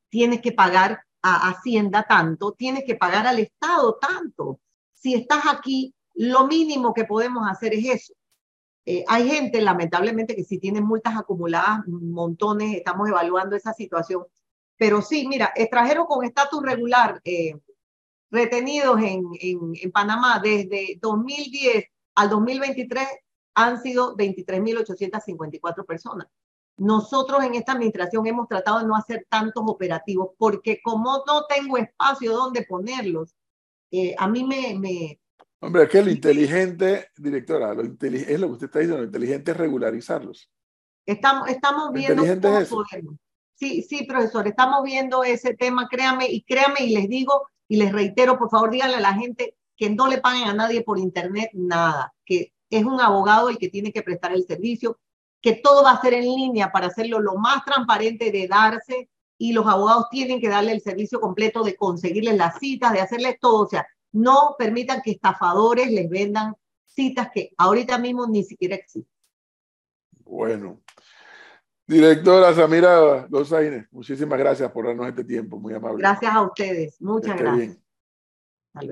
tienes 0.08 0.40
que 0.40 0.52
pagar 0.52 1.02
a 1.22 1.50
Hacienda 1.50 2.04
tanto, 2.04 2.52
tienes 2.52 2.84
que 2.84 2.94
pagar 2.94 3.26
al 3.26 3.38
Estado 3.38 3.98
tanto. 4.00 4.60
Si 4.94 5.14
estás 5.14 5.44
aquí, 5.50 5.94
lo 6.14 6.46
mínimo 6.46 6.94
que 6.94 7.04
podemos 7.04 7.48
hacer 7.48 7.74
es 7.74 7.84
eso. 7.86 8.14
Eh, 8.84 9.04
hay 9.06 9.28
gente, 9.28 9.60
lamentablemente, 9.60 10.34
que 10.34 10.44
sí 10.44 10.58
tiene 10.58 10.80
multas 10.80 11.16
acumuladas, 11.16 11.86
montones, 11.86 12.74
estamos 12.74 13.08
evaluando 13.08 13.54
esa 13.54 13.72
situación. 13.72 14.24
Pero 14.78 15.02
sí, 15.02 15.26
mira, 15.28 15.52
extranjeros 15.54 16.06
con 16.06 16.24
estatus 16.24 16.62
regular 16.62 17.20
eh, 17.24 17.54
retenidos 18.30 19.00
en, 19.02 19.24
en, 19.40 19.72
en, 19.74 19.92
Panamá 19.92 20.40
desde 20.42 20.98
2010 21.02 21.84
al 22.14 22.30
2023 22.30 23.06
han 23.54 23.82
sido 23.82 24.16
23.854 24.16 25.84
personas. 25.84 26.28
Nosotros 26.76 27.42
en 27.42 27.56
esta 27.56 27.72
administración 27.72 28.24
hemos 28.26 28.46
tratado 28.46 28.78
de 28.78 28.86
no 28.86 28.94
hacer 28.94 29.26
tantos 29.28 29.64
operativos 29.66 30.30
porque 30.38 30.80
como 30.80 31.24
no 31.26 31.44
tengo 31.46 31.76
espacio 31.76 32.32
donde 32.32 32.62
ponerlos, 32.62 33.34
eh, 33.90 34.14
a 34.16 34.28
mí 34.28 34.44
me, 34.44 34.78
me, 34.78 35.18
Hombre, 35.60 35.84
es 35.84 35.88
que 35.88 36.02
lo 36.02 36.10
inteligente, 36.10 37.08
directora, 37.16 37.74
lo 37.74 37.82
es 37.82 38.40
lo 38.40 38.46
que 38.46 38.52
usted 38.52 38.66
está 38.66 38.78
diciendo, 38.78 38.98
lo 38.98 39.04
inteligente 39.04 39.50
es 39.50 39.56
regularizarlos. 39.56 40.48
Estamos, 41.04 41.48
estamos 41.48 41.92
viendo 41.92 42.22
cómo 42.22 42.64
podemos. 42.64 43.16
Sí, 43.58 43.82
sí, 43.82 44.04
profesor, 44.04 44.46
estamos 44.46 44.84
viendo 44.84 45.24
ese 45.24 45.52
tema, 45.52 45.88
créame, 45.88 46.30
y 46.30 46.42
créame, 46.42 46.84
y 46.84 46.94
les 46.94 47.08
digo, 47.08 47.48
y 47.66 47.76
les 47.76 47.90
reitero, 47.90 48.38
por 48.38 48.50
favor, 48.50 48.70
díganle 48.70 48.96
a 48.96 49.00
la 49.00 49.14
gente 49.14 49.56
que 49.76 49.90
no 49.90 50.06
le 50.06 50.18
paguen 50.18 50.48
a 50.48 50.54
nadie 50.54 50.84
por 50.84 50.96
internet 50.96 51.50
nada, 51.54 52.14
que 52.24 52.52
es 52.70 52.84
un 52.84 53.00
abogado 53.00 53.48
el 53.48 53.58
que 53.58 53.68
tiene 53.68 53.92
que 53.92 54.02
prestar 54.02 54.32
el 54.32 54.46
servicio, 54.46 55.00
que 55.42 55.54
todo 55.54 55.82
va 55.82 55.90
a 55.90 56.00
ser 56.00 56.14
en 56.14 56.22
línea 56.22 56.70
para 56.70 56.86
hacerlo 56.86 57.18
lo 57.18 57.34
más 57.34 57.64
transparente 57.64 58.30
de 58.30 58.46
darse, 58.46 59.10
y 59.36 59.52
los 59.52 59.66
abogados 59.66 60.06
tienen 60.08 60.40
que 60.40 60.48
darle 60.48 60.70
el 60.70 60.80
servicio 60.80 61.20
completo 61.20 61.64
de 61.64 61.74
conseguirles 61.74 62.36
las 62.36 62.60
citas, 62.60 62.92
de 62.92 63.00
hacerles 63.00 63.40
todo, 63.40 63.64
o 63.64 63.68
sea, 63.68 63.88
no 64.12 64.54
permitan 64.56 65.02
que 65.02 65.10
estafadores 65.10 65.90
les 65.90 66.08
vendan 66.08 66.54
citas 66.84 67.28
que 67.34 67.50
ahorita 67.56 67.98
mismo 67.98 68.28
ni 68.28 68.44
siquiera 68.44 68.76
existen. 68.76 69.12
Bueno. 70.24 70.80
Directora 71.88 72.52
Samira 72.52 73.26
Lozaine, 73.30 73.88
muchísimas 73.90 74.38
gracias 74.38 74.70
por 74.70 74.86
darnos 74.86 75.08
este 75.08 75.24
tiempo, 75.24 75.58
muy 75.58 75.72
amable. 75.72 76.00
Gracias 76.00 76.34
a 76.34 76.42
ustedes, 76.42 77.00
muchas 77.00 77.38
gracias. 77.38 77.78